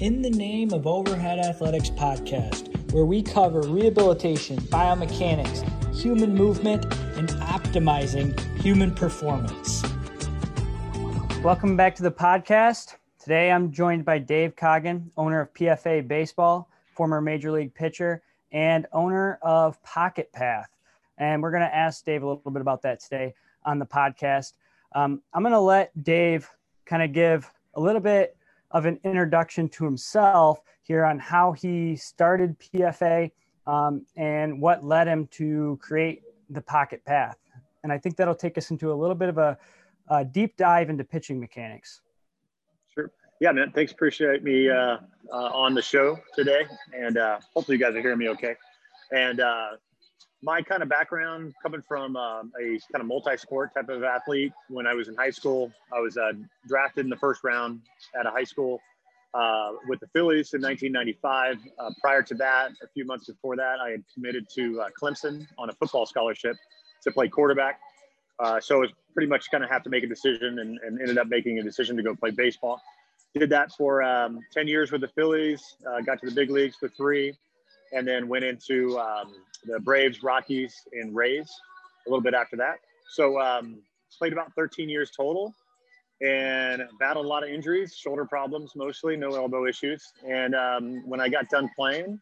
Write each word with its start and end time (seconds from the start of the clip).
In 0.00 0.20
the 0.20 0.28
Name 0.28 0.74
of 0.74 0.86
Overhead 0.86 1.38
Athletics 1.38 1.88
podcast, 1.88 2.92
where 2.92 3.06
we 3.06 3.22
cover 3.22 3.62
rehabilitation, 3.62 4.58
biomechanics, 4.58 5.64
human 5.94 6.34
movement, 6.34 6.84
and 7.16 7.30
optimizing 7.30 8.38
human 8.60 8.94
performance. 8.94 9.82
Welcome 11.42 11.78
back 11.78 11.94
to 11.94 12.02
the 12.02 12.10
podcast. 12.10 12.96
Today 13.18 13.50
I'm 13.50 13.72
joined 13.72 14.04
by 14.04 14.18
Dave 14.18 14.54
Coggin, 14.54 15.10
owner 15.16 15.40
of 15.40 15.54
PFA 15.54 16.06
Baseball, 16.06 16.68
former 16.92 17.22
Major 17.22 17.50
League 17.50 17.72
pitcher, 17.72 18.20
and 18.52 18.86
owner 18.92 19.38
of 19.40 19.82
Pocket 19.82 20.30
Path. 20.30 20.68
And 21.16 21.42
we're 21.42 21.52
going 21.52 21.62
to 21.62 21.74
ask 21.74 22.04
Dave 22.04 22.22
a 22.22 22.26
little 22.26 22.50
bit 22.50 22.60
about 22.60 22.82
that 22.82 23.00
today 23.00 23.32
on 23.64 23.78
the 23.78 23.86
podcast. 23.86 24.52
Um, 24.94 25.22
I'm 25.32 25.42
going 25.42 25.54
to 25.54 25.58
let 25.58 26.04
Dave 26.04 26.50
kind 26.84 27.02
of 27.02 27.14
give 27.14 27.50
a 27.72 27.80
little 27.80 28.02
bit 28.02 28.35
of 28.76 28.84
an 28.84 29.00
introduction 29.04 29.70
to 29.70 29.86
himself 29.86 30.60
here 30.82 31.02
on 31.02 31.18
how 31.18 31.52
he 31.52 31.96
started 31.96 32.54
PFA 32.58 33.30
um, 33.66 34.04
and 34.16 34.60
what 34.60 34.84
led 34.84 35.08
him 35.08 35.26
to 35.28 35.78
create 35.80 36.20
the 36.50 36.60
Pocket 36.60 37.02
Path. 37.06 37.38
And 37.82 37.90
I 37.90 37.96
think 37.96 38.16
that'll 38.16 38.34
take 38.34 38.58
us 38.58 38.70
into 38.70 38.92
a 38.92 38.94
little 38.94 39.14
bit 39.14 39.30
of 39.30 39.38
a, 39.38 39.56
a 40.08 40.26
deep 40.26 40.58
dive 40.58 40.90
into 40.90 41.04
pitching 41.04 41.40
mechanics. 41.40 42.02
Sure. 42.94 43.10
Yeah, 43.40 43.52
man. 43.52 43.72
Thanks. 43.74 43.92
Appreciate 43.92 44.44
me 44.44 44.68
uh, 44.68 44.98
uh, 45.32 45.36
on 45.36 45.72
the 45.72 45.80
show 45.80 46.18
today. 46.34 46.66
And 46.94 47.16
uh, 47.16 47.38
hopefully 47.54 47.78
you 47.78 47.82
guys 47.82 47.94
are 47.94 48.02
hearing 48.02 48.18
me 48.18 48.28
okay. 48.28 48.56
And 49.10 49.40
uh, 49.40 49.68
my 50.46 50.62
kind 50.62 50.80
of 50.80 50.88
background 50.88 51.52
coming 51.60 51.82
from 51.82 52.16
um, 52.16 52.52
a 52.60 52.78
kind 52.92 53.00
of 53.00 53.06
multi-sport 53.06 53.74
type 53.74 53.88
of 53.88 54.04
athlete. 54.04 54.52
When 54.68 54.86
i 54.86 54.94
was 54.94 55.08
in 55.08 55.16
high 55.16 55.30
school 55.30 55.72
i 55.92 56.00
was 56.00 56.16
uh, 56.16 56.32
drafted 56.68 57.04
in 57.04 57.10
the 57.10 57.16
first 57.16 57.42
round 57.42 57.80
at 58.18 58.26
a 58.26 58.30
high 58.30 58.44
school 58.44 58.80
uh, 59.34 59.72
with 59.88 59.98
the 60.00 60.06
phillies 60.14 60.54
in 60.54 60.62
1995 60.62 61.58
uh, 61.78 61.90
prior 62.00 62.22
to 62.22 62.34
that 62.34 62.70
a 62.82 62.88
few 62.94 63.04
months 63.04 63.26
before 63.26 63.56
that 63.56 63.80
i 63.80 63.90
had 63.90 64.04
committed 64.14 64.46
to 64.54 64.80
uh, 64.80 64.88
clemson 65.00 65.44
on 65.58 65.68
a 65.68 65.72
football 65.74 66.06
scholarship 66.06 66.56
to 67.02 67.10
play 67.10 67.28
quarterback. 67.28 67.80
Uh, 68.38 68.60
so 68.60 68.76
it 68.76 68.80
was 68.80 68.90
pretty 69.14 69.28
much 69.28 69.50
kind 69.50 69.64
of 69.64 69.70
have 69.70 69.82
to 69.82 69.90
make 69.90 70.04
a 70.04 70.06
decision 70.06 70.58
and, 70.58 70.78
and, 70.84 71.00
ended 71.00 71.16
up 71.16 71.26
making 71.28 71.58
a 71.58 71.62
decision 71.62 71.96
to 71.96 72.02
go 72.02 72.14
play 72.14 72.30
baseball. 72.30 72.82
Did 73.34 73.48
that 73.50 73.72
for 73.72 74.02
um, 74.02 74.40
10 74.52 74.68
years 74.68 74.92
with 74.92 75.00
the 75.00 75.08
phillies 75.08 75.76
uh, 75.88 76.00
got 76.02 76.20
to 76.20 76.26
the 76.26 76.34
big 76.34 76.50
leagues 76.50 76.76
for 76.76 76.88
three 76.88 77.34
and 77.92 78.06
then 78.06 78.28
went 78.28 78.44
into 78.44 78.98
um, 78.98 79.34
the 79.64 79.80
Braves, 79.80 80.22
Rockies, 80.22 80.74
and 80.92 81.14
Rays 81.14 81.50
a 82.06 82.10
little 82.10 82.22
bit 82.22 82.34
after 82.34 82.56
that. 82.56 82.78
So 83.10 83.40
um, 83.40 83.78
played 84.18 84.32
about 84.32 84.52
13 84.54 84.88
years 84.88 85.10
total 85.10 85.54
and 86.20 86.82
battled 86.98 87.26
a 87.26 87.28
lot 87.28 87.42
of 87.42 87.50
injuries, 87.50 87.94
shoulder 87.94 88.24
problems 88.24 88.72
mostly, 88.74 89.16
no 89.16 89.34
elbow 89.34 89.66
issues. 89.66 90.12
And 90.26 90.54
um, 90.54 91.08
when 91.08 91.20
I 91.20 91.28
got 91.28 91.48
done 91.48 91.68
playing, 91.76 92.20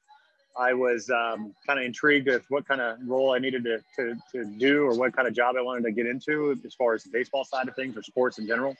I 0.56 0.72
was 0.72 1.10
um, 1.10 1.54
kind 1.66 1.78
of 1.78 1.84
intrigued 1.84 2.28
with 2.28 2.44
what 2.48 2.66
kind 2.66 2.80
of 2.80 2.98
role 3.06 3.32
I 3.32 3.38
needed 3.38 3.64
to, 3.64 3.78
to, 3.96 4.14
to 4.32 4.44
do 4.58 4.84
or 4.84 4.96
what 4.96 5.14
kind 5.14 5.26
of 5.26 5.34
job 5.34 5.56
I 5.58 5.62
wanted 5.62 5.84
to 5.84 5.92
get 5.92 6.06
into 6.06 6.58
as 6.64 6.74
far 6.74 6.94
as 6.94 7.04
the 7.04 7.10
baseball 7.10 7.44
side 7.44 7.68
of 7.68 7.74
things 7.74 7.96
or 7.96 8.02
sports 8.02 8.38
in 8.38 8.46
general. 8.46 8.76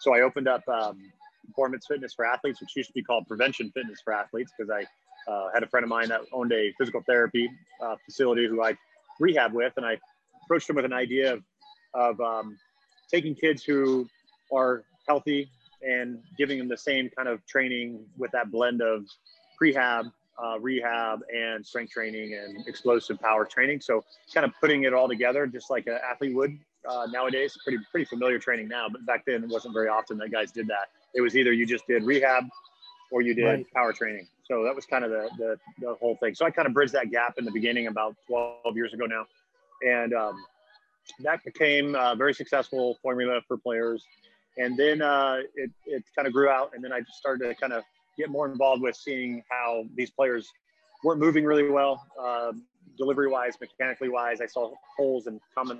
So 0.00 0.14
I 0.14 0.22
opened 0.22 0.48
up 0.48 0.66
um, 0.68 1.00
Performance 1.46 1.86
Fitness 1.86 2.14
for 2.14 2.24
Athletes, 2.24 2.60
which 2.60 2.74
used 2.76 2.88
to 2.88 2.94
be 2.94 3.02
called 3.02 3.26
Prevention 3.28 3.70
Fitness 3.70 4.00
for 4.02 4.12
Athletes, 4.12 4.52
because 4.56 4.70
I 4.70 4.84
uh, 5.28 5.48
had 5.54 5.62
a 5.62 5.66
friend 5.66 5.84
of 5.84 5.90
mine 5.90 6.08
that 6.08 6.22
owned 6.32 6.52
a 6.52 6.72
physical 6.78 7.02
therapy 7.06 7.50
uh, 7.80 7.96
facility 8.04 8.46
who 8.46 8.62
I 8.62 8.76
rehab 9.20 9.52
with, 9.52 9.72
and 9.76 9.86
I 9.86 9.98
approached 10.44 10.68
him 10.68 10.76
with 10.76 10.84
an 10.84 10.92
idea 10.92 11.34
of, 11.34 11.42
of 11.94 12.20
um, 12.20 12.58
taking 13.10 13.34
kids 13.34 13.62
who 13.62 14.08
are 14.52 14.84
healthy 15.06 15.48
and 15.82 16.18
giving 16.38 16.58
them 16.58 16.68
the 16.68 16.76
same 16.76 17.10
kind 17.16 17.28
of 17.28 17.44
training 17.46 18.04
with 18.16 18.30
that 18.32 18.50
blend 18.50 18.80
of 18.80 19.06
prehab, 19.60 20.12
uh, 20.42 20.58
rehab, 20.60 21.20
and 21.34 21.64
strength 21.64 21.92
training 21.92 22.34
and 22.34 22.66
explosive 22.66 23.20
power 23.20 23.44
training. 23.44 23.80
So 23.80 24.04
kind 24.32 24.44
of 24.46 24.52
putting 24.60 24.84
it 24.84 24.94
all 24.94 25.08
together, 25.08 25.46
just 25.46 25.70
like 25.70 25.86
an 25.86 25.98
athlete 26.08 26.34
would 26.34 26.58
uh, 26.88 27.06
nowadays. 27.10 27.56
Pretty 27.64 27.82
pretty 27.90 28.06
familiar 28.06 28.38
training 28.38 28.68
now, 28.68 28.86
but 28.90 29.04
back 29.06 29.24
then 29.26 29.42
it 29.44 29.50
wasn't 29.50 29.74
very 29.74 29.88
often 29.88 30.18
that 30.18 30.30
guys 30.30 30.52
did 30.52 30.66
that. 30.68 30.90
It 31.14 31.20
was 31.20 31.36
either 31.36 31.52
you 31.52 31.66
just 31.66 31.86
did 31.86 32.04
rehab 32.04 32.44
or 33.10 33.22
you 33.22 33.34
did 33.34 33.44
right. 33.44 33.66
power 33.74 33.92
training. 33.92 34.26
So 34.52 34.64
that 34.64 34.76
was 34.76 34.84
kind 34.84 35.02
of 35.02 35.10
the, 35.10 35.30
the, 35.38 35.58
the 35.80 35.94
whole 35.94 36.14
thing. 36.16 36.34
So 36.34 36.44
I 36.44 36.50
kind 36.50 36.68
of 36.68 36.74
bridged 36.74 36.92
that 36.92 37.10
gap 37.10 37.38
in 37.38 37.46
the 37.46 37.50
beginning 37.50 37.86
about 37.86 38.14
12 38.26 38.76
years 38.76 38.92
ago 38.92 39.06
now. 39.06 39.24
And 39.80 40.12
um, 40.12 40.44
that 41.20 41.42
became 41.42 41.94
a 41.94 42.14
very 42.14 42.34
successful 42.34 42.98
formula 43.00 43.40
for 43.48 43.56
players. 43.56 44.04
And 44.58 44.76
then 44.76 45.00
uh, 45.00 45.38
it, 45.54 45.70
it 45.86 46.04
kind 46.14 46.28
of 46.28 46.34
grew 46.34 46.50
out. 46.50 46.72
And 46.74 46.84
then 46.84 46.92
I 46.92 47.00
just 47.00 47.14
started 47.14 47.48
to 47.48 47.54
kind 47.54 47.72
of 47.72 47.82
get 48.18 48.28
more 48.28 48.46
involved 48.46 48.82
with 48.82 48.94
seeing 48.94 49.42
how 49.50 49.84
these 49.96 50.10
players 50.10 50.46
weren't 51.02 51.18
moving 51.18 51.46
really 51.46 51.70
well, 51.70 52.06
uh, 52.20 52.52
delivery 52.98 53.28
wise, 53.28 53.54
mechanically 53.58 54.10
wise. 54.10 54.42
I 54.42 54.46
saw 54.46 54.70
holes 54.98 55.28
and 55.28 55.40
common 55.54 55.78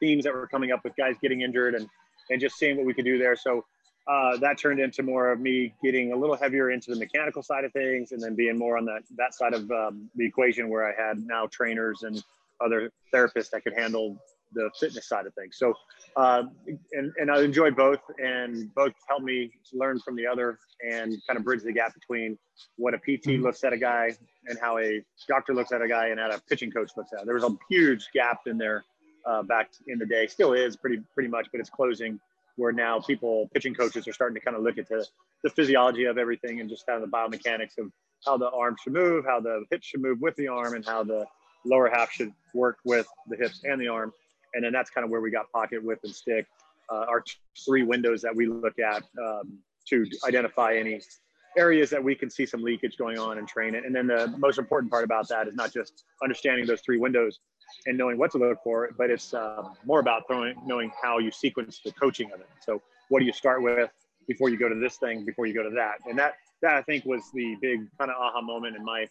themes 0.00 0.24
that 0.24 0.34
were 0.34 0.48
coming 0.48 0.72
up 0.72 0.82
with 0.82 0.96
guys 0.96 1.14
getting 1.22 1.42
injured 1.42 1.76
and, 1.76 1.88
and 2.30 2.40
just 2.40 2.56
seeing 2.56 2.76
what 2.76 2.84
we 2.84 2.94
could 2.94 3.04
do 3.04 3.16
there. 3.16 3.36
So 3.36 3.64
uh, 4.08 4.36
that 4.38 4.58
turned 4.58 4.80
into 4.80 5.02
more 5.02 5.30
of 5.30 5.40
me 5.40 5.74
getting 5.82 6.12
a 6.12 6.16
little 6.16 6.36
heavier 6.36 6.70
into 6.70 6.90
the 6.90 6.98
mechanical 6.98 7.42
side 7.42 7.64
of 7.64 7.72
things 7.72 8.12
and 8.12 8.20
then 8.20 8.34
being 8.34 8.58
more 8.58 8.76
on 8.76 8.84
that 8.84 9.02
that 9.16 9.34
side 9.34 9.54
of 9.54 9.70
um, 9.70 10.10
the 10.16 10.26
equation 10.26 10.68
where 10.68 10.86
i 10.86 10.92
had 11.00 11.18
now 11.26 11.46
trainers 11.46 12.02
and 12.02 12.22
other 12.64 12.90
therapists 13.12 13.50
that 13.50 13.62
could 13.62 13.74
handle 13.74 14.18
the 14.54 14.70
fitness 14.78 15.08
side 15.08 15.26
of 15.26 15.34
things. 15.34 15.56
So 15.56 15.74
uh, 16.16 16.42
and, 16.92 17.12
and 17.16 17.30
i 17.30 17.40
enjoy 17.40 17.70
both 17.70 18.00
and 18.18 18.72
both 18.74 18.92
helped 19.08 19.24
me 19.24 19.50
learn 19.72 19.98
from 20.00 20.14
the 20.14 20.26
other 20.26 20.58
and 20.86 21.16
kind 21.26 21.38
of 21.38 21.44
bridge 21.44 21.62
the 21.62 21.72
gap 21.72 21.94
between 21.94 22.36
what 22.76 22.92
a 22.92 22.98
pt 22.98 23.24
mm-hmm. 23.24 23.42
looks 23.42 23.64
at 23.64 23.72
a 23.72 23.78
guy 23.78 24.14
and 24.46 24.58
how 24.60 24.78
a 24.78 25.02
doctor 25.26 25.54
looks 25.54 25.72
at 25.72 25.80
a 25.80 25.88
guy 25.88 26.08
and 26.08 26.20
how 26.20 26.28
a 26.30 26.38
pitching 26.50 26.70
coach 26.70 26.90
looks 26.98 27.10
at 27.18 27.24
there 27.24 27.34
was 27.34 27.44
a 27.44 27.56
huge 27.70 28.08
gap 28.12 28.40
in 28.46 28.58
there 28.58 28.84
uh, 29.24 29.42
back 29.42 29.70
in 29.86 29.98
the 29.98 30.06
day. 30.06 30.26
Still 30.26 30.52
is 30.52 30.76
pretty 30.76 31.00
pretty 31.14 31.28
much 31.28 31.46
but 31.50 31.60
it's 31.60 31.70
closing 31.70 32.20
where 32.56 32.72
now 32.72 33.00
people, 33.00 33.48
pitching 33.54 33.74
coaches, 33.74 34.06
are 34.06 34.12
starting 34.12 34.34
to 34.34 34.40
kind 34.40 34.56
of 34.56 34.62
look 34.62 34.78
at 34.78 34.88
the, 34.88 35.06
the 35.42 35.50
physiology 35.50 36.04
of 36.04 36.18
everything 36.18 36.60
and 36.60 36.68
just 36.68 36.86
kind 36.86 37.02
of 37.02 37.10
the 37.10 37.16
biomechanics 37.16 37.78
of 37.78 37.90
how 38.24 38.36
the 38.36 38.50
arm 38.50 38.76
should 38.82 38.92
move, 38.92 39.24
how 39.24 39.40
the 39.40 39.64
hips 39.70 39.86
should 39.86 40.02
move 40.02 40.20
with 40.20 40.36
the 40.36 40.48
arm, 40.48 40.74
and 40.74 40.86
how 40.86 41.02
the 41.02 41.24
lower 41.64 41.88
half 41.88 42.10
should 42.10 42.32
work 42.54 42.78
with 42.84 43.06
the 43.28 43.36
hips 43.36 43.62
and 43.64 43.80
the 43.80 43.88
arm. 43.88 44.12
And 44.54 44.64
then 44.64 44.72
that's 44.72 44.90
kind 44.90 45.04
of 45.04 45.10
where 45.10 45.20
we 45.20 45.30
got 45.30 45.50
pocket, 45.52 45.82
whip, 45.82 46.00
and 46.04 46.14
stick. 46.14 46.46
Uh, 46.90 47.06
our 47.08 47.24
three 47.64 47.82
windows 47.82 48.20
that 48.20 48.34
we 48.34 48.46
look 48.46 48.78
at 48.78 49.02
um, 49.24 49.58
to 49.88 50.04
identify 50.26 50.74
any 50.76 51.00
areas 51.56 51.90
that 51.90 52.02
we 52.02 52.14
can 52.14 52.30
see 52.30 52.46
some 52.46 52.62
leakage 52.62 52.96
going 52.96 53.18
on 53.18 53.38
and 53.38 53.48
train 53.48 53.74
it. 53.74 53.84
And 53.84 53.94
then 53.94 54.06
the 54.06 54.34
most 54.38 54.58
important 54.58 54.90
part 54.90 55.04
about 55.04 55.28
that 55.28 55.48
is 55.48 55.54
not 55.54 55.72
just 55.72 56.04
understanding 56.22 56.66
those 56.66 56.80
three 56.80 56.98
windows, 56.98 57.40
and 57.86 57.96
knowing 57.96 58.18
what 58.18 58.30
to 58.32 58.38
look 58.38 58.58
for, 58.62 58.90
but 58.96 59.10
it's 59.10 59.34
uh, 59.34 59.64
more 59.84 60.00
about 60.00 60.26
throwing, 60.26 60.54
knowing 60.66 60.90
how 61.02 61.18
you 61.18 61.30
sequence 61.30 61.80
the 61.84 61.92
coaching 61.92 62.30
of 62.32 62.40
it. 62.40 62.48
So 62.60 62.80
what 63.08 63.20
do 63.20 63.26
you 63.26 63.32
start 63.32 63.62
with 63.62 63.90
before 64.26 64.48
you 64.48 64.58
go 64.58 64.68
to 64.68 64.74
this 64.74 64.96
thing, 64.96 65.24
before 65.24 65.46
you 65.46 65.54
go 65.54 65.62
to 65.62 65.70
that? 65.70 65.96
And 66.08 66.18
that, 66.18 66.34
that 66.62 66.74
I 66.74 66.82
think 66.82 67.04
was 67.04 67.22
the 67.34 67.56
big 67.60 67.80
kind 67.98 68.10
of 68.10 68.16
aha 68.20 68.40
moment 68.40 68.76
in 68.76 68.84
my 68.84 69.06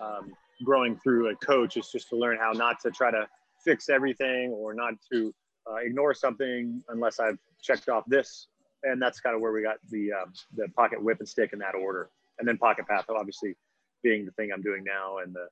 um, 0.00 0.32
growing 0.64 0.96
through 0.98 1.30
a 1.30 1.36
coach 1.36 1.76
is 1.76 1.88
just 1.90 2.08
to 2.10 2.16
learn 2.16 2.38
how 2.38 2.52
not 2.52 2.80
to 2.80 2.90
try 2.90 3.10
to 3.10 3.26
fix 3.64 3.88
everything 3.88 4.50
or 4.50 4.74
not 4.74 4.94
to 5.12 5.34
uh, 5.70 5.76
ignore 5.76 6.14
something 6.14 6.82
unless 6.88 7.20
I've 7.20 7.38
checked 7.62 7.88
off 7.88 8.04
this. 8.06 8.48
And 8.82 9.00
that's 9.00 9.20
kind 9.20 9.34
of 9.34 9.42
where 9.42 9.52
we 9.52 9.62
got 9.62 9.76
the, 9.90 10.12
um, 10.12 10.32
the 10.56 10.68
pocket 10.76 11.02
whip 11.02 11.18
and 11.18 11.28
stick 11.28 11.52
in 11.52 11.58
that 11.58 11.74
order. 11.74 12.08
And 12.38 12.48
then 12.48 12.56
pocket 12.56 12.86
path, 12.86 13.04
obviously 13.10 13.54
being 14.02 14.24
the 14.24 14.32
thing 14.32 14.50
I'm 14.54 14.62
doing 14.62 14.82
now 14.84 15.18
and 15.18 15.34
the, 15.34 15.46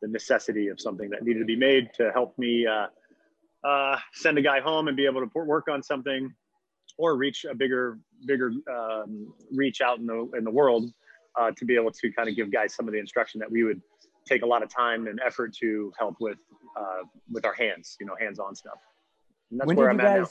the 0.00 0.08
necessity 0.08 0.68
of 0.68 0.80
something 0.80 1.10
that 1.10 1.22
needed 1.22 1.40
to 1.40 1.44
be 1.44 1.56
made 1.56 1.90
to 1.94 2.10
help 2.12 2.36
me 2.38 2.66
uh, 2.66 2.86
uh, 3.66 3.98
send 4.12 4.38
a 4.38 4.42
guy 4.42 4.60
home 4.60 4.88
and 4.88 4.96
be 4.96 5.06
able 5.06 5.20
to 5.20 5.30
work 5.34 5.68
on 5.68 5.82
something 5.82 6.32
or 6.98 7.16
reach 7.16 7.44
a 7.44 7.54
bigger 7.54 7.98
bigger 8.26 8.52
um, 8.70 9.32
reach 9.52 9.80
out 9.80 9.98
in 9.98 10.06
the 10.06 10.30
in 10.36 10.44
the 10.44 10.50
world 10.50 10.90
uh, 11.38 11.50
to 11.56 11.64
be 11.64 11.76
able 11.76 11.90
to 11.90 12.10
kind 12.12 12.28
of 12.28 12.36
give 12.36 12.50
guys 12.52 12.74
some 12.74 12.88
of 12.88 12.92
the 12.92 12.98
instruction 12.98 13.38
that 13.38 13.50
we 13.50 13.64
would 13.64 13.80
take 14.26 14.42
a 14.42 14.46
lot 14.46 14.62
of 14.62 14.68
time 14.68 15.06
and 15.06 15.20
effort 15.24 15.54
to 15.54 15.92
help 15.98 16.16
with 16.20 16.38
uh, 16.76 17.02
with 17.30 17.44
our 17.44 17.54
hands 17.54 17.96
you 18.00 18.06
know 18.06 18.14
hands-on 18.18 18.54
stuff. 18.54 18.78
And 19.50 19.60
that's 19.60 19.66
when 19.66 19.76
where 19.76 19.90
i'm 19.90 19.98
guys, 19.98 20.06
at 20.06 20.20
now 20.20 20.28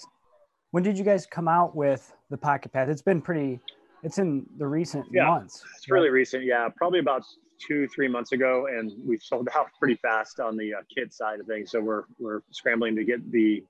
when 0.71 0.83
did 0.83 0.97
you 0.97 1.03
guys 1.03 1.25
come 1.25 1.47
out 1.47 1.75
with 1.75 2.13
the 2.29 2.37
pocket 2.37 2.71
path 2.71 2.89
it's 2.89 3.01
been 3.01 3.21
pretty 3.21 3.59
it's 4.03 4.17
in 4.17 4.45
the 4.57 4.67
recent 4.67 5.05
yeah, 5.11 5.25
months 5.25 5.63
it's 5.75 5.89
really 5.89 6.09
recent. 6.09 6.43
Yeah. 6.43 6.69
Probably 6.75 6.99
about 6.99 7.23
two, 7.65 7.87
three 7.87 8.07
months 8.07 8.31
ago, 8.31 8.67
and 8.67 8.91
we've 9.05 9.21
sold 9.21 9.49
out 9.55 9.67
pretty 9.79 9.95
fast 9.95 10.39
on 10.39 10.57
the 10.57 10.73
uh, 10.73 10.81
kit 10.93 11.13
side 11.13 11.39
of 11.39 11.47
things. 11.47 11.71
So 11.71 11.79
we're 11.79 12.03
we're 12.19 12.41
scrambling 12.51 12.95
to 12.95 13.03
get 13.03 13.31
the 13.31 13.63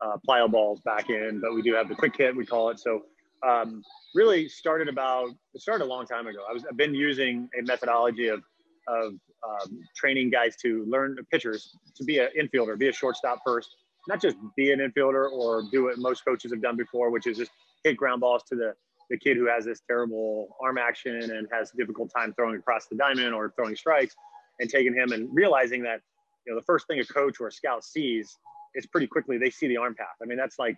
uh, 0.00 0.16
plyo 0.28 0.50
balls 0.50 0.80
back 0.80 1.10
in, 1.10 1.40
but 1.40 1.54
we 1.54 1.62
do 1.62 1.74
have 1.74 1.88
the 1.88 1.94
quick 1.94 2.14
kit, 2.14 2.36
we 2.36 2.44
call 2.44 2.70
it. 2.70 2.78
So 2.78 3.02
um, 3.46 3.82
really 4.14 4.48
started 4.48 4.88
about 4.88 5.30
it 5.54 5.60
started 5.60 5.84
a 5.84 5.88
long 5.88 6.06
time 6.06 6.26
ago. 6.26 6.40
I 6.48 6.52
was 6.52 6.64
I've 6.68 6.76
been 6.76 6.94
using 6.94 7.48
a 7.58 7.62
methodology 7.62 8.28
of 8.28 8.42
of 8.88 9.14
um, 9.46 9.80
training 9.96 10.30
guys 10.30 10.56
to 10.56 10.84
learn 10.88 11.16
pitchers 11.30 11.76
to 11.96 12.04
be 12.04 12.18
an 12.18 12.28
infielder, 12.40 12.78
be 12.78 12.88
a 12.88 12.92
shortstop 12.92 13.40
first, 13.44 13.68
not 14.08 14.20
just 14.20 14.36
be 14.56 14.72
an 14.72 14.80
infielder 14.80 15.30
or 15.30 15.64
do 15.70 15.84
what 15.84 15.98
most 15.98 16.24
coaches 16.24 16.52
have 16.52 16.62
done 16.62 16.76
before, 16.76 17.10
which 17.10 17.26
is 17.26 17.36
just 17.36 17.50
hit 17.84 17.96
ground 17.96 18.20
balls 18.20 18.42
to 18.48 18.56
the 18.56 18.74
the 19.10 19.18
kid 19.18 19.36
who 19.36 19.46
has 19.46 19.64
this 19.64 19.80
terrible 19.86 20.56
arm 20.60 20.78
action 20.78 21.16
and 21.16 21.48
has 21.52 21.70
difficult 21.70 22.10
time 22.16 22.32
throwing 22.34 22.56
across 22.56 22.86
the 22.86 22.96
diamond 22.96 23.34
or 23.34 23.52
throwing 23.56 23.76
strikes 23.76 24.14
and 24.60 24.68
taking 24.68 24.94
him 24.94 25.12
and 25.12 25.28
realizing 25.32 25.82
that 25.82 26.00
you 26.46 26.52
know 26.52 26.58
the 26.58 26.64
first 26.64 26.86
thing 26.86 27.00
a 27.00 27.04
coach 27.04 27.40
or 27.40 27.48
a 27.48 27.52
scout 27.52 27.84
sees 27.84 28.38
is 28.74 28.86
pretty 28.86 29.06
quickly 29.06 29.38
they 29.38 29.50
see 29.50 29.68
the 29.68 29.76
arm 29.76 29.94
path. 29.94 30.16
I 30.22 30.26
mean 30.26 30.38
that's 30.38 30.58
like 30.58 30.76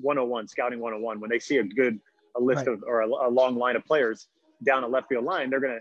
101 0.00 0.48
scouting 0.48 0.80
101 0.80 1.20
when 1.20 1.30
they 1.30 1.38
see 1.38 1.58
a 1.58 1.64
good 1.64 1.98
a 2.36 2.40
list 2.40 2.66
right. 2.66 2.68
of 2.68 2.82
or 2.86 3.02
a, 3.02 3.08
a, 3.08 3.30
long 3.30 3.56
line 3.56 3.76
of 3.76 3.84
players 3.84 4.28
down 4.64 4.84
a 4.84 4.88
left 4.88 5.08
field 5.08 5.24
line 5.24 5.48
they're 5.48 5.60
gonna 5.60 5.78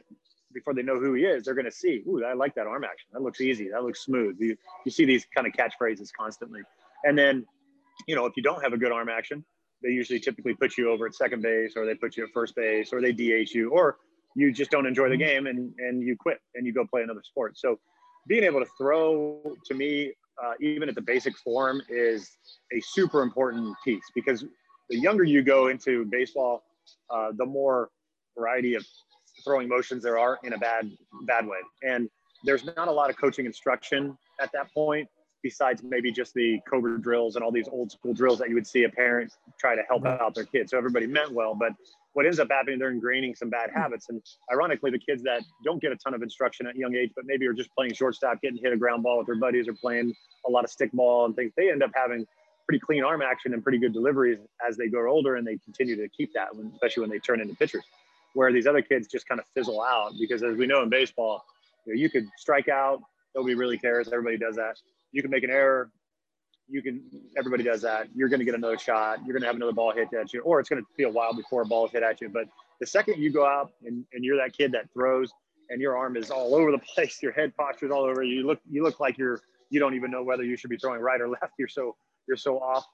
before 0.54 0.74
they 0.74 0.82
know 0.82 1.00
who 1.00 1.14
he 1.14 1.24
is 1.24 1.44
they're 1.44 1.56
gonna 1.56 1.72
see 1.72 2.04
ooh 2.08 2.24
I 2.24 2.34
like 2.34 2.56
that 2.56 2.68
arm 2.68 2.84
action. 2.84 3.08
That 3.14 3.22
looks 3.22 3.42
easy. 3.42 3.70
That 3.70 3.84
looks 3.84 4.04
smooth. 4.04 4.38
You 4.40 4.56
you 4.86 4.92
see 4.92 5.06
these 5.06 5.26
kind 5.34 5.48
of 5.48 5.54
catchphrases 5.54 6.10
constantly. 6.18 6.62
And 7.04 7.18
then 7.18 7.46
you 8.08 8.16
know 8.16 8.26
if 8.26 8.34
you 8.38 8.44
don't 8.44 8.62
have 8.62 8.74
a 8.74 8.78
good 8.78 8.92
arm 8.92 9.10
action 9.10 9.44
they 9.84 9.90
usually 9.90 10.20
typically 10.20 10.54
put 10.54 10.78
you 10.78 10.92
over 10.92 11.06
at 11.06 11.16
second 11.16 11.42
base 11.42 11.74
or 11.76 11.86
they 11.86 11.96
put 11.96 12.18
you 12.18 12.24
at 12.24 12.30
first 12.34 12.56
base 12.56 12.92
or 12.92 13.02
they 13.02 13.12
DH 13.12 13.52
you 13.54 13.70
or 13.72 13.98
you 14.36 14.52
just 14.52 14.72
don't 14.72 14.86
enjoy 14.86 15.10
the 15.10 15.16
mm-hmm. 15.16 15.24
game 15.24 15.48
and, 15.48 15.74
and 15.80 16.02
you 16.02 16.16
quit 16.16 16.40
and 16.56 16.66
you 16.66 16.74
go 16.74 16.86
play 16.86 17.02
another 17.02 17.24
sport. 17.24 17.58
So 17.58 17.80
being 18.28 18.44
able 18.44 18.60
to 18.60 18.68
throw 18.78 19.56
to 19.66 19.74
me, 19.74 20.14
uh, 20.44 20.54
even 20.62 20.90
at 20.90 20.96
the 20.96 21.02
basic 21.02 21.36
form 21.38 21.82
is 21.90 22.30
a 22.72 22.80
super 22.82 23.22
important 23.24 23.76
piece 23.84 24.04
because 24.14 24.46
the 24.90 24.98
younger 24.98 25.24
you 25.24 25.42
go 25.42 25.68
into 25.68 26.06
baseball, 26.06 26.64
uh, 27.10 27.32
the 27.36 27.46
more 27.46 27.90
variety 28.38 28.76
of 28.76 28.86
throwing 29.44 29.68
motions 29.68 30.04
there 30.04 30.20
are 30.20 30.40
in 30.44 30.54
a 30.54 30.58
bad, 30.58 30.92
bad 31.24 31.48
way. 31.48 31.58
And 31.84 32.10
there's 32.44 32.66
not 32.66 32.88
a 32.88 32.92
lot 32.92 33.10
of 33.10 33.18
coaching 33.18 33.46
instruction 33.46 34.18
at 34.40 34.52
that 34.54 34.72
point 34.74 35.08
besides 35.44 35.84
maybe 35.84 36.12
just 36.12 36.34
the 36.34 36.60
cobra 36.70 37.00
drills 37.00 37.36
and 37.36 37.44
all 37.44 37.52
these 37.52 37.68
old 37.70 37.92
school 37.92 38.14
drills 38.14 38.40
that 38.40 38.50
you 38.50 38.56
would 38.56 38.68
see 38.68 38.84
a 38.84 38.90
parent 38.90 39.32
try 39.60 39.76
to 39.76 39.84
help 39.88 40.06
out 40.06 40.34
their 40.36 40.46
kids. 40.46 40.72
So 40.72 40.78
everybody 40.78 41.08
meant 41.08 41.32
well, 41.32 41.56
but 41.56 41.74
what 42.14 42.26
ends 42.26 42.40
up 42.40 42.50
happening, 42.50 42.80
they're 42.80 42.92
ingraining 42.92 43.38
some 43.38 43.50
bad 43.50 43.70
hmm. 43.72 43.80
habits. 43.80 44.10
And 44.10 44.22
ironically, 44.52 44.90
the 44.90 45.00
kids 45.00 45.22
that 45.24 45.44
don't 45.64 45.82
get 45.82 45.92
a 45.92 45.96
ton 45.96 46.14
of 46.14 46.24
instruction 46.24 46.66
at 46.66 46.76
young 46.76 46.96
age, 46.96 47.12
but 47.16 47.26
maybe 47.28 47.46
are 47.46 47.54
just 47.54 47.70
playing 47.76 47.94
shortstop, 47.94 48.42
getting 48.42 48.58
hit 48.58 48.74
a 48.74 48.78
ground 48.78 49.04
ball 49.04 49.20
with 49.20 49.28
their 49.28 49.36
buddies 49.36 49.68
or 49.68 49.74
playing 49.74 50.14
a 50.48 50.50
lot 50.50 50.64
of 50.64 50.72
stick 50.72 50.92
ball 50.94 51.26
and 51.26 51.36
things, 51.36 51.54
they 51.56 51.72
end 51.72 51.84
up 51.84 51.92
having 51.94 52.26
pretty 52.68 52.80
clean 52.80 53.04
arm 53.04 53.22
action 53.22 53.54
and 53.54 53.64
pretty 53.64 53.78
good 53.78 53.94
deliveries 53.94 54.40
as 54.68 54.76
they 54.78 54.88
grow 54.88 55.12
older 55.12 55.36
and 55.36 55.46
they 55.46 55.58
continue 55.58 55.96
to 55.96 56.10
keep 56.10 56.34
that, 56.34 56.48
especially 56.74 57.02
when 57.02 57.10
they 57.10 57.20
turn 57.20 57.40
into 57.40 57.56
pitchers. 57.56 57.84
Where 58.34 58.52
these 58.52 58.68
other 58.68 58.82
kids 58.82 59.08
just 59.08 59.28
kind 59.28 59.40
of 59.40 59.46
fizzle 59.54 59.82
out 59.82 60.14
because, 60.20 60.44
as 60.44 60.58
we 60.58 60.68
know 60.68 60.84
in 60.84 60.90
baseball, 60.90 61.46
you, 61.86 61.94
know, 61.94 62.00
you 62.00 62.10
could 62.10 62.28
strike 62.38 62.68
out, 62.68 63.02
nobody 63.36 63.56
really 63.56 63.78
cares, 63.78 64.10
everybody 64.10 64.38
does 64.38 64.56
that 64.58 64.78
you 65.12 65.22
can 65.22 65.32
make 65.32 65.44
an 65.44 65.50
error. 65.50 65.90
You 66.70 66.82
can, 66.82 67.02
everybody 67.38 67.64
does 67.64 67.82
that. 67.84 68.08
You're 68.14 68.28
going 68.28 68.40
to 68.40 68.46
get 68.46 68.56
another 68.56 68.78
shot. 68.78 69.20
You're 69.26 69.34
going 69.34 69.42
to 69.42 69.48
have 69.48 69.56
another 69.56 69.72
ball 69.72 69.94
hit 69.94 70.10
at 70.14 70.34
you, 70.34 70.42
or 70.42 70.60
it's 70.60 70.68
going 70.68 70.82
to 70.82 70.88
be 70.98 71.04
a 71.04 71.10
while 71.10 71.34
before 71.34 71.62
a 71.62 71.66
ball 71.66 71.86
is 71.86 71.92
hit 71.92 72.04
at 72.04 72.20
you. 72.20 72.30
But 72.30 72.46
the 72.80 72.86
second 72.86 73.22
you 73.22 73.32
go 73.32 73.46
out 73.46 73.72
and, 73.86 74.04
and 74.14 74.24
you're 74.24 74.38
that 74.38 74.56
kid 74.56 74.74
that 74.74 74.92
throws 74.94 75.32
and 75.70 75.82
your 75.82 75.98
arm 75.98 76.18
is 76.18 76.30
all 76.30 76.54
over 76.60 76.72
the 76.72 76.80
place, 76.80 77.22
your 77.22 77.32
head 77.32 77.56
posture 77.56 77.86
is 77.86 77.92
all 77.92 78.04
over, 78.04 78.24
you 78.24 78.46
look, 78.46 78.60
you 78.70 78.84
look 78.84 79.00
like 79.00 79.18
you're, 79.18 79.42
you 79.70 79.80
don't 79.80 79.96
even 79.96 80.12
know 80.12 80.24
whether 80.24 80.44
you 80.44 80.58
should 80.58 80.70
be 80.70 80.78
throwing 80.78 81.02
right 81.02 81.22
or 81.22 81.30
left. 81.30 81.54
You're 81.58 81.68
so, 81.68 81.96
you're 82.28 82.38
so 82.38 82.60
off. 82.60 82.86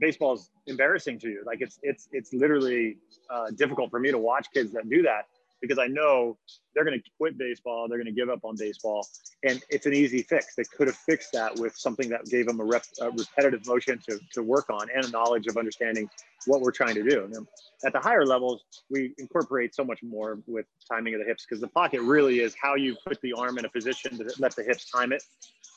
Baseball 0.00 0.34
is 0.34 0.50
embarrassing 0.66 1.20
to 1.20 1.28
you. 1.28 1.44
Like 1.46 1.60
it's, 1.60 1.78
it's, 1.82 2.08
it's 2.10 2.32
literally 2.32 2.96
uh, 3.30 3.50
difficult 3.54 3.90
for 3.90 4.00
me 4.00 4.10
to 4.10 4.18
watch 4.18 4.48
kids 4.52 4.72
that 4.72 4.88
do 4.90 5.02
that 5.02 5.26
because 5.66 5.82
I 5.82 5.86
know 5.86 6.36
they're 6.74 6.84
going 6.84 7.00
to 7.00 7.10
quit 7.18 7.38
baseball. 7.38 7.88
They're 7.88 7.98
going 7.98 8.06
to 8.06 8.12
give 8.12 8.28
up 8.28 8.40
on 8.44 8.54
baseball. 8.56 9.06
And 9.42 9.62
it's 9.70 9.86
an 9.86 9.94
easy 9.94 10.22
fix. 10.22 10.54
They 10.54 10.64
could 10.64 10.88
have 10.88 10.96
fixed 10.96 11.32
that 11.32 11.58
with 11.58 11.74
something 11.76 12.10
that 12.10 12.26
gave 12.26 12.46
them 12.46 12.60
a, 12.60 12.64
rep, 12.64 12.84
a 13.00 13.10
repetitive 13.10 13.66
motion 13.66 13.98
to, 14.08 14.20
to 14.34 14.42
work 14.42 14.68
on 14.68 14.88
and 14.94 15.04
a 15.06 15.10
knowledge 15.10 15.46
of 15.46 15.56
understanding 15.56 16.08
what 16.46 16.60
we're 16.60 16.72
trying 16.72 16.94
to 16.94 17.02
do. 17.02 17.24
And 17.24 17.46
at 17.84 17.92
the 17.92 18.00
higher 18.00 18.26
levels, 18.26 18.62
we 18.90 19.14
incorporate 19.18 19.74
so 19.74 19.84
much 19.84 20.02
more 20.02 20.38
with 20.46 20.66
timing 20.90 21.14
of 21.14 21.20
the 21.20 21.26
hips 21.26 21.46
because 21.46 21.60
the 21.60 21.68
pocket 21.68 22.02
really 22.02 22.40
is 22.40 22.54
how 22.60 22.74
you 22.74 22.94
put 23.06 23.20
the 23.22 23.32
arm 23.32 23.58
in 23.58 23.64
a 23.64 23.70
position 23.70 24.18
to 24.18 24.30
let 24.38 24.54
the 24.54 24.62
hips 24.62 24.90
time 24.90 25.12
it. 25.12 25.22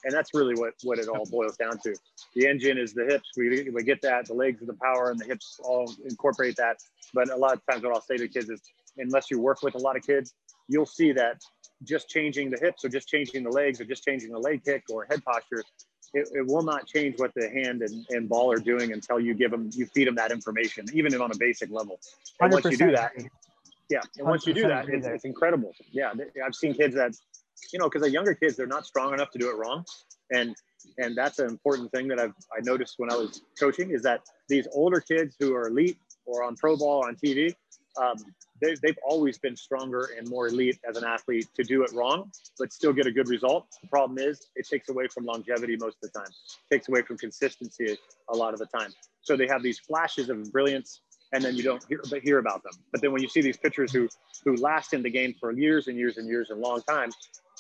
And 0.04 0.14
that's 0.14 0.34
really 0.34 0.56
what, 0.56 0.74
what 0.84 1.00
it 1.00 1.08
all 1.08 1.26
boils 1.26 1.58
down 1.58 1.78
to. 1.80 1.96
The 2.36 2.48
engine 2.48 2.78
is 2.78 2.94
the 2.94 3.06
hips. 3.06 3.30
We, 3.38 3.70
we 3.70 3.84
get 3.84 4.02
that. 4.02 4.26
The 4.26 4.34
legs 4.34 4.62
are 4.62 4.66
the 4.66 4.78
power 4.82 5.12
and 5.12 5.20
the 5.20 5.26
hips 5.26 5.60
all 5.64 5.94
incorporate 6.06 6.56
that. 6.58 6.78
But 7.14 7.30
a 7.30 7.36
lot 7.36 7.54
of 7.54 7.62
times 7.70 7.84
what 7.84 7.94
I'll 7.94 8.02
say 8.02 8.18
to 8.18 8.28
kids 8.28 8.50
is 8.50 8.62
unless 9.00 9.32
you 9.32 9.40
work 9.40 9.64
with 9.64 9.76
a 9.76 9.78
lot 9.78 9.96
of 9.96 10.06
kids, 10.06 10.34
you'll 10.68 10.86
see 10.86 11.12
that 11.14 11.42
just 11.84 12.10
changing 12.10 12.50
the 12.50 12.58
hips 12.58 12.84
or 12.84 12.90
just 12.90 13.08
changing 13.08 13.44
the 13.44 13.50
legs 13.50 13.80
or 13.80 13.86
just 13.86 14.04
changing 14.04 14.32
the 14.32 14.40
leg 14.40 14.64
kick 14.64 14.84
or 14.90 15.06
head 15.10 15.24
posture, 15.24 15.64
it, 16.14 16.28
it 16.34 16.46
will 16.46 16.64
not 16.64 16.88
change 16.88 17.16
what 17.18 17.34
the 17.36 17.50
hand 17.50 17.82
and, 17.82 18.06
and, 18.10 18.28
ball 18.28 18.52
are 18.52 18.58
doing 18.58 18.92
until 18.92 19.20
you 19.20 19.34
give 19.34 19.52
them, 19.52 19.70
you 19.74 19.86
feed 19.86 20.08
them 20.08 20.16
that 20.16 20.32
information, 20.32 20.86
even 20.94 21.14
on 21.22 21.32
a 21.32 21.38
basic 21.38 21.70
level. 21.72 22.00
And 22.42 22.52
once 22.52 22.66
you 22.66 22.78
do 22.78 22.92
that, 22.92 23.12
yeah, 23.90 24.02
and 24.18 24.28
once 24.28 24.46
you 24.46 24.54
do 24.54 24.68
that, 24.68 24.88
it's, 24.90 25.08
it's 25.08 25.26
incredible. 25.26 25.74
Yeah, 25.92 26.14
I've 26.46 26.56
seen 26.56 26.74
kids 26.74 26.96
that, 26.96 27.16
you 27.74 27.80
know, 27.80 27.86
because 27.86 28.02
the 28.02 28.12
younger 28.12 28.36
kids, 28.36 28.56
they're 28.56 28.68
not 28.68 28.86
strong 28.86 29.14
enough 29.14 29.32
to 29.32 29.40
do 29.40 29.50
it 29.50 29.56
wrong. 29.58 29.86
And 30.32 30.56
and 30.98 31.18
that's 31.18 31.40
an 31.40 31.48
important 31.48 31.92
thing 31.92 32.08
that 32.10 32.20
I've 32.20 32.34
I 32.56 32.62
noticed 32.62 32.96
when 32.98 33.12
I 33.12 33.16
was 33.16 33.42
coaching 33.60 33.92
is 33.92 34.04
that 34.04 34.22
these 34.48 34.68
older 34.72 35.02
kids 35.02 35.36
who 35.40 35.56
are 35.56 35.68
elite 35.68 35.98
or 36.26 36.44
on 36.44 36.56
pro 36.56 36.78
ball 36.78 37.04
on 37.06 37.16
TV, 37.16 37.54
um, 38.00 38.18
they, 38.62 38.76
they've 38.82 38.98
always 39.04 39.38
been 39.38 39.56
stronger 39.56 40.10
and 40.18 40.28
more 40.30 40.48
elite 40.48 40.80
as 40.88 40.98
an 40.98 41.04
athlete 41.04 41.48
to 41.56 41.64
do 41.64 41.84
it 41.84 41.92
wrong, 41.94 42.32
but 42.58 42.72
still 42.74 42.94
get 42.94 43.08
a 43.08 43.12
good 43.12 43.30
result. 43.30 43.68
The 43.82 43.88
problem 43.88 44.18
is 44.18 44.48
it 44.56 44.68
takes 44.68 44.90
away 44.90 45.08
from 45.08 45.26
longevity 45.26 45.78
most 45.78 45.98
of 46.04 46.12
the 46.12 46.20
time, 46.20 46.30
it 46.30 46.76
takes 46.76 46.90
away 46.90 47.02
from 47.02 47.18
consistency 47.18 47.98
a 48.30 48.36
lot 48.36 48.54
of 48.54 48.60
the 48.60 48.68
time. 48.68 48.92
So 49.22 49.36
they 49.36 49.48
have 49.48 49.64
these 49.64 49.80
flashes 49.80 50.30
of 50.30 50.52
brilliance 50.52 51.02
and 51.32 51.44
then 51.44 51.56
you 51.56 51.64
don't 51.64 51.84
hear, 51.88 52.02
hear 52.24 52.40
about 52.40 52.64
them. 52.64 52.74
But 52.92 53.02
then 53.02 53.12
when 53.12 53.22
you 53.22 53.30
see 53.30 53.42
these 53.42 53.58
pitchers 53.58 53.92
who 53.92 54.10
who 54.44 54.56
last 54.56 54.94
in 54.94 55.04
the 55.04 55.10
game 55.10 55.36
for 55.40 55.52
years 55.52 55.88
and 55.88 55.98
years 55.98 56.18
and 56.18 56.28
years 56.28 56.50
and 56.50 56.60
long 56.60 56.82
time, 56.84 57.10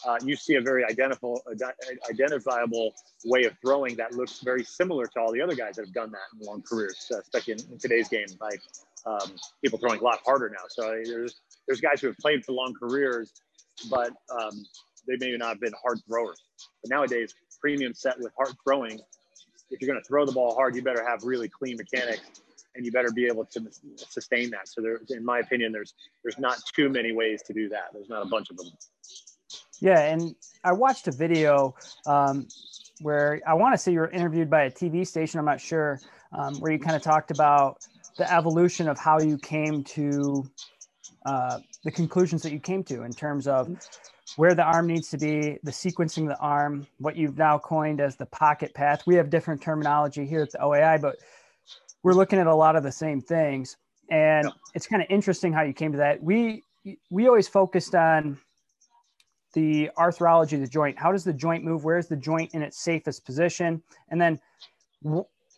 uh, 0.07 0.17
you 0.23 0.35
see 0.35 0.55
a 0.55 0.61
very 0.61 0.83
identifiable 0.85 1.41
identifiable 2.09 2.93
way 3.25 3.43
of 3.43 3.53
throwing 3.61 3.95
that 3.97 4.13
looks 4.13 4.39
very 4.39 4.63
similar 4.63 5.05
to 5.05 5.19
all 5.19 5.31
the 5.31 5.41
other 5.41 5.55
guys 5.55 5.75
that 5.75 5.85
have 5.85 5.93
done 5.93 6.11
that 6.11 6.39
in 6.39 6.45
long 6.45 6.61
careers, 6.61 7.11
uh, 7.13 7.19
especially 7.19 7.53
in, 7.53 7.59
in, 7.71 7.77
today's 7.77 8.07
game. 8.07 8.27
Like 8.39 8.61
um, 9.05 9.35
people 9.63 9.79
throwing 9.79 9.99
a 9.99 10.03
lot 10.03 10.19
harder 10.25 10.49
now. 10.49 10.65
So 10.69 11.01
there's 11.03 11.41
there's 11.67 11.81
guys 11.81 12.01
who 12.01 12.07
have 12.07 12.17
played 12.17 12.45
for 12.45 12.53
long 12.53 12.73
careers, 12.79 13.31
but 13.89 14.11
um, 14.29 14.65
they 15.07 15.15
may 15.19 15.35
not 15.37 15.49
have 15.49 15.61
been 15.61 15.73
hard 15.81 15.99
throwers. 16.07 16.39
But 16.81 16.89
nowadays, 16.89 17.33
premium 17.59 17.93
set 17.93 18.19
with 18.19 18.31
hard 18.37 18.55
throwing. 18.63 18.99
If 19.71 19.81
you're 19.81 19.89
going 19.89 20.01
to 20.01 20.07
throw 20.07 20.25
the 20.25 20.31
ball 20.31 20.55
hard, 20.55 20.75
you 20.75 20.81
better 20.81 21.05
have 21.07 21.23
really 21.23 21.47
clean 21.47 21.77
mechanics 21.77 22.41
and 22.75 22.85
you 22.85 22.91
better 22.91 23.11
be 23.11 23.25
able 23.27 23.45
to 23.45 23.61
sustain 23.97 24.49
that. 24.51 24.67
So 24.67 24.81
there, 24.81 25.01
in 25.09 25.23
my 25.23 25.39
opinion, 25.39 25.71
there's 25.71 25.93
there's 26.23 26.39
not 26.39 26.59
too 26.75 26.89
many 26.89 27.11
ways 27.11 27.41
to 27.43 27.53
do 27.53 27.69
that. 27.69 27.89
There's 27.93 28.09
not 28.09 28.25
a 28.25 28.29
bunch 28.29 28.49
of 28.49 28.57
them. 28.57 28.67
Yeah, 29.79 29.99
and 29.99 30.35
I 30.63 30.73
watched 30.73 31.07
a 31.07 31.11
video 31.11 31.75
um, 32.05 32.47
where 33.01 33.41
I 33.47 33.53
want 33.53 33.73
to 33.73 33.77
say 33.77 33.91
you 33.91 33.99
were 33.99 34.11
interviewed 34.11 34.49
by 34.49 34.63
a 34.63 34.71
TV 34.71 35.05
station. 35.07 35.39
I'm 35.39 35.45
not 35.45 35.61
sure 35.61 35.99
um, 36.37 36.55
where 36.59 36.71
you 36.71 36.79
kind 36.79 36.95
of 36.95 37.01
talked 37.01 37.31
about 37.31 37.85
the 38.19 38.31
evolution 38.31 38.87
of 38.87 38.99
how 38.99 39.19
you 39.19 39.37
came 39.37 39.83
to 39.85 40.45
uh, 41.25 41.59
the 41.83 41.91
conclusions 41.91 42.43
that 42.43 42.51
you 42.51 42.59
came 42.59 42.83
to 42.83 43.03
in 43.03 43.11
terms 43.11 43.47
of 43.47 43.69
where 44.35 44.53
the 44.53 44.61
arm 44.61 44.87
needs 44.87 45.09
to 45.09 45.17
be, 45.17 45.57
the 45.63 45.71
sequencing 45.71 46.23
of 46.23 46.29
the 46.29 46.39
arm, 46.39 46.85
what 46.99 47.15
you've 47.15 47.37
now 47.37 47.57
coined 47.57 47.99
as 47.99 48.15
the 48.17 48.25
pocket 48.27 48.73
path. 48.75 49.01
We 49.07 49.15
have 49.15 49.29
different 49.29 49.61
terminology 49.61 50.25
here 50.25 50.43
at 50.43 50.51
the 50.51 50.59
OAI, 50.59 51.01
but 51.01 51.15
we're 52.03 52.13
looking 52.13 52.39
at 52.39 52.45
a 52.45 52.53
lot 52.53 52.75
of 52.75 52.83
the 52.83 52.91
same 52.91 53.21
things. 53.21 53.77
And 54.11 54.45
yeah. 54.45 54.51
it's 54.75 54.85
kind 54.85 55.01
of 55.01 55.07
interesting 55.09 55.53
how 55.53 55.63
you 55.63 55.73
came 55.73 55.93
to 55.93 55.97
that. 55.97 56.21
We 56.21 56.63
we 57.09 57.27
always 57.27 57.47
focused 57.47 57.95
on 57.95 58.37
the 59.53 59.89
arthrology 59.97 60.53
of 60.53 60.61
the 60.61 60.67
joint. 60.67 60.97
How 60.99 61.11
does 61.11 61.23
the 61.23 61.33
joint 61.33 61.63
move? 61.63 61.83
Where's 61.83 62.07
the 62.07 62.15
joint 62.15 62.53
in 62.53 62.61
its 62.61 62.81
safest 62.81 63.25
position? 63.25 63.81
And 64.09 64.19
then 64.19 64.39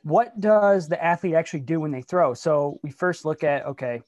what 0.03 0.39
does 0.39 0.87
the 0.87 1.03
athlete 1.03 1.35
actually 1.35 1.61
do 1.61 1.79
when 1.79 1.91
they 1.91 2.01
throw? 2.01 2.33
So 2.33 2.79
we 2.83 2.91
first 2.91 3.25
look 3.25 3.43
at 3.43 3.65
okay 3.65 4.01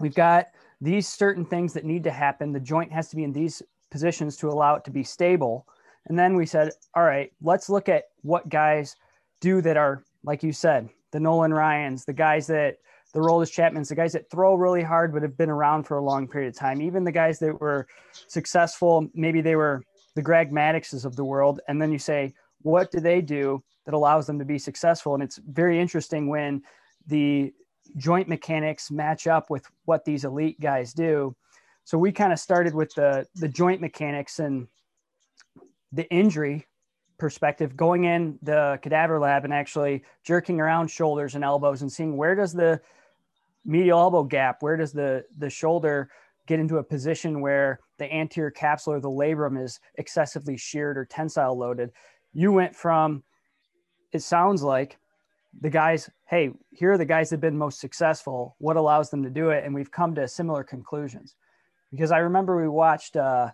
we've 0.00 0.14
got 0.14 0.46
these 0.80 1.06
certain 1.08 1.44
things 1.44 1.72
that 1.72 1.84
need 1.84 2.02
to 2.04 2.10
happen. 2.10 2.52
The 2.52 2.60
joint 2.60 2.92
has 2.92 3.08
to 3.10 3.16
be 3.16 3.24
in 3.24 3.32
these 3.32 3.62
positions 3.90 4.36
to 4.38 4.48
allow 4.48 4.74
it 4.74 4.84
to 4.84 4.90
be 4.90 5.04
stable. 5.04 5.66
And 6.06 6.18
then 6.18 6.34
we 6.34 6.46
said 6.46 6.72
all 6.94 7.04
right 7.04 7.32
let's 7.42 7.68
look 7.68 7.88
at 7.88 8.04
what 8.22 8.48
guys 8.48 8.96
do 9.40 9.60
that 9.62 9.76
are 9.76 10.02
like 10.24 10.42
you 10.42 10.52
said 10.52 10.88
the 11.12 11.20
Nolan 11.20 11.54
Ryans, 11.54 12.04
the 12.04 12.12
guys 12.12 12.46
that 12.48 12.78
the 13.12 13.20
Aroldis 13.20 13.52
Chapmans, 13.52 13.88
the 13.88 13.94
guys 13.94 14.12
that 14.12 14.28
throw 14.28 14.56
really 14.56 14.82
hard 14.82 15.12
but 15.12 15.22
have 15.22 15.36
been 15.36 15.48
around 15.48 15.84
for 15.84 15.96
a 15.98 16.02
long 16.02 16.26
period 16.26 16.48
of 16.48 16.58
time, 16.58 16.82
even 16.82 17.04
the 17.04 17.12
guys 17.12 17.38
that 17.38 17.60
were 17.60 17.86
successful, 18.26 19.08
maybe 19.14 19.40
they 19.40 19.54
were 19.54 19.80
the 20.16 20.22
Greg 20.22 20.52
Maddoxes 20.52 21.04
of 21.04 21.14
the 21.14 21.24
world. 21.24 21.60
And 21.68 21.80
then 21.80 21.92
you 21.92 21.98
say, 22.00 22.34
what 22.62 22.90
do 22.90 22.98
they 22.98 23.20
do 23.20 23.62
that 23.84 23.94
allows 23.94 24.26
them 24.26 24.38
to 24.38 24.44
be 24.44 24.58
successful? 24.58 25.14
And 25.14 25.22
it's 25.22 25.38
very 25.38 25.80
interesting 25.80 26.28
when 26.28 26.62
the 27.06 27.52
joint 27.96 28.28
mechanics 28.28 28.90
match 28.90 29.26
up 29.26 29.50
with 29.50 29.66
what 29.84 30.04
these 30.04 30.24
elite 30.24 30.60
guys 30.60 30.92
do. 30.92 31.34
So 31.84 31.98
we 31.98 32.12
kind 32.12 32.32
of 32.32 32.38
started 32.38 32.74
with 32.74 32.94
the 32.94 33.26
the 33.34 33.48
joint 33.48 33.80
mechanics 33.80 34.38
and 34.38 34.66
the 35.92 36.10
injury 36.10 36.66
perspective, 37.18 37.76
going 37.76 38.04
in 38.04 38.38
the 38.42 38.78
cadaver 38.82 39.20
lab 39.20 39.44
and 39.44 39.52
actually 39.54 40.02
jerking 40.24 40.60
around 40.60 40.88
shoulders 40.88 41.34
and 41.34 41.44
elbows 41.44 41.82
and 41.82 41.92
seeing 41.92 42.16
where 42.16 42.34
does 42.34 42.52
the 42.52 42.80
medial 43.64 43.98
elbow 43.98 44.24
gap? 44.24 44.62
Where 44.62 44.76
does 44.76 44.92
the 44.92 45.24
the 45.38 45.50
shoulder 45.50 46.10
get 46.46 46.58
into 46.58 46.78
a 46.78 46.82
position 46.82 47.40
where 47.40 47.80
the 47.98 48.12
anterior 48.12 48.50
capsule 48.50 48.94
or 48.94 49.00
the 49.00 49.08
labrum 49.08 49.62
is 49.62 49.80
excessively 49.96 50.56
sheared 50.56 50.96
or 50.96 51.04
tensile 51.04 51.56
loaded? 51.56 51.92
You 52.32 52.50
went 52.50 52.74
from 52.74 53.22
it 54.14 54.22
sounds 54.22 54.62
like 54.62 54.98
the 55.60 55.68
guys, 55.70 56.08
hey, 56.26 56.52
here 56.70 56.92
are 56.92 56.98
the 56.98 57.04
guys 57.04 57.30
that 57.30 57.36
have 57.36 57.40
been 57.40 57.58
most 57.58 57.80
successful. 57.80 58.54
What 58.58 58.76
allows 58.76 59.10
them 59.10 59.22
to 59.24 59.30
do 59.30 59.50
it? 59.50 59.64
And 59.64 59.74
we've 59.74 59.90
come 59.90 60.14
to 60.14 60.26
similar 60.28 60.64
conclusions. 60.64 61.34
Because 61.90 62.12
I 62.12 62.18
remember 62.18 62.56
we 62.56 62.68
watched 62.68 63.16
uh, 63.16 63.50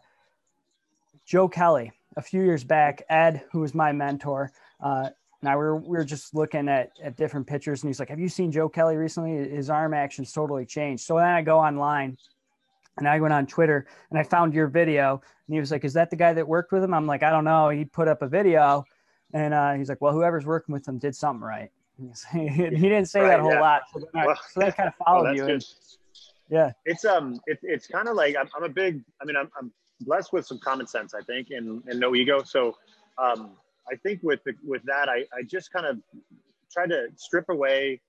Joe 1.27 1.49
Kelly 1.49 1.93
a 2.17 2.23
few 2.23 2.43
years 2.43 2.63
back. 2.63 3.03
Ed, 3.09 3.43
who 3.53 3.61
was 3.61 3.75
my 3.75 3.93
mentor, 3.93 4.53
uh, 4.81 5.11
now 5.43 5.53
we 5.53 5.65
were, 5.65 5.77
we 5.77 5.97
were 5.97 6.05
just 6.05 6.35
looking 6.35 6.69
at, 6.69 6.91
at 7.03 7.17
different 7.17 7.47
pictures, 7.47 7.83
and 7.83 7.89
he's 7.89 7.99
like, 7.99 8.11
"Have 8.11 8.19
you 8.19 8.29
seen 8.29 8.53
Joe 8.53 8.69
Kelly 8.69 8.97
recently? 8.97 9.49
His 9.49 9.71
arm 9.71 9.95
action's 9.95 10.33
totally 10.33 10.67
changed." 10.67 11.05
So 11.05 11.17
then 11.17 11.25
I 11.25 11.41
go 11.41 11.59
online, 11.59 12.19
and 12.99 13.09
I 13.09 13.19
went 13.21 13.33
on 13.33 13.47
Twitter, 13.47 13.87
and 14.11 14.19
I 14.19 14.23
found 14.23 14.53
your 14.53 14.67
video, 14.67 15.13
and 15.13 15.55
he 15.55 15.59
was 15.59 15.71
like, 15.71 15.85
"Is 15.85 15.95
that 15.95 16.11
the 16.11 16.17
guy 16.17 16.35
that 16.35 16.47
worked 16.47 16.73
with 16.73 16.85
him?" 16.85 16.93
I'm 16.93 17.07
like, 17.07 17.23
"I 17.23 17.31
don't 17.31 17.45
know." 17.45 17.71
He 17.71 17.87
put 17.87 18.07
up 18.07 18.21
a 18.21 18.29
video, 18.29 18.85
and 19.33 19.55
uh, 19.55 19.75
he's 19.75 19.89
like, 19.89 20.01
"Well, 20.01 20.13
whoever's 20.13 20.47
working 20.47 20.73
with 20.73 20.87
him 20.87 20.99
did 20.99 21.15
something 21.15 21.43
right." 21.43 21.71
he 22.33 22.49
didn't 22.49 23.07
say 23.07 23.21
right, 23.21 23.29
that 23.29 23.41
a 23.41 23.43
whole 23.43 23.53
yeah. 23.53 23.61
lot, 23.61 23.83
so, 23.93 24.09
well, 24.15 24.39
so 24.53 24.61
that 24.61 24.77
kind 24.77 24.89
of 24.89 24.95
followed 25.05 25.23
well, 25.25 25.35
you. 25.35 25.47
And, 25.47 25.67
yeah, 26.49 26.73
it's 26.85 27.05
um, 27.05 27.41
it, 27.47 27.59
it's 27.63 27.87
kind 27.87 28.09
of 28.09 28.17
like 28.17 28.37
I'm, 28.37 28.49
I'm 28.57 28.65
a 28.65 28.69
big. 28.69 29.03
I 29.21 29.25
mean, 29.25 29.37
I'm, 29.37 29.51
I'm 29.59 29.73
blessed 30.01 30.33
with 30.33 30.47
some 30.47 30.59
common 30.59 30.87
sense, 30.87 31.15
I 31.15 31.23
think, 31.23 31.49
and 31.51 31.83
and 31.87 32.01
no 32.01 32.15
ego. 32.15 32.43
So, 32.43 32.77
um, 33.19 33.53
I 33.91 33.97
think 33.97 34.23
with 34.23 34.43
the, 34.45 34.55
with 34.65 34.83
that, 34.85 35.09
I 35.09 35.25
I 35.37 35.43
just 35.47 35.73
kind 35.73 35.87
of 35.87 35.99
try 36.73 36.87
to 36.87 37.09
strip 37.17 37.49
away 37.49 38.01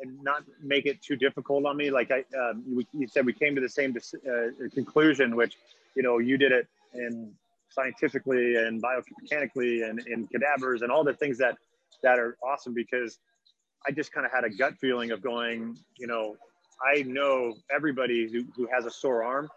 and 0.00 0.22
not 0.22 0.44
make 0.62 0.86
it 0.86 1.02
too 1.02 1.16
difficult 1.16 1.66
on 1.66 1.76
me. 1.76 1.90
Like 1.90 2.10
I, 2.10 2.24
um, 2.38 2.62
you, 2.66 2.84
you 2.92 3.08
said, 3.08 3.26
we 3.26 3.32
came 3.32 3.54
to 3.56 3.60
the 3.60 3.68
same 3.68 3.96
uh, 3.96 4.68
conclusion, 4.72 5.36
which 5.36 5.56
you 5.94 6.02
know 6.02 6.18
you 6.18 6.38
did 6.38 6.52
it 6.52 6.66
and 6.94 7.32
scientifically 7.70 8.56
and 8.56 8.82
biomechanically 8.82 9.88
and 9.88 10.00
in 10.06 10.26
cadavers 10.26 10.82
and 10.82 10.90
all 10.90 11.04
the 11.04 11.14
things 11.14 11.38
that 11.38 11.56
that 12.02 12.18
are 12.18 12.36
awesome 12.44 12.74
because 12.74 13.18
I 13.86 13.92
just 13.92 14.12
kind 14.12 14.26
of 14.26 14.32
had 14.32 14.44
a 14.44 14.50
gut 14.50 14.74
feeling 14.80 15.10
of 15.10 15.22
going, 15.22 15.78
you 15.98 16.06
know, 16.06 16.36
I 16.94 17.02
know 17.02 17.54
everybody 17.74 18.30
who, 18.30 18.44
who 18.56 18.68
has 18.72 18.86
a 18.86 18.90
sore 18.90 19.24
arm, 19.24 19.48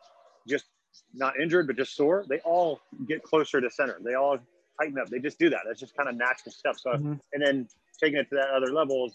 just 0.47 0.65
not 1.13 1.39
injured, 1.39 1.67
but 1.67 1.77
just 1.77 1.95
sore, 1.95 2.25
they 2.27 2.39
all 2.39 2.79
get 3.07 3.23
closer 3.23 3.61
to 3.61 3.69
center. 3.69 3.99
They 4.03 4.15
all 4.15 4.37
tighten 4.79 4.97
up. 4.99 5.09
They 5.09 5.19
just 5.19 5.39
do 5.39 5.49
that. 5.49 5.61
That's 5.67 5.79
just 5.79 5.95
kind 5.95 6.09
of 6.09 6.15
natural 6.15 6.51
stuff. 6.51 6.77
So, 6.79 6.91
mm-hmm. 6.91 7.13
and 7.33 7.45
then 7.45 7.67
taking 8.01 8.19
it 8.19 8.29
to 8.29 8.35
that 8.35 8.49
other 8.49 8.73
level, 8.73 9.11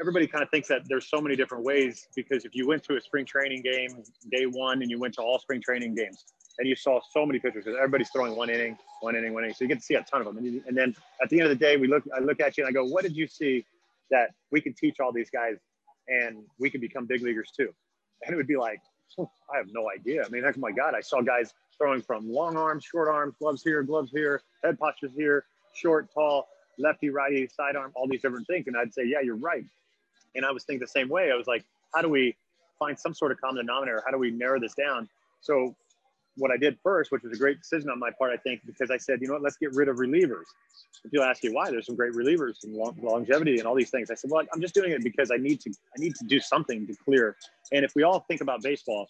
everybody 0.00 0.26
kind 0.26 0.42
of 0.42 0.50
thinks 0.50 0.68
that 0.68 0.82
there's 0.88 1.08
so 1.08 1.20
many 1.20 1.36
different 1.36 1.64
ways 1.64 2.08
because 2.14 2.44
if 2.44 2.54
you 2.54 2.66
went 2.66 2.82
to 2.84 2.96
a 2.96 3.00
spring 3.00 3.24
training 3.24 3.62
game 3.62 4.02
day 4.30 4.44
one 4.44 4.82
and 4.82 4.90
you 4.90 4.98
went 4.98 5.14
to 5.14 5.22
all 5.22 5.38
spring 5.38 5.60
training 5.62 5.94
games, 5.94 6.24
and 6.60 6.68
you 6.68 6.76
saw 6.76 7.00
so 7.10 7.24
many 7.24 7.38
pictures 7.38 7.64
because 7.64 7.78
everybody's 7.78 8.10
throwing 8.10 8.36
one 8.36 8.50
inning, 8.50 8.76
one 9.00 9.16
inning, 9.16 9.32
one 9.32 9.44
inning. 9.44 9.54
So 9.54 9.64
you 9.64 9.68
get 9.68 9.78
to 9.78 9.84
see 9.84 9.94
a 9.94 10.02
ton 10.02 10.20
of 10.20 10.26
them. 10.26 10.36
And, 10.36 10.46
you, 10.46 10.62
and, 10.66 10.76
then 10.76 10.94
at 11.22 11.30
the 11.30 11.40
end 11.40 11.50
of 11.50 11.58
the 11.58 11.64
day, 11.64 11.78
we 11.78 11.88
look, 11.88 12.04
I 12.14 12.20
look 12.20 12.38
at 12.38 12.58
you 12.58 12.64
and 12.64 12.68
I 12.68 12.72
go, 12.72 12.84
what 12.84 13.02
did 13.02 13.16
you 13.16 13.26
see 13.26 13.64
that 14.10 14.34
we 14.50 14.60
can 14.60 14.74
teach 14.74 15.00
all 15.00 15.10
these 15.10 15.30
guys 15.30 15.56
and 16.08 16.44
we 16.58 16.68
can 16.68 16.82
become 16.82 17.06
big 17.06 17.22
leaguers 17.22 17.50
too? 17.56 17.72
And 18.22 18.34
it 18.34 18.36
would 18.36 18.46
be 18.46 18.58
like, 18.58 18.80
I 19.18 19.56
have 19.56 19.68
no 19.72 19.88
idea. 19.90 20.22
I 20.24 20.28
mean, 20.28 20.44
heck, 20.44 20.58
my 20.58 20.70
God, 20.70 20.94
I 20.94 21.00
saw 21.00 21.22
guys 21.22 21.54
throwing 21.78 22.02
from 22.02 22.30
long 22.30 22.58
arms, 22.58 22.84
short 22.84 23.08
arms, 23.08 23.34
gloves 23.38 23.62
here, 23.62 23.82
gloves 23.82 24.10
here, 24.10 24.42
head 24.62 24.78
postures 24.78 25.12
here, 25.16 25.44
short, 25.74 26.12
tall, 26.12 26.46
lefty, 26.78 27.08
righty, 27.08 27.48
sidearm, 27.48 27.90
all 27.94 28.06
these 28.06 28.20
different 28.20 28.46
things. 28.46 28.66
And 28.66 28.76
I'd 28.76 28.92
say, 28.92 29.04
yeah, 29.06 29.20
you're 29.20 29.36
right. 29.36 29.64
And 30.34 30.44
I 30.44 30.50
was 30.50 30.64
thinking 30.64 30.80
the 30.80 30.86
same 30.86 31.08
way. 31.08 31.32
I 31.32 31.36
was 31.36 31.46
like, 31.46 31.64
how 31.94 32.02
do 32.02 32.10
we 32.10 32.36
find 32.78 32.98
some 32.98 33.14
sort 33.14 33.32
of 33.32 33.40
common 33.40 33.64
denominator? 33.64 34.02
How 34.04 34.12
do 34.12 34.18
we 34.18 34.30
narrow 34.30 34.60
this 34.60 34.74
down? 34.74 35.08
So 35.40 35.74
what 36.40 36.50
I 36.50 36.56
did 36.56 36.78
first, 36.82 37.12
which 37.12 37.22
was 37.22 37.32
a 37.32 37.38
great 37.38 37.58
decision 37.58 37.90
on 37.90 37.98
my 37.98 38.10
part, 38.10 38.32
I 38.32 38.36
think, 38.36 38.62
because 38.66 38.90
I 38.90 38.96
said, 38.96 39.20
you 39.20 39.28
know 39.28 39.34
what, 39.34 39.42
let's 39.42 39.56
get 39.56 39.74
rid 39.74 39.88
of 39.88 39.96
relievers. 39.96 40.44
If 41.04 41.12
you'll 41.12 41.24
ask 41.24 41.44
you 41.44 41.52
why, 41.52 41.70
there's 41.70 41.86
some 41.86 41.96
great 41.96 42.12
relievers 42.12 42.64
and 42.64 42.74
long, 42.74 42.96
longevity 43.00 43.58
and 43.58 43.66
all 43.66 43.74
these 43.74 43.90
things. 43.90 44.10
I 44.10 44.14
said, 44.14 44.30
well, 44.30 44.44
I'm 44.52 44.60
just 44.60 44.74
doing 44.74 44.92
it 44.92 45.02
because 45.04 45.30
I 45.30 45.36
need 45.36 45.60
to. 45.60 45.70
I 45.70 46.00
need 46.00 46.14
to 46.16 46.24
do 46.26 46.40
something 46.40 46.86
to 46.86 46.94
clear. 47.04 47.36
And 47.72 47.84
if 47.84 47.94
we 47.94 48.02
all 48.02 48.20
think 48.20 48.40
about 48.40 48.62
baseball, 48.62 49.06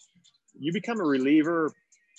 you 0.59 0.71
become 0.71 0.99
a 0.99 1.03
reliever 1.03 1.73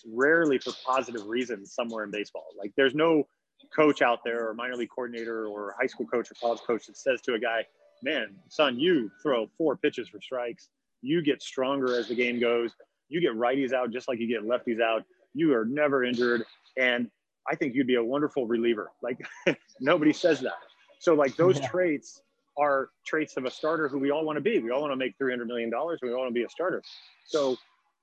rarely 0.06 0.58
for 0.58 0.72
positive 0.84 1.26
reasons 1.26 1.72
somewhere 1.72 2.04
in 2.04 2.10
baseball. 2.10 2.46
Like 2.58 2.72
there's 2.76 2.94
no 2.94 3.26
coach 3.74 4.02
out 4.02 4.20
there 4.24 4.48
or 4.48 4.54
minor 4.54 4.76
league 4.76 4.90
coordinator 4.94 5.46
or 5.46 5.74
high 5.78 5.86
school 5.86 6.06
coach 6.06 6.30
or 6.30 6.34
college 6.34 6.60
coach 6.66 6.86
that 6.86 6.96
says 6.96 7.20
to 7.22 7.34
a 7.34 7.38
guy, 7.38 7.64
man, 8.02 8.34
son, 8.48 8.78
you 8.78 9.10
throw 9.22 9.48
four 9.56 9.76
pitches 9.76 10.08
for 10.08 10.20
strikes. 10.20 10.68
You 11.02 11.22
get 11.22 11.42
stronger 11.42 11.96
as 11.96 12.08
the 12.08 12.14
game 12.14 12.40
goes 12.40 12.72
you 13.12 13.20
get 13.20 13.32
righties 13.32 13.72
out 13.72 13.90
just 13.90 14.08
like 14.08 14.18
you 14.18 14.26
get 14.26 14.42
lefties 14.42 14.80
out. 14.80 15.04
You 15.34 15.54
are 15.54 15.64
never 15.64 16.04
injured. 16.04 16.44
And 16.76 17.10
I 17.48 17.56
think 17.56 17.74
you'd 17.74 17.86
be 17.86 17.96
a 17.96 18.04
wonderful 18.04 18.46
reliever. 18.46 18.90
Like 19.02 19.18
nobody 19.80 20.12
says 20.12 20.40
that. 20.40 20.54
So 20.98 21.14
like 21.14 21.36
those 21.36 21.58
yeah. 21.58 21.68
traits 21.68 22.22
are 22.56 22.90
traits 23.06 23.36
of 23.36 23.44
a 23.44 23.50
starter 23.50 23.88
who 23.88 23.98
we 23.98 24.10
all 24.10 24.24
want 24.24 24.36
to 24.36 24.40
be. 24.40 24.58
We 24.58 24.70
all 24.70 24.80
want 24.80 24.92
to 24.92 24.96
make 24.96 25.18
$300 25.18 25.46
million. 25.46 25.70
We 26.02 26.12
all 26.12 26.20
want 26.20 26.28
to 26.28 26.34
be 26.34 26.44
a 26.44 26.48
starter. 26.48 26.82
So 27.26 27.56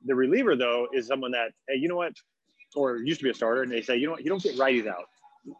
the 0.06 0.16
reliever 0.16 0.56
though 0.56 0.88
is 0.94 1.08
someone 1.08 1.32
that, 1.32 1.52
hey, 1.68 1.76
you 1.76 1.88
know 1.88 1.96
what? 1.96 2.14
Or 2.76 2.98
used 2.98 3.20
to 3.20 3.24
be 3.24 3.30
a 3.30 3.34
starter 3.34 3.64
and 3.64 3.72
they 3.72 3.82
say, 3.82 3.98
you 3.98 4.06
know 4.06 4.12
what? 4.14 4.24
You 4.24 4.30
don't 4.30 4.44
get 4.44 4.58
righties 4.58 4.88
out 4.88 5.06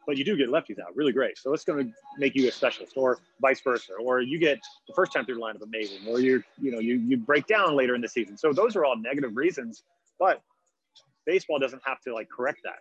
but 0.06 0.18
you 0.18 0.26
do 0.26 0.36
get 0.36 0.50
lefties 0.50 0.80
out 0.80 0.96
really 0.96 1.12
great. 1.12 1.38
So 1.38 1.54
it's 1.54 1.64
going 1.64 1.86
to 1.86 1.92
make 2.18 2.36
you 2.36 2.48
a 2.48 2.52
specialist 2.52 2.94
or 2.96 3.20
vice 3.42 3.62
versa. 3.62 3.94
Or 4.02 4.22
you 4.22 4.40
get 4.40 4.60
the 4.88 4.94
first 4.94 5.14
time 5.14 5.26
through 5.26 5.36
the 5.36 5.42
lineup 5.42 5.62
amazing, 5.62 6.08
or 6.08 6.20
you 6.20 6.44
you 6.62 6.72
know, 6.72 6.80
you, 6.80 6.96
you 6.98 7.18
break 7.18 7.48
down 7.48 7.76
later 7.76 7.96
in 7.96 8.02
the 8.02 8.10
season. 8.10 8.38
So 8.38 8.54
those 8.54 8.76
are 8.76 8.86
all 8.86 8.98
negative 8.98 9.36
reasons, 9.36 9.84
but 10.20 10.42
baseball 11.26 11.60
doesn't 11.60 11.82
have 11.86 12.00
to 12.02 12.14
like 12.14 12.30
correct 12.30 12.60
that. 12.64 12.80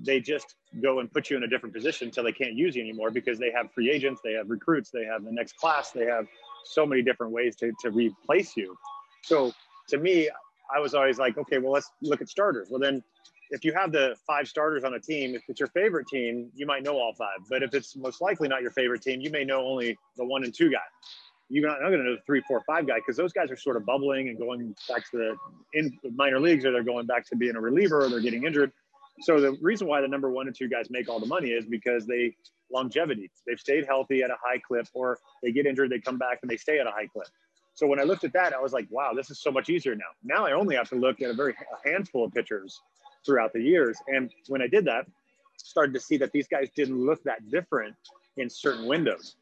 They 0.00 0.20
just 0.20 0.54
go 0.80 1.00
and 1.00 1.12
put 1.12 1.28
you 1.28 1.36
in 1.36 1.42
a 1.42 1.48
different 1.48 1.74
position 1.74 2.08
until 2.08 2.24
they 2.24 2.32
can't 2.32 2.54
use 2.54 2.76
you 2.76 2.82
anymore 2.82 3.10
because 3.10 3.38
they 3.38 3.50
have 3.50 3.72
free 3.72 3.90
agents, 3.90 4.20
they 4.22 4.32
have 4.32 4.48
recruits, 4.48 4.90
they 4.90 5.04
have 5.04 5.24
the 5.24 5.32
next 5.32 5.56
class, 5.56 5.90
they 5.90 6.04
have 6.04 6.26
so 6.64 6.86
many 6.86 7.02
different 7.02 7.32
ways 7.32 7.56
to, 7.56 7.72
to 7.80 7.90
replace 7.90 8.56
you. 8.56 8.76
So 9.22 9.52
to 9.88 9.98
me, 9.98 10.30
I 10.74 10.78
was 10.78 10.94
always 10.94 11.18
like, 11.18 11.36
okay, 11.38 11.58
well, 11.58 11.72
let's 11.72 11.90
look 12.02 12.20
at 12.20 12.28
starters. 12.28 12.68
Well, 12.70 12.78
then 12.78 13.02
if 13.50 13.64
you 13.64 13.72
have 13.72 13.92
the 13.92 14.16
five 14.26 14.48
starters 14.48 14.84
on 14.84 14.94
a 14.94 15.00
team, 15.00 15.34
if 15.34 15.42
it's 15.48 15.60
your 15.60 15.68
favorite 15.68 16.06
team, 16.06 16.50
you 16.54 16.66
might 16.66 16.82
know 16.82 16.98
all 16.98 17.14
five. 17.14 17.38
But 17.48 17.62
if 17.62 17.74
it's 17.74 17.96
most 17.96 18.20
likely 18.20 18.48
not 18.48 18.62
your 18.62 18.70
favorite 18.70 19.02
team, 19.02 19.20
you 19.20 19.30
may 19.30 19.44
know 19.44 19.66
only 19.66 19.96
the 20.16 20.24
one 20.24 20.44
and 20.44 20.54
two 20.54 20.70
guy. 20.70 20.78
You're 21.50 21.66
not, 21.66 21.80
not 21.80 21.88
going 21.88 22.00
to 22.00 22.04
know 22.04 22.16
the 22.16 22.22
three, 22.26 22.42
four, 22.46 22.62
five 22.66 22.86
guy 22.86 22.96
because 22.96 23.16
those 23.16 23.32
guys 23.32 23.50
are 23.50 23.56
sort 23.56 23.76
of 23.76 23.86
bubbling 23.86 24.28
and 24.28 24.38
going 24.38 24.74
back 24.88 25.10
to 25.10 25.16
the 25.16 25.36
in 25.72 25.98
minor 26.14 26.40
leagues, 26.40 26.66
or 26.66 26.72
they're 26.72 26.82
going 26.82 27.06
back 27.06 27.26
to 27.28 27.36
being 27.36 27.56
a 27.56 27.60
reliever, 27.60 28.04
or 28.04 28.10
they're 28.10 28.20
getting 28.20 28.44
injured. 28.44 28.70
So 29.22 29.40
the 29.40 29.52
reason 29.62 29.88
why 29.88 30.00
the 30.00 30.08
number 30.08 30.30
one 30.30 30.46
and 30.46 30.54
two 30.54 30.68
guys 30.68 30.90
make 30.90 31.08
all 31.08 31.18
the 31.18 31.26
money 31.26 31.48
is 31.48 31.64
because 31.64 32.06
they 32.06 32.36
longevity. 32.70 33.30
They've 33.46 33.58
stayed 33.58 33.86
healthy 33.86 34.22
at 34.22 34.30
a 34.30 34.36
high 34.44 34.58
clip, 34.58 34.86
or 34.92 35.18
they 35.42 35.52
get 35.52 35.64
injured, 35.66 35.90
they 35.90 36.00
come 36.00 36.18
back 36.18 36.40
and 36.42 36.50
they 36.50 36.58
stay 36.58 36.78
at 36.78 36.86
a 36.86 36.90
high 36.90 37.06
clip. 37.06 37.26
So 37.74 37.86
when 37.86 37.98
I 37.98 38.02
looked 38.02 38.24
at 38.24 38.32
that, 38.34 38.52
I 38.52 38.60
was 38.60 38.72
like, 38.72 38.86
wow, 38.90 39.12
this 39.14 39.30
is 39.30 39.40
so 39.40 39.50
much 39.50 39.70
easier 39.70 39.94
now. 39.94 40.04
Now 40.22 40.46
I 40.46 40.52
only 40.52 40.76
have 40.76 40.88
to 40.90 40.96
look 40.96 41.22
at 41.22 41.30
a 41.30 41.34
very 41.34 41.54
a 41.54 41.88
handful 41.88 42.24
of 42.24 42.32
pitchers 42.32 42.80
throughout 43.24 43.52
the 43.52 43.62
years. 43.62 43.96
And 44.08 44.30
when 44.48 44.62
I 44.62 44.66
did 44.66 44.84
that, 44.86 45.06
started 45.56 45.92
to 45.94 46.00
see 46.00 46.16
that 46.18 46.32
these 46.32 46.48
guys 46.48 46.68
didn't 46.74 47.04
look 47.04 47.22
that 47.24 47.50
different 47.50 47.94
in 48.36 48.48
certain 48.48 48.86
windows. 48.86 49.36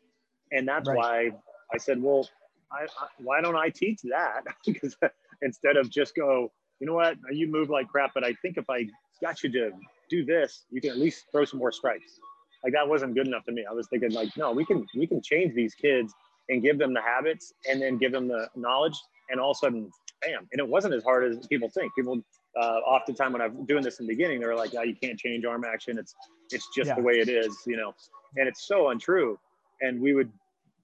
And 0.53 0.67
that's 0.67 0.89
right. 0.89 0.97
why 0.97 1.31
I 1.73 1.79
said, 1.79 2.03
well, 2.03 2.29
I, 2.73 2.85
I, 2.85 3.07
why 3.19 3.41
don't 3.41 3.57
I 3.57 3.69
teach 3.69 4.01
that? 4.05 4.43
because 4.67 4.97
instead 5.43 5.77
of 5.77 5.91
just 5.91 6.15
go, 6.15 6.53
you 6.81 6.87
know 6.87 6.95
what, 6.95 7.17
you 7.31 7.47
move 7.47 7.71
like 7.71 7.89
crap, 7.89 8.13
but 8.15 8.25
I 8.25 8.35
think 8.35 8.57
if 8.57 8.69
I 8.69 8.87
got 9.21 9.43
you 9.43 9.51
to 9.53 9.71
do 10.11 10.25
this, 10.25 10.65
you 10.71 10.81
can 10.81 10.91
at 10.91 10.99
least 10.99 11.27
throw 11.33 11.45
some 11.45 11.59
more 11.59 11.73
strikes. 11.73 12.21
Like 12.65 12.73
that 12.73 12.89
wasn't 12.89 13.15
good 13.15 13.27
enough 13.27 13.45
to 13.45 13.53
me. 13.53 13.65
I 13.69 13.73
was 13.73 13.87
thinking 13.89 14.13
like, 14.13 14.37
no, 14.37 14.53
we 14.53 14.65
can 14.65 14.87
we 14.97 15.07
can 15.07 15.23
change 15.23 15.55
these 15.55 15.75
kids 15.75 16.13
and 16.49 16.63
give 16.63 16.79
them 16.79 16.95
the 16.95 17.01
habits 17.01 17.53
and 17.69 17.81
then 17.81 17.99
give 17.99 18.13
them 18.13 18.29
the 18.29 18.49
knowledge 18.57 18.99
and 19.31 19.41
all 19.41 19.53
of 19.53 19.57
a 19.57 19.59
sudden, 19.59 19.91
bam. 20.23 20.49
And 20.53 20.61
it 20.61 20.69
wasn't 20.69 20.95
as 20.95 21.03
hard 21.03 21.31
as 21.31 21.47
people 21.47 21.69
think. 21.69 21.95
People 21.95 22.21
uh, 22.61 22.81
oftentimes 22.87 23.33
when 23.33 23.43
I'm 23.43 23.65
doing 23.67 23.83
this 23.83 24.01
in 24.01 24.07
the 24.07 24.13
beginning, 24.13 24.41
they're 24.41 24.57
like, 24.57 24.73
"Oh, 24.77 24.83
you 24.83 24.95
can't 24.95 25.19
change 25.19 25.45
arm 25.45 25.65
action. 25.65 25.99
It's 25.99 26.15
it's 26.51 26.69
just 26.75 26.89
yeah. 26.89 26.95
the 26.95 27.03
way 27.03 27.15
it 27.15 27.29
is," 27.29 27.57
you 27.67 27.77
know, 27.77 27.95
and 28.37 28.49
it's 28.49 28.67
so 28.67 28.91
untrue. 28.91 29.39
And 29.81 30.01
we 30.01 30.15
would 30.15 30.33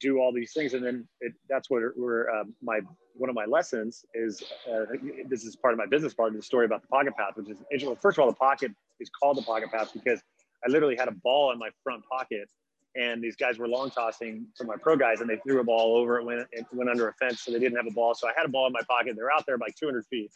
do 0.00 0.18
all 0.18 0.32
these 0.32 0.52
things, 0.52 0.74
and 0.74 0.84
then 0.84 1.06
it, 1.20 1.32
that's 1.48 1.70
what 1.70 1.82
we're 1.96 2.30
uh, 2.30 2.44
my 2.62 2.80
one 3.14 3.28
of 3.30 3.34
my 3.34 3.44
lessons 3.44 4.04
is 4.14 4.42
uh, 4.70 4.84
this 5.28 5.44
is 5.44 5.56
part 5.56 5.72
of 5.74 5.78
my 5.78 5.86
business 5.86 6.14
part 6.14 6.30
of 6.30 6.36
the 6.36 6.42
story 6.42 6.66
about 6.66 6.82
the 6.82 6.88
pocket 6.88 7.16
path, 7.16 7.36
which 7.36 7.48
is 7.48 7.58
interesting. 7.70 7.96
First 8.00 8.18
of 8.18 8.24
all, 8.24 8.30
the 8.30 8.36
pocket 8.36 8.72
is 9.00 9.10
called 9.10 9.36
the 9.36 9.42
pocket 9.42 9.70
path 9.70 9.90
because 9.92 10.20
I 10.64 10.70
literally 10.70 10.96
had 10.96 11.08
a 11.08 11.12
ball 11.22 11.52
in 11.52 11.58
my 11.58 11.70
front 11.82 12.04
pocket 12.10 12.48
and 12.94 13.22
these 13.22 13.36
guys 13.36 13.58
were 13.58 13.68
long 13.68 13.90
tossing 13.90 14.46
for 14.56 14.64
my 14.64 14.76
pro 14.76 14.96
guys 14.96 15.20
and 15.20 15.30
they 15.30 15.36
threw 15.36 15.60
a 15.60 15.64
ball 15.64 15.96
over 15.96 16.18
it 16.18 16.24
went, 16.24 16.46
it 16.52 16.66
went 16.72 16.90
under 16.90 17.08
a 17.08 17.14
fence 17.14 17.40
so 17.40 17.52
they 17.52 17.58
didn't 17.58 17.76
have 17.76 17.86
a 17.86 17.94
ball 17.94 18.14
so 18.14 18.28
i 18.28 18.32
had 18.36 18.44
a 18.44 18.48
ball 18.48 18.66
in 18.66 18.72
my 18.72 18.82
pocket 18.88 19.14
they're 19.16 19.30
out 19.30 19.46
there 19.46 19.58
by 19.58 19.68
200 19.78 20.04
feet 20.06 20.30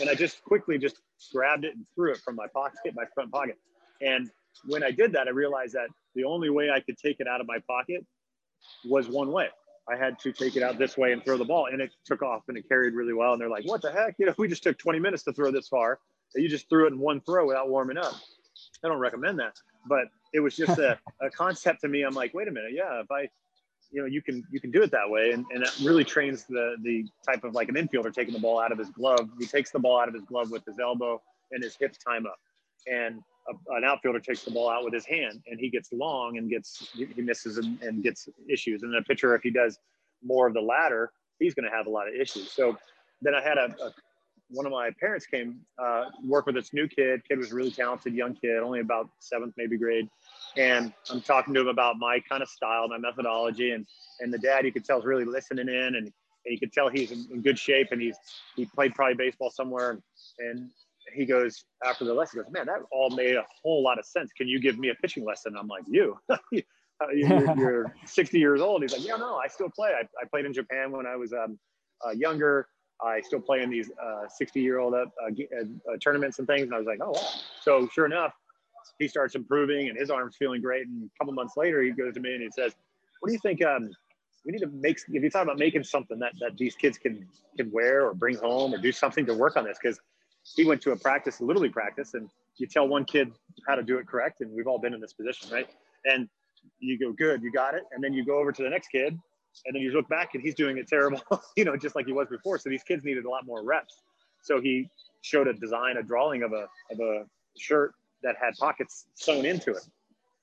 and 0.00 0.08
i 0.08 0.14
just 0.14 0.42
quickly 0.44 0.78
just 0.78 1.00
grabbed 1.32 1.64
it 1.64 1.74
and 1.74 1.84
threw 1.94 2.12
it 2.12 2.18
from 2.18 2.36
my 2.36 2.46
pocket 2.48 2.94
my 2.94 3.04
front 3.14 3.30
pocket 3.32 3.58
and 4.00 4.30
when 4.66 4.82
i 4.82 4.90
did 4.90 5.12
that 5.12 5.26
i 5.26 5.30
realized 5.30 5.74
that 5.74 5.88
the 6.14 6.24
only 6.24 6.50
way 6.50 6.70
i 6.70 6.80
could 6.80 6.96
take 6.96 7.20
it 7.20 7.26
out 7.26 7.40
of 7.40 7.46
my 7.46 7.58
pocket 7.66 8.04
was 8.84 9.08
one 9.08 9.32
way 9.32 9.48
I 9.88 9.96
had 9.96 10.18
to 10.20 10.32
take 10.32 10.56
it 10.56 10.62
out 10.62 10.78
this 10.78 10.96
way 10.96 11.12
and 11.12 11.24
throw 11.24 11.36
the 11.36 11.44
ball, 11.44 11.66
and 11.66 11.80
it 11.80 11.92
took 12.04 12.22
off 12.22 12.42
and 12.48 12.58
it 12.58 12.68
carried 12.68 12.94
really 12.94 13.12
well. 13.12 13.32
And 13.32 13.40
they're 13.40 13.48
like, 13.48 13.64
"What 13.66 13.82
the 13.82 13.92
heck? 13.92 14.16
You 14.18 14.26
know, 14.26 14.34
we 14.36 14.48
just 14.48 14.62
took 14.62 14.78
20 14.78 14.98
minutes 14.98 15.22
to 15.24 15.32
throw 15.32 15.50
this 15.50 15.68
far. 15.68 16.00
You 16.34 16.48
just 16.48 16.68
threw 16.68 16.86
it 16.86 16.92
in 16.92 16.98
one 16.98 17.20
throw 17.20 17.46
without 17.46 17.68
warming 17.68 17.96
up." 17.96 18.14
I 18.84 18.88
don't 18.88 18.98
recommend 18.98 19.38
that, 19.38 19.56
but 19.86 20.08
it 20.36 20.40
was 20.40 20.54
just 20.54 20.78
a, 20.78 20.98
a 21.22 21.30
concept 21.30 21.80
to 21.80 21.88
me. 21.88 22.02
I'm 22.02 22.14
like, 22.14 22.34
wait 22.34 22.46
a 22.46 22.50
minute, 22.50 22.72
yeah, 22.74 23.00
if 23.00 23.10
I, 23.10 23.22
you 23.90 24.02
know, 24.02 24.06
you 24.06 24.20
can 24.20 24.44
you 24.50 24.60
can 24.60 24.70
do 24.70 24.82
it 24.82 24.90
that 24.90 25.08
way, 25.08 25.30
and, 25.32 25.46
and 25.52 25.62
it 25.62 25.70
really 25.82 26.04
trains 26.04 26.44
the 26.44 26.76
the 26.82 27.04
type 27.26 27.44
of 27.44 27.54
like 27.54 27.68
an 27.68 27.76
infielder 27.76 28.12
taking 28.12 28.34
the 28.34 28.40
ball 28.40 28.60
out 28.60 28.70
of 28.70 28.78
his 28.78 28.90
glove. 28.90 29.28
He 29.38 29.46
takes 29.46 29.70
the 29.70 29.78
ball 29.78 30.00
out 30.00 30.08
of 30.08 30.14
his 30.14 30.24
glove 30.24 30.50
with 30.50 30.64
his 30.64 30.78
elbow 30.78 31.22
and 31.52 31.62
his 31.62 31.76
hips 31.76 31.96
time 31.98 32.26
up, 32.26 32.38
and 32.86 33.20
a, 33.48 33.74
an 33.76 33.84
outfielder 33.84 34.20
takes 34.20 34.42
the 34.42 34.50
ball 34.50 34.68
out 34.68 34.84
with 34.84 34.92
his 34.92 35.06
hand, 35.06 35.40
and 35.46 35.58
he 35.58 35.70
gets 35.70 35.92
long 35.92 36.36
and 36.36 36.50
gets 36.50 36.90
he 36.94 37.22
misses 37.22 37.58
and, 37.58 37.80
and 37.80 38.02
gets 38.02 38.28
issues. 38.50 38.82
And 38.82 38.92
then 38.92 39.00
a 39.00 39.04
pitcher, 39.04 39.34
if 39.34 39.42
he 39.42 39.50
does 39.50 39.78
more 40.22 40.46
of 40.46 40.52
the 40.54 40.60
latter, 40.60 41.12
he's 41.38 41.54
going 41.54 41.68
to 41.68 41.74
have 41.74 41.86
a 41.86 41.90
lot 41.90 42.08
of 42.08 42.14
issues. 42.14 42.50
So 42.50 42.76
then 43.22 43.34
I 43.34 43.42
had 43.42 43.56
a, 43.56 43.74
a 43.82 43.92
one 44.48 44.66
of 44.66 44.72
my 44.72 44.90
parents 45.00 45.26
came 45.26 45.60
uh, 45.78 46.04
work 46.24 46.46
with 46.46 46.54
this 46.54 46.72
new 46.72 46.86
kid. 46.88 47.22
Kid 47.28 47.38
was 47.38 47.52
a 47.52 47.54
really 47.54 47.70
talented, 47.70 48.14
young 48.14 48.34
kid, 48.34 48.58
only 48.58 48.80
about 48.80 49.08
seventh 49.18 49.54
maybe 49.56 49.76
grade. 49.76 50.08
And 50.56 50.92
I'm 51.10 51.20
talking 51.20 51.52
to 51.54 51.60
him 51.60 51.68
about 51.68 51.96
my 51.98 52.20
kind 52.28 52.42
of 52.42 52.48
style, 52.48 52.88
my 52.88 52.98
methodology, 52.98 53.72
and 53.72 53.86
and 54.20 54.32
the 54.32 54.38
dad 54.38 54.64
you 54.64 54.72
could 54.72 54.84
tell 54.84 54.98
is 54.98 55.04
really 55.04 55.24
listening 55.24 55.68
in, 55.68 55.74
and, 55.74 55.96
and 55.96 56.12
you 56.44 56.58
could 56.58 56.72
tell 56.72 56.88
he's 56.88 57.10
in, 57.10 57.26
in 57.32 57.42
good 57.42 57.58
shape, 57.58 57.88
and 57.90 58.00
he's 58.00 58.16
he 58.54 58.66
played 58.66 58.94
probably 58.94 59.14
baseball 59.14 59.50
somewhere, 59.50 59.98
and 60.38 60.70
he 61.14 61.24
goes 61.24 61.64
after 61.84 62.04
the 62.04 62.14
lesson, 62.14 62.40
he 62.40 62.44
goes, 62.44 62.52
man, 62.52 62.66
that 62.66 62.80
all 62.90 63.10
made 63.10 63.36
a 63.36 63.44
whole 63.62 63.82
lot 63.82 63.98
of 63.98 64.04
sense. 64.04 64.32
Can 64.32 64.48
you 64.48 64.60
give 64.60 64.78
me 64.78 64.90
a 64.90 64.94
pitching 64.94 65.24
lesson? 65.24 65.56
I'm 65.58 65.68
like, 65.68 65.84
you, 65.86 66.18
you're, 66.52 67.56
you're, 67.56 67.94
60 68.06 68.38
years 68.38 68.60
old. 68.60 68.82
He's 68.82 68.92
like, 68.92 69.06
yeah, 69.06 69.16
no, 69.16 69.36
I 69.36 69.48
still 69.48 69.70
play. 69.70 69.90
I, 69.90 70.02
I 70.20 70.26
played 70.30 70.46
in 70.46 70.52
Japan 70.52 70.90
when 70.90 71.06
I 71.06 71.16
was 71.16 71.32
um, 71.32 71.58
uh, 72.06 72.10
younger. 72.10 72.68
I 73.02 73.20
still 73.20 73.40
play 73.40 73.62
in 73.62 73.70
these 73.70 73.90
60 74.36 74.60
uh, 74.60 74.62
year 74.62 74.78
old 74.78 74.94
uh, 74.94 75.06
uh, 75.22 75.96
tournaments 76.02 76.38
and 76.38 76.46
things. 76.46 76.62
And 76.62 76.74
I 76.74 76.78
was 76.78 76.86
like, 76.86 76.98
oh, 77.02 77.10
wow. 77.10 77.28
So 77.62 77.88
sure 77.92 78.06
enough, 78.06 78.32
he 78.98 79.08
starts 79.08 79.34
improving 79.34 79.88
and 79.88 79.98
his 79.98 80.10
arm's 80.10 80.36
feeling 80.36 80.62
great. 80.62 80.86
And 80.86 81.04
a 81.04 81.18
couple 81.18 81.34
months 81.34 81.54
later, 81.56 81.82
he 81.82 81.90
goes 81.90 82.14
to 82.14 82.20
me 82.20 82.34
and 82.34 82.42
he 82.42 82.50
says, 82.50 82.74
what 83.20 83.28
do 83.28 83.32
you 83.32 83.38
think? 83.38 83.64
Um, 83.64 83.90
we 84.44 84.52
need 84.52 84.60
to 84.60 84.68
make, 84.68 84.98
if 85.08 85.22
you 85.22 85.30
thought 85.30 85.42
about 85.42 85.58
making 85.58 85.84
something 85.84 86.18
that, 86.20 86.32
that 86.40 86.56
these 86.56 86.74
kids 86.74 86.96
can, 86.96 87.26
can 87.56 87.70
wear 87.72 88.06
or 88.06 88.14
bring 88.14 88.36
home 88.36 88.72
or 88.72 88.78
do 88.78 88.92
something 88.92 89.26
to 89.26 89.34
work 89.34 89.56
on 89.56 89.64
this. 89.64 89.78
Cause 89.82 90.00
he 90.54 90.64
went 90.64 90.80
to 90.82 90.92
a 90.92 90.96
practice, 90.96 91.40
literally 91.40 91.68
practice, 91.68 92.14
and 92.14 92.30
you 92.56 92.66
tell 92.66 92.86
one 92.86 93.04
kid 93.04 93.32
how 93.66 93.74
to 93.74 93.82
do 93.82 93.98
it 93.98 94.06
correct. 94.06 94.40
And 94.40 94.52
we've 94.52 94.68
all 94.68 94.78
been 94.78 94.94
in 94.94 95.00
this 95.00 95.12
position, 95.12 95.50
right? 95.50 95.68
And 96.04 96.28
you 96.78 96.98
go, 96.98 97.12
good, 97.12 97.42
you 97.42 97.50
got 97.50 97.74
it. 97.74 97.82
And 97.92 98.02
then 98.02 98.14
you 98.14 98.24
go 98.24 98.38
over 98.38 98.52
to 98.52 98.62
the 98.62 98.70
next 98.70 98.88
kid 98.88 99.18
and 99.64 99.74
then 99.74 99.82
you 99.82 99.90
look 99.92 100.08
back 100.08 100.34
and 100.34 100.42
he's 100.42 100.54
doing 100.54 100.78
it 100.78 100.88
terrible, 100.88 101.20
you 101.56 101.64
know, 101.64 101.76
just 101.76 101.94
like 101.94 102.06
he 102.06 102.12
was 102.12 102.28
before. 102.28 102.58
So 102.58 102.68
these 102.68 102.82
kids 102.82 103.04
needed 103.04 103.24
a 103.24 103.30
lot 103.30 103.46
more 103.46 103.62
reps. 103.62 104.02
So 104.42 104.60
he 104.60 104.88
showed 105.22 105.48
a 105.48 105.54
design, 105.54 105.96
a 105.96 106.02
drawing 106.02 106.42
of 106.42 106.52
a 106.52 106.68
of 106.90 107.00
a 107.00 107.24
shirt 107.58 107.94
that 108.22 108.36
had 108.40 108.54
pockets 108.58 109.06
sewn 109.14 109.44
into 109.44 109.70
it, 109.70 109.86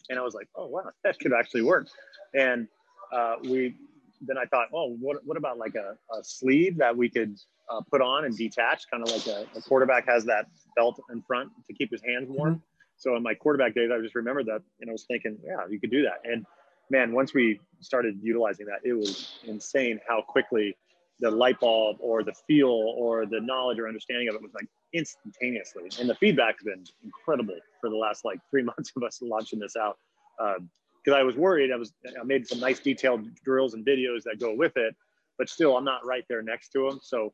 and 0.10 0.20
I 0.20 0.22
was 0.22 0.34
like, 0.34 0.48
oh 0.56 0.68
wow, 0.68 0.90
that 1.04 1.20
could 1.20 1.34
actually 1.34 1.62
work. 1.62 1.88
And 2.34 2.68
uh, 3.12 3.36
we 3.44 3.76
then 4.22 4.38
I 4.38 4.46
thought, 4.46 4.68
oh, 4.74 4.96
what 5.00 5.26
what 5.26 5.38
about 5.38 5.58
like 5.58 5.76
a, 5.76 5.98
a 6.14 6.24
sleeve 6.24 6.78
that 6.78 6.96
we 6.96 7.10
could 7.10 7.38
uh, 7.70 7.82
put 7.90 8.02
on 8.02 8.26
and 8.26 8.36
detach, 8.38 8.90
kind 8.90 9.04
of 9.04 9.12
like 9.12 9.28
a, 9.28 9.46
a, 9.58 9.62
quarterback 9.62 10.06
has 10.08 10.26
that 10.26 10.48
belt 10.76 11.00
in 11.12 11.22
front 11.22 11.50
to 11.68 11.74
keep 11.74 11.92
his 11.92 12.02
hands 12.02 12.28
warm. 12.30 12.56
Mm-hmm. 12.56 12.64
So 12.98 13.16
in 13.16 13.24
my 13.24 13.34
quarterback 13.34 13.74
days, 13.74 13.90
I 13.94 14.00
just 14.02 14.16
remembered 14.16 14.46
that, 14.48 14.62
and 14.80 14.90
I 14.90 14.94
was 14.94 15.04
thinking, 15.04 15.38
yeah, 15.46 15.66
you 15.70 15.80
could 15.80 15.92
do 15.92 16.04
that. 16.04 16.22
And 16.24 16.46
man, 16.94 17.12
once 17.12 17.34
we 17.34 17.60
started 17.82 18.20
utilizing 18.22 18.68
that, 18.68 18.80
it 18.88 18.94
was 18.94 19.40
insane 19.46 20.00
how 20.08 20.22
quickly 20.22 20.78
the 21.20 21.30
light 21.30 21.60
bulb 21.60 21.98
or 22.00 22.24
the 22.24 22.34
feel 22.48 22.70
or 22.70 23.26
the 23.26 23.42
knowledge 23.42 23.80
or 23.80 23.88
understanding 23.88 24.30
of 24.30 24.36
it 24.36 24.42
was 24.42 24.54
like 24.54 24.68
instantaneously. 24.94 25.90
And 26.00 26.08
the 26.08 26.16
feedback's 26.16 26.64
been 26.64 26.84
incredible 27.04 27.58
for 27.82 27.90
the 27.90 27.96
last 27.96 28.24
like 28.24 28.40
three 28.50 28.64
months 28.72 28.92
of 28.96 29.04
us 29.04 29.20
launching 29.22 29.60
this 29.60 29.76
out. 29.76 29.98
Because 30.38 31.14
um, 31.14 31.16
I 31.16 31.24
was 31.24 31.36
worried, 31.36 31.72
I 31.72 31.78
was 31.78 31.94
I 32.20 32.24
made 32.24 32.48
some 32.48 32.60
nice 32.60 32.80
detailed 32.80 33.28
drills 33.44 33.74
and 33.74 33.84
videos 33.84 34.24
that 34.26 34.40
go 34.40 34.54
with 34.56 34.74
it, 34.78 34.96
but 35.40 35.50
still 35.50 35.76
I'm 35.76 35.86
not 35.86 36.06
right 36.06 36.24
there 36.30 36.44
next 36.44 36.70
to 36.74 36.88
them. 36.88 37.00
So 37.02 37.34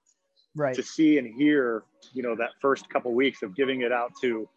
right. 0.56 0.74
to 0.74 0.82
see 0.82 1.18
and 1.18 1.28
hear, 1.36 1.84
you 2.14 2.24
know, 2.24 2.36
that 2.38 2.52
first 2.62 2.90
couple 2.90 3.12
of 3.12 3.16
weeks 3.16 3.44
of 3.44 3.56
giving 3.58 3.82
it 3.82 3.92
out 3.92 4.14
to 4.22 4.48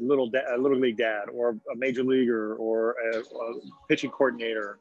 little 0.00 0.30
da- 0.30 0.54
a 0.54 0.58
little 0.58 0.78
league 0.78 0.98
dad 0.98 1.24
or 1.32 1.50
a 1.72 1.76
major 1.76 2.02
leaguer 2.02 2.54
or 2.56 2.94
a, 3.12 3.18
a, 3.18 3.54
pitching 3.88 4.10
coordinator, 4.10 4.78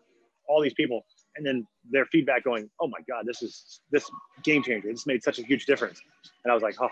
all 0.47 0.61
these 0.61 0.73
people, 0.73 1.05
and 1.35 1.45
then 1.45 1.65
their 1.89 2.05
feedback 2.07 2.43
going, 2.43 2.69
"Oh 2.79 2.87
my 2.87 2.99
God, 3.09 3.25
this 3.25 3.41
is 3.41 3.81
this 3.91 4.09
game 4.43 4.63
changer. 4.63 4.89
This 4.89 5.05
made 5.05 5.23
such 5.23 5.39
a 5.39 5.43
huge 5.43 5.65
difference." 5.65 6.01
And 6.43 6.51
I 6.51 6.53
was 6.53 6.63
like, 6.63 6.75
"Oh 6.79 6.89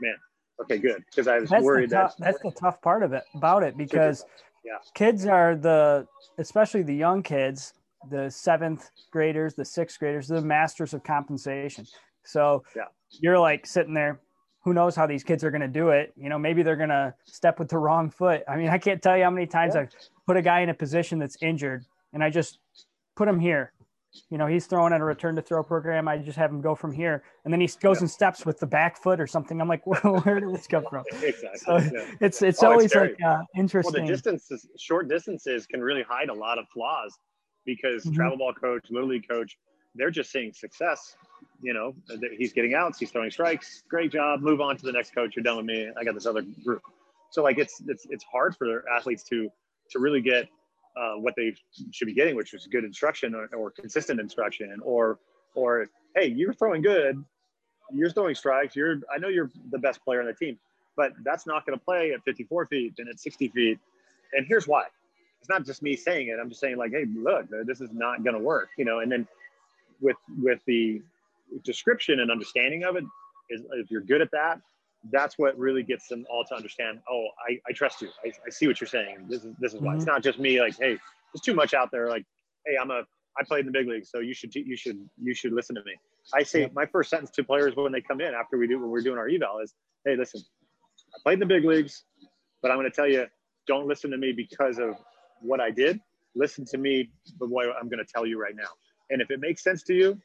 man, 0.00 0.14
okay, 0.62 0.78
good," 0.78 1.04
because 1.10 1.28
I 1.28 1.38
was 1.38 1.50
that's 1.50 1.64
worried 1.64 1.90
that 1.90 2.14
that's 2.18 2.40
the 2.40 2.52
tough 2.52 2.80
part 2.82 3.02
of 3.02 3.12
it 3.12 3.24
about 3.34 3.62
it 3.62 3.76
because 3.76 4.24
yeah. 4.64 4.78
kids 4.94 5.26
are 5.26 5.56
the 5.56 6.06
especially 6.38 6.82
the 6.82 6.94
young 6.94 7.22
kids, 7.22 7.74
the 8.10 8.30
seventh 8.30 8.90
graders, 9.10 9.54
the 9.54 9.64
sixth 9.64 9.98
graders, 9.98 10.28
the 10.28 10.40
masters 10.40 10.94
of 10.94 11.02
compensation. 11.02 11.86
So 12.24 12.62
yeah. 12.76 12.82
you're 13.10 13.38
like 13.38 13.66
sitting 13.66 13.94
there 13.94 14.20
who 14.60 14.74
knows 14.74 14.96
how 14.96 15.06
these 15.06 15.22
kids 15.22 15.44
are 15.44 15.50
going 15.50 15.62
to 15.62 15.68
do 15.68 15.90
it. 15.90 16.12
You 16.16 16.28
know, 16.28 16.38
maybe 16.38 16.62
they're 16.62 16.76
going 16.76 16.88
to 16.88 17.14
step 17.24 17.58
with 17.58 17.68
the 17.68 17.78
wrong 17.78 18.10
foot. 18.10 18.42
I 18.48 18.56
mean, 18.56 18.68
I 18.68 18.78
can't 18.78 19.02
tell 19.02 19.16
you 19.16 19.24
how 19.24 19.30
many 19.30 19.46
times 19.46 19.74
yeah. 19.74 19.82
I've 19.82 19.92
put 20.26 20.36
a 20.36 20.42
guy 20.42 20.60
in 20.60 20.68
a 20.68 20.74
position 20.74 21.18
that's 21.18 21.36
injured 21.42 21.84
and 22.12 22.22
I 22.22 22.30
just 22.30 22.58
put 23.16 23.28
him 23.28 23.38
here. 23.38 23.72
You 24.30 24.38
know, 24.38 24.46
he's 24.46 24.66
throwing 24.66 24.92
at 24.92 25.00
a 25.00 25.04
return 25.04 25.36
to 25.36 25.42
throw 25.42 25.62
program. 25.62 26.08
I 26.08 26.16
just 26.16 26.38
have 26.38 26.50
him 26.50 26.60
go 26.60 26.74
from 26.74 26.92
here. 26.92 27.22
And 27.44 27.52
then 27.52 27.60
he 27.60 27.66
goes 27.66 27.98
yeah. 27.98 28.00
and 28.00 28.10
steps 28.10 28.44
with 28.44 28.58
the 28.58 28.66
back 28.66 29.00
foot 29.00 29.20
or 29.20 29.26
something. 29.26 29.60
I'm 29.60 29.68
like, 29.68 29.86
well, 29.86 30.20
where 30.24 30.40
did 30.40 30.52
this 30.52 30.66
come 30.66 30.84
from? 30.88 31.04
exactly. 31.22 31.58
So 31.58 31.76
yeah. 31.76 32.14
It's, 32.20 32.42
it's 32.42 32.62
oh, 32.62 32.72
always 32.72 32.86
it's 32.86 32.94
like 32.94 33.16
uh, 33.24 33.42
interesting. 33.54 33.92
Well, 33.94 34.06
the 34.06 34.12
distances, 34.12 34.66
short 34.78 35.08
distances 35.08 35.66
can 35.66 35.82
really 35.82 36.02
hide 36.02 36.30
a 36.30 36.34
lot 36.34 36.58
of 36.58 36.66
flaws 36.68 37.16
because 37.64 38.04
mm-hmm. 38.04 38.16
travel 38.16 38.38
ball 38.38 38.54
coach, 38.54 38.86
little 38.90 39.08
league 39.08 39.28
coach, 39.28 39.56
they're 39.94 40.10
just 40.10 40.32
seeing 40.32 40.52
success 40.52 41.16
you 41.60 41.74
know, 41.74 41.94
he's 42.36 42.52
getting 42.52 42.74
outs, 42.74 42.98
he's 42.98 43.10
throwing 43.10 43.30
strikes. 43.30 43.82
Great 43.88 44.12
job. 44.12 44.40
Move 44.40 44.60
on 44.60 44.76
to 44.76 44.84
the 44.84 44.92
next 44.92 45.14
coach. 45.14 45.34
You're 45.36 45.42
done 45.42 45.56
with 45.56 45.66
me. 45.66 45.88
I 45.98 46.04
got 46.04 46.14
this 46.14 46.26
other 46.26 46.42
group. 46.64 46.82
So 47.30 47.42
like 47.42 47.58
it's 47.58 47.82
it's 47.86 48.06
it's 48.10 48.24
hard 48.24 48.56
for 48.56 48.88
athletes 48.88 49.22
to 49.24 49.50
to 49.90 49.98
really 49.98 50.20
get 50.20 50.48
uh, 50.96 51.14
what 51.14 51.34
they 51.36 51.54
should 51.92 52.06
be 52.06 52.14
getting, 52.14 52.36
which 52.36 52.54
is 52.54 52.66
good 52.66 52.84
instruction 52.84 53.34
or, 53.34 53.46
or 53.54 53.70
consistent 53.70 54.20
instruction, 54.20 54.78
or 54.82 55.18
or 55.54 55.88
hey, 56.14 56.26
you're 56.26 56.54
throwing 56.54 56.82
good, 56.82 57.22
you're 57.92 58.10
throwing 58.10 58.34
strikes. 58.34 58.74
You're 58.74 59.00
I 59.12 59.18
know 59.18 59.28
you're 59.28 59.50
the 59.70 59.78
best 59.78 60.02
player 60.04 60.20
on 60.20 60.26
the 60.26 60.32
team, 60.32 60.58
but 60.96 61.12
that's 61.22 61.46
not 61.46 61.66
going 61.66 61.78
to 61.78 61.84
play 61.84 62.12
at 62.12 62.22
54 62.24 62.66
feet 62.66 62.94
and 62.98 63.08
at 63.08 63.20
60 63.20 63.48
feet. 63.48 63.78
And 64.32 64.46
here's 64.46 64.66
why. 64.66 64.84
It's 65.40 65.48
not 65.48 65.64
just 65.64 65.82
me 65.82 65.96
saying 65.96 66.28
it. 66.28 66.38
I'm 66.40 66.48
just 66.48 66.60
saying 66.60 66.76
like, 66.76 66.90
hey, 66.90 67.06
look, 67.14 67.46
this 67.64 67.80
is 67.80 67.90
not 67.92 68.24
going 68.24 68.34
to 68.34 68.42
work, 68.42 68.70
you 68.76 68.84
know. 68.84 69.00
And 69.00 69.10
then 69.10 69.26
with 70.00 70.16
with 70.40 70.60
the 70.66 71.02
description 71.64 72.20
and 72.20 72.30
understanding 72.30 72.84
of 72.84 72.96
it 72.96 73.04
is 73.50 73.62
if 73.72 73.90
you're 73.90 74.02
good 74.02 74.20
at 74.20 74.30
that 74.32 74.60
that's 75.12 75.38
what 75.38 75.56
really 75.56 75.82
gets 75.82 76.08
them 76.08 76.24
all 76.30 76.44
to 76.44 76.54
understand 76.54 76.98
oh 77.10 77.26
i, 77.48 77.58
I 77.68 77.72
trust 77.72 78.02
you. 78.02 78.08
I, 78.24 78.28
I 78.46 78.50
see 78.50 78.66
what 78.66 78.80
you're 78.80 78.88
saying. 78.88 79.26
This 79.28 79.44
is 79.44 79.54
this 79.60 79.74
is 79.74 79.80
why. 79.80 79.90
Mm-hmm. 79.90 79.98
it's 79.98 80.06
not 80.06 80.22
just 80.22 80.38
me 80.38 80.60
like 80.60 80.76
hey 80.78 80.98
there's 81.32 81.42
too 81.42 81.54
much 81.54 81.74
out 81.74 81.90
there 81.90 82.08
like 82.08 82.24
hey 82.66 82.74
i'm 82.80 82.90
a 82.90 83.02
i 83.38 83.44
played 83.44 83.60
in 83.60 83.66
the 83.66 83.72
big 83.72 83.88
leagues 83.88 84.10
so 84.10 84.18
you 84.20 84.34
should 84.34 84.54
you 84.54 84.76
should 84.76 84.98
you 85.22 85.34
should 85.34 85.52
listen 85.52 85.74
to 85.76 85.82
me. 85.84 85.92
I 86.34 86.42
say 86.42 86.62
yeah. 86.62 86.68
my 86.74 86.84
first 86.84 87.10
sentence 87.10 87.30
to 87.32 87.44
players 87.44 87.74
when 87.74 87.92
they 87.92 88.02
come 88.02 88.20
in 88.20 88.34
after 88.34 88.58
we 88.58 88.66
do 88.66 88.78
when 88.80 88.90
we're 88.90 89.00
doing 89.00 89.18
our 89.18 89.28
eval 89.28 89.60
is 89.60 89.74
hey 90.04 90.16
listen 90.16 90.40
i 91.14 91.18
played 91.22 91.34
in 91.34 91.40
the 91.40 91.46
big 91.46 91.64
leagues 91.64 92.04
but 92.60 92.70
i'm 92.70 92.76
going 92.76 92.90
to 92.90 92.94
tell 92.94 93.08
you 93.08 93.26
don't 93.66 93.86
listen 93.86 94.10
to 94.10 94.18
me 94.18 94.32
because 94.32 94.78
of 94.78 94.96
what 95.40 95.60
i 95.60 95.70
did. 95.70 96.00
Listen 96.34 96.64
to 96.66 96.78
me 96.78 97.10
the 97.38 97.46
way 97.46 97.66
i'm 97.80 97.88
going 97.88 98.04
to 98.04 98.12
tell 98.12 98.26
you 98.26 98.40
right 98.40 98.54
now. 98.54 98.68
And 99.10 99.22
if 99.22 99.30
it 99.30 99.40
makes 99.40 99.62
sense 99.62 99.82
to 99.84 99.94
you 99.94 100.18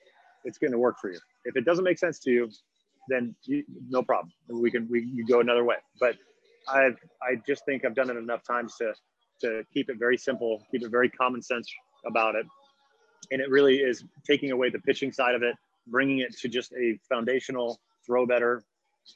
it's 0.45 0.57
going 0.57 0.71
to 0.71 0.79
work 0.79 0.99
for 0.99 1.11
you. 1.11 1.19
If 1.45 1.55
it 1.55 1.65
doesn't 1.65 1.83
make 1.83 1.97
sense 1.97 2.19
to 2.19 2.31
you, 2.31 2.49
then 3.09 3.35
you, 3.43 3.63
no 3.89 4.01
problem. 4.01 4.31
We 4.49 4.71
can 4.71 4.87
we 4.89 5.01
you 5.01 5.25
go 5.25 5.39
another 5.39 5.63
way. 5.63 5.75
But 5.99 6.15
I've 6.67 6.97
I 7.21 7.35
just 7.45 7.65
think 7.65 7.85
I've 7.85 7.95
done 7.95 8.09
it 8.09 8.17
enough 8.17 8.43
times 8.45 8.75
to 8.77 8.93
to 9.41 9.63
keep 9.73 9.89
it 9.89 9.97
very 9.97 10.17
simple, 10.17 10.63
keep 10.71 10.83
it 10.83 10.89
very 10.89 11.09
common 11.09 11.41
sense 11.41 11.69
about 12.05 12.35
it, 12.35 12.45
and 13.31 13.41
it 13.41 13.49
really 13.49 13.77
is 13.77 14.03
taking 14.25 14.51
away 14.51 14.69
the 14.69 14.79
pitching 14.79 15.11
side 15.11 15.35
of 15.35 15.43
it, 15.43 15.55
bringing 15.87 16.19
it 16.19 16.37
to 16.39 16.47
just 16.47 16.71
a 16.73 16.97
foundational 17.09 17.79
throw 18.05 18.25
better. 18.25 18.63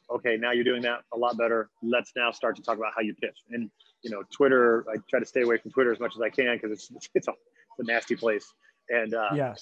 Okay, 0.10 0.36
now 0.36 0.52
you're 0.52 0.66
doing 0.66 0.82
that 0.82 1.04
a 1.14 1.18
lot 1.18 1.38
better. 1.38 1.70
Let's 1.82 2.12
now 2.16 2.32
start 2.32 2.58
to 2.58 2.62
talk 2.62 2.78
about 2.78 2.92
how 2.96 3.02
you 3.02 3.14
pitch. 3.14 3.38
And 3.52 3.70
you 4.04 4.12
know, 4.12 4.24
Twitter. 4.32 4.86
I 4.90 4.98
try 5.10 5.20
to 5.20 5.26
stay 5.26 5.42
away 5.42 5.58
from 5.58 5.72
Twitter 5.72 5.92
as 5.92 6.00
much 6.00 6.14
as 6.16 6.22
I 6.22 6.30
can 6.30 6.56
because 6.56 6.72
it's 6.72 6.92
it's 7.16 7.28
a, 7.28 7.32
it's 7.32 7.80
a 7.80 7.84
nasty 7.84 8.16
place. 8.16 8.54
And 8.90 9.14
uh, 9.14 9.30
yeah. 9.34 9.54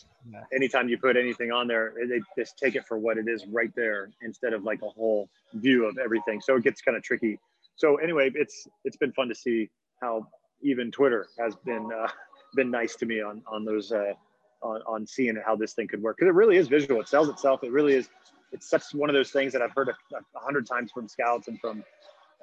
anytime 0.54 0.88
you 0.88 0.98
put 0.98 1.18
anything 1.18 1.52
on 1.52 1.68
there, 1.68 1.94
they 2.08 2.22
just 2.38 2.58
take 2.58 2.76
it 2.76 2.86
for 2.86 2.98
what 2.98 3.18
it 3.18 3.28
is 3.28 3.46
right 3.48 3.72
there 3.76 4.10
instead 4.22 4.54
of 4.54 4.64
like 4.64 4.82
a 4.84 4.90
whole 4.90 5.30
view 5.54 5.86
of 5.86 5.98
everything. 5.98 6.42
So 6.42 6.56
it 6.58 6.64
gets 6.64 6.82
kind 6.82 6.96
of 6.96 7.04
tricky. 7.04 7.40
So 7.76 7.96
anyway, 7.98 8.32
it's 8.36 8.68
it's 8.84 8.98
been 8.98 9.12
fun 9.14 9.28
to 9.30 9.36
see 9.36 9.70
how 10.02 10.28
even 10.62 10.92
Twitter 10.92 11.28
has 11.40 11.56
been 11.56 11.90
uh, 11.92 12.08
been 12.56 12.70
nice 12.70 12.96
to 12.98 13.06
me 13.06 13.22
on 13.22 13.42
on 13.48 13.66
those 13.66 13.92
uh, 13.92 14.14
on, 14.62 14.82
on 14.88 15.08
seeing 15.08 15.36
how 15.46 15.56
this 15.56 15.74
thing 15.74 15.88
could 15.88 16.02
work 16.02 16.18
because 16.18 16.30
it 16.30 16.36
really 16.36 16.58
is 16.58 16.68
visual. 16.68 17.02
It 17.02 17.08
sells 17.08 17.30
itself. 17.30 17.64
It 17.64 17.72
really 17.72 17.94
is. 17.94 18.10
It's 18.52 18.70
such 18.70 18.84
one 18.94 19.10
of 19.10 19.16
those 19.16 19.32
things 19.32 19.52
that 19.54 19.62
I've 19.62 19.74
heard 19.74 19.90
a, 19.90 19.96
a 20.16 20.40
hundred 20.40 20.68
times 20.68 20.92
from 20.92 21.08
scouts 21.08 21.48
and 21.48 21.60
from 21.60 21.84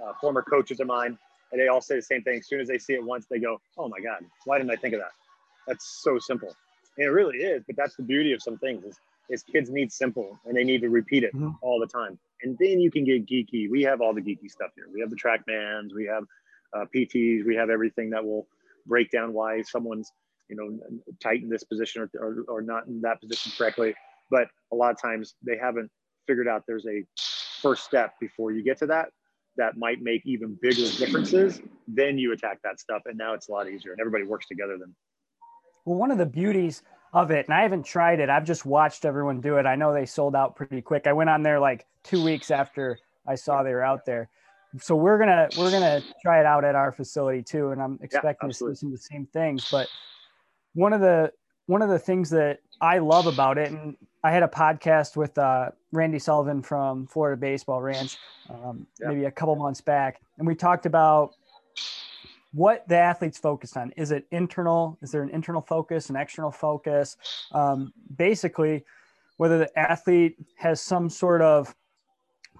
uh, 0.02 0.12
former 0.20 0.42
coaches 0.42 0.80
of 0.80 0.86
mine, 0.86 1.16
and 1.52 1.60
they 1.60 1.68
all 1.68 1.80
say 1.80 1.96
the 1.96 2.02
same 2.02 2.22
thing. 2.22 2.38
As 2.38 2.46
soon 2.46 2.60
as 2.60 2.68
they 2.68 2.78
see 2.78 2.94
it 2.94 3.02
once, 3.02 3.26
they 3.30 3.38
go, 3.38 3.60
"Oh 3.78 3.88
my 3.88 4.00
God, 4.00 4.24
why 4.44 4.58
didn't 4.58 4.70
I 4.70 4.76
think 4.76 4.94
of 4.94 5.00
that?" 5.00 5.12
That's 5.66 6.02
so 6.02 6.18
simple, 6.18 6.54
and 6.96 7.06
it 7.06 7.10
really 7.10 7.38
is. 7.38 7.62
But 7.66 7.76
that's 7.76 7.96
the 7.96 8.02
beauty 8.02 8.32
of 8.32 8.42
some 8.42 8.58
things 8.58 8.84
is, 8.84 8.98
is 9.30 9.42
kids 9.42 9.70
need 9.70 9.92
simple, 9.92 10.38
and 10.44 10.56
they 10.56 10.64
need 10.64 10.80
to 10.82 10.88
repeat 10.88 11.24
it 11.24 11.34
mm-hmm. 11.34 11.50
all 11.62 11.80
the 11.80 11.86
time, 11.86 12.18
and 12.42 12.56
then 12.58 12.80
you 12.80 12.90
can 12.90 13.04
get 13.04 13.26
geeky. 13.26 13.70
We 13.70 13.82
have 13.82 14.00
all 14.00 14.14
the 14.14 14.22
geeky 14.22 14.50
stuff 14.50 14.70
here. 14.74 14.86
We 14.92 15.00
have 15.00 15.10
the 15.10 15.16
track 15.16 15.44
bands, 15.46 15.94
we 15.94 16.06
have 16.06 16.24
uh, 16.74 16.86
PTs, 16.94 17.44
we 17.46 17.54
have 17.56 17.70
everything 17.70 18.10
that 18.10 18.24
will 18.24 18.46
break 18.86 19.10
down 19.10 19.32
why 19.32 19.62
someone's 19.62 20.12
you 20.48 20.56
know 20.56 20.78
tight 21.22 21.42
in 21.42 21.48
this 21.48 21.64
position 21.64 22.02
or, 22.02 22.10
or, 22.20 22.44
or 22.48 22.62
not 22.62 22.86
in 22.86 23.00
that 23.00 23.20
position 23.20 23.52
correctly 23.56 23.94
but 24.30 24.48
a 24.72 24.76
lot 24.76 24.90
of 24.90 25.00
times 25.00 25.34
they 25.42 25.56
haven't 25.56 25.90
figured 26.26 26.48
out 26.48 26.62
there's 26.66 26.86
a 26.86 27.04
first 27.60 27.84
step 27.84 28.12
before 28.20 28.52
you 28.52 28.62
get 28.62 28.78
to 28.78 28.86
that 28.86 29.08
that 29.56 29.76
might 29.76 30.00
make 30.02 30.22
even 30.24 30.58
bigger 30.60 30.88
differences 30.98 31.60
then 31.88 32.18
you 32.18 32.32
attack 32.32 32.58
that 32.62 32.78
stuff 32.78 33.02
and 33.06 33.16
now 33.16 33.34
it's 33.34 33.48
a 33.48 33.52
lot 33.52 33.68
easier 33.68 33.92
and 33.92 34.00
everybody 34.00 34.24
works 34.24 34.46
together 34.46 34.76
then 34.78 34.94
well 35.84 35.96
one 35.96 36.10
of 36.10 36.18
the 36.18 36.26
beauties 36.26 36.82
of 37.12 37.30
it 37.30 37.46
and 37.46 37.54
i 37.54 37.62
haven't 37.62 37.84
tried 37.84 38.20
it 38.20 38.30
i've 38.30 38.44
just 38.44 38.64
watched 38.64 39.04
everyone 39.04 39.40
do 39.40 39.56
it. 39.58 39.66
I 39.66 39.76
know 39.76 39.92
they 39.92 40.06
sold 40.06 40.34
out 40.34 40.56
pretty 40.56 40.80
quick. 40.80 41.06
I 41.06 41.12
went 41.12 41.30
on 41.30 41.42
there 41.42 41.60
like 41.60 41.86
two 42.02 42.22
weeks 42.22 42.50
after 42.50 42.98
i 43.26 43.34
saw 43.34 43.62
they 43.62 43.72
were 43.72 43.84
out 43.84 44.04
there. 44.04 44.28
So 44.80 44.96
we're 44.96 45.18
gonna 45.18 45.48
we're 45.58 45.70
gonna 45.70 46.02
try 46.22 46.40
it 46.40 46.46
out 46.46 46.64
at 46.64 46.74
our 46.74 46.92
facility 46.92 47.42
too 47.42 47.70
and 47.70 47.82
i'm 47.82 47.98
expecting 48.02 48.48
yeah, 48.48 48.52
to 48.52 48.54
see 48.54 48.74
some 48.74 48.88
of 48.88 48.92
the 48.92 48.98
same 48.98 49.26
things. 49.26 49.68
But 49.70 49.88
one 50.74 50.92
of 50.92 51.00
the 51.00 51.32
one 51.66 51.82
of 51.82 51.88
the 51.88 51.98
things 51.98 52.30
that 52.30 52.60
i 52.80 52.98
love 52.98 53.26
about 53.26 53.58
it 53.58 53.70
and 53.70 53.96
i 54.24 54.30
had 54.30 54.42
a 54.42 54.48
podcast 54.48 55.16
with 55.16 55.36
uh, 55.38 55.70
randy 55.92 56.18
sullivan 56.18 56.62
from 56.62 57.06
florida 57.06 57.38
baseball 57.38 57.80
ranch 57.80 58.18
um, 58.50 58.86
yeah. 59.00 59.08
maybe 59.08 59.24
a 59.24 59.30
couple 59.30 59.54
months 59.56 59.80
back 59.80 60.20
and 60.38 60.46
we 60.46 60.54
talked 60.54 60.86
about 60.86 61.34
what 62.52 62.86
the 62.88 62.96
athletes 62.96 63.38
focused 63.38 63.76
on 63.76 63.90
is 63.96 64.10
it 64.10 64.26
internal 64.30 64.98
is 65.02 65.10
there 65.10 65.22
an 65.22 65.30
internal 65.30 65.62
focus 65.62 66.10
an 66.10 66.16
external 66.16 66.50
focus 66.50 67.16
um, 67.52 67.92
basically 68.16 68.84
whether 69.36 69.58
the 69.58 69.78
athlete 69.78 70.36
has 70.56 70.80
some 70.80 71.08
sort 71.08 71.42
of 71.42 71.74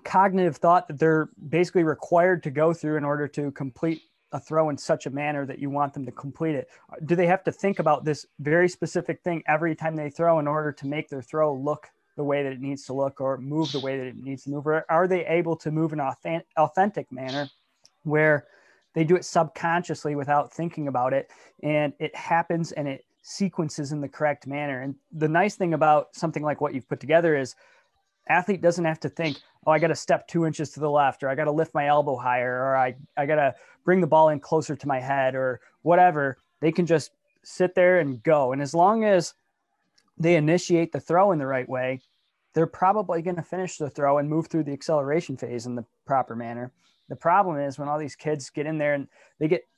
cognitive 0.04 0.56
thought 0.56 0.88
that 0.88 0.98
they're 0.98 1.28
basically 1.48 1.84
required 1.84 2.42
to 2.42 2.50
go 2.50 2.72
through 2.72 2.96
in 2.96 3.04
order 3.04 3.28
to 3.28 3.50
complete 3.52 4.02
a 4.32 4.40
throw 4.40 4.70
in 4.70 4.78
such 4.78 5.06
a 5.06 5.10
manner 5.10 5.44
that 5.46 5.58
you 5.58 5.70
want 5.70 5.92
them 5.92 6.04
to 6.06 6.12
complete 6.12 6.54
it? 6.54 6.68
Do 7.04 7.14
they 7.14 7.26
have 7.26 7.44
to 7.44 7.52
think 7.52 7.78
about 7.78 8.04
this 8.04 8.26
very 8.40 8.68
specific 8.68 9.22
thing 9.22 9.42
every 9.46 9.74
time 9.74 9.94
they 9.94 10.10
throw 10.10 10.38
in 10.38 10.48
order 10.48 10.72
to 10.72 10.86
make 10.86 11.08
their 11.08 11.22
throw 11.22 11.54
look 11.54 11.88
the 12.16 12.24
way 12.24 12.42
that 12.42 12.52
it 12.52 12.60
needs 12.60 12.84
to 12.86 12.92
look 12.92 13.20
or 13.20 13.38
move 13.38 13.72
the 13.72 13.80
way 13.80 13.98
that 13.98 14.06
it 14.06 14.16
needs 14.16 14.44
to 14.44 14.50
move? 14.50 14.66
Or 14.66 14.84
are 14.88 15.06
they 15.06 15.26
able 15.26 15.56
to 15.56 15.70
move 15.70 15.92
in 15.92 16.00
an 16.00 16.42
authentic 16.56 17.10
manner 17.12 17.48
where 18.04 18.46
they 18.94 19.04
do 19.04 19.16
it 19.16 19.24
subconsciously 19.24 20.14
without 20.14 20.52
thinking 20.52 20.88
about 20.88 21.12
it 21.12 21.30
and 21.62 21.92
it 21.98 22.14
happens 22.14 22.72
and 22.72 22.86
it 22.86 23.04
sequences 23.22 23.92
in 23.92 24.00
the 24.00 24.08
correct 24.08 24.46
manner? 24.46 24.82
And 24.82 24.94
the 25.12 25.28
nice 25.28 25.56
thing 25.56 25.74
about 25.74 26.14
something 26.14 26.42
like 26.42 26.60
what 26.60 26.74
you've 26.74 26.88
put 26.88 27.00
together 27.00 27.36
is 27.36 27.54
athlete 28.28 28.60
doesn't 28.60 28.84
have 28.84 29.00
to 29.00 29.08
think, 29.08 29.38
oh, 29.66 29.72
I 29.72 29.78
got 29.78 29.88
to 29.88 29.94
step 29.94 30.26
two 30.26 30.46
inches 30.46 30.70
to 30.70 30.80
the 30.80 30.90
left, 30.90 31.22
or 31.22 31.28
I 31.28 31.34
got 31.34 31.44
to 31.44 31.52
lift 31.52 31.74
my 31.74 31.86
elbow 31.86 32.16
higher, 32.16 32.64
or 32.64 32.76
I, 32.76 32.94
I 33.16 33.26
got 33.26 33.36
to 33.36 33.54
bring 33.84 34.00
the 34.00 34.06
ball 34.06 34.28
in 34.30 34.40
closer 34.40 34.76
to 34.76 34.88
my 34.88 35.00
head, 35.00 35.34
or 35.34 35.60
whatever. 35.82 36.38
They 36.60 36.72
can 36.72 36.86
just 36.86 37.12
sit 37.42 37.74
there 37.74 38.00
and 38.00 38.22
go. 38.22 38.52
And 38.52 38.62
as 38.62 38.74
long 38.74 39.04
as 39.04 39.34
they 40.18 40.36
initiate 40.36 40.92
the 40.92 41.00
throw 41.00 41.32
in 41.32 41.38
the 41.38 41.46
right 41.46 41.68
way, 41.68 42.00
they're 42.54 42.66
probably 42.66 43.22
going 43.22 43.36
to 43.36 43.42
finish 43.42 43.76
the 43.76 43.90
throw 43.90 44.18
and 44.18 44.28
move 44.28 44.46
through 44.46 44.64
the 44.64 44.72
acceleration 44.72 45.36
phase 45.36 45.66
in 45.66 45.74
the 45.74 45.84
proper 46.06 46.36
manner. 46.36 46.70
The 47.12 47.16
problem 47.16 47.58
is 47.58 47.78
when 47.78 47.90
all 47.90 47.98
these 47.98 48.16
kids 48.16 48.48
get 48.48 48.64
in 48.64 48.78
there 48.78 48.94
and 48.94 49.06
they 49.38 49.46
get, 49.46 49.68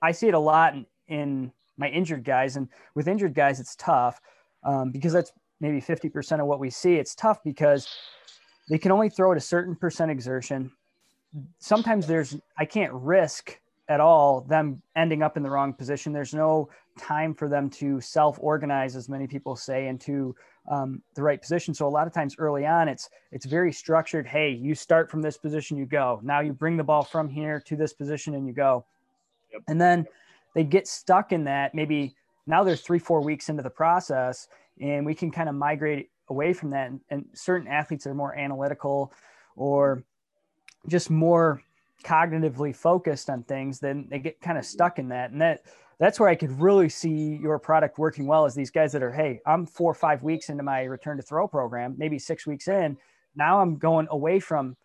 I 0.00 0.10
see 0.10 0.28
it 0.28 0.32
a 0.32 0.38
lot 0.38 0.72
in, 0.72 0.86
in 1.06 1.52
my 1.76 1.90
injured 1.90 2.24
guys, 2.24 2.56
and 2.56 2.66
with 2.94 3.08
injured 3.08 3.34
guys, 3.34 3.60
it's 3.60 3.76
tough 3.76 4.22
um, 4.64 4.90
because 4.90 5.12
that's 5.12 5.32
maybe 5.60 5.82
50% 5.82 6.40
of 6.40 6.46
what 6.46 6.58
we 6.58 6.70
see. 6.70 6.94
It's 6.94 7.14
tough 7.14 7.44
because 7.44 7.86
they 8.70 8.78
can 8.78 8.90
only 8.90 9.10
throw 9.10 9.32
at 9.32 9.36
a 9.36 9.40
certain 9.40 9.76
percent 9.76 10.10
exertion. 10.10 10.72
Sometimes 11.58 12.06
there's, 12.06 12.38
I 12.58 12.64
can't 12.64 12.94
risk 12.94 13.60
at 13.90 14.00
all 14.00 14.40
them 14.40 14.80
ending 14.96 15.22
up 15.22 15.36
in 15.36 15.42
the 15.42 15.50
wrong 15.50 15.74
position. 15.74 16.14
There's 16.14 16.32
no 16.32 16.70
time 16.98 17.34
for 17.34 17.50
them 17.50 17.68
to 17.68 18.00
self 18.00 18.38
organize, 18.40 18.96
as 18.96 19.10
many 19.10 19.26
people 19.26 19.56
say, 19.56 19.88
into 19.88 20.34
um, 20.68 21.02
the 21.14 21.22
right 21.22 21.40
position. 21.40 21.74
So 21.74 21.86
a 21.86 21.90
lot 21.90 22.06
of 22.06 22.12
times 22.12 22.36
early 22.38 22.66
on, 22.66 22.88
it's 22.88 23.08
it's 23.32 23.46
very 23.46 23.72
structured. 23.72 24.26
Hey, 24.26 24.50
you 24.50 24.74
start 24.74 25.10
from 25.10 25.22
this 25.22 25.36
position, 25.36 25.76
you 25.76 25.86
go. 25.86 26.20
Now 26.22 26.40
you 26.40 26.52
bring 26.52 26.76
the 26.76 26.84
ball 26.84 27.02
from 27.02 27.28
here 27.28 27.60
to 27.66 27.76
this 27.76 27.92
position, 27.92 28.34
and 28.34 28.46
you 28.46 28.52
go. 28.52 28.84
Yep. 29.52 29.62
And 29.68 29.80
then 29.80 30.06
they 30.54 30.64
get 30.64 30.88
stuck 30.88 31.32
in 31.32 31.44
that. 31.44 31.74
Maybe 31.74 32.14
now 32.46 32.64
they're 32.64 32.76
three, 32.76 32.98
four 32.98 33.20
weeks 33.20 33.48
into 33.48 33.62
the 33.62 33.70
process, 33.70 34.48
and 34.80 35.04
we 35.04 35.14
can 35.14 35.30
kind 35.30 35.48
of 35.48 35.54
migrate 35.54 36.10
away 36.28 36.52
from 36.52 36.70
that. 36.70 36.90
And, 36.90 37.00
and 37.10 37.24
certain 37.34 37.68
athletes 37.68 38.06
are 38.06 38.14
more 38.14 38.34
analytical 38.36 39.12
or 39.56 40.02
just 40.88 41.10
more 41.10 41.62
cognitively 42.04 42.74
focused 42.74 43.28
on 43.28 43.42
things, 43.42 43.80
then 43.80 44.06
they 44.08 44.18
get 44.18 44.40
kind 44.40 44.58
of 44.58 44.64
stuck 44.64 44.98
in 44.98 45.08
that. 45.08 45.30
And 45.30 45.40
that 45.40 45.62
that's 45.98 46.20
where 46.20 46.28
I 46.28 46.34
could 46.34 46.52
really 46.60 46.88
see 46.88 47.38
your 47.40 47.58
product 47.58 47.98
working 47.98 48.26
well 48.26 48.44
is 48.44 48.54
these 48.54 48.70
guys 48.70 48.92
that 48.92 49.02
are, 49.02 49.12
hey, 49.12 49.40
I'm 49.46 49.66
four 49.66 49.90
or 49.90 49.94
five 49.94 50.22
weeks 50.22 50.50
into 50.50 50.62
my 50.62 50.82
return 50.82 51.16
to 51.16 51.22
throw 51.22 51.48
program, 51.48 51.94
maybe 51.96 52.18
six 52.18 52.46
weeks 52.46 52.68
in. 52.68 52.98
Now 53.34 53.60
I'm 53.60 53.76
going 53.76 54.06
away 54.10 54.40
from 54.40 54.76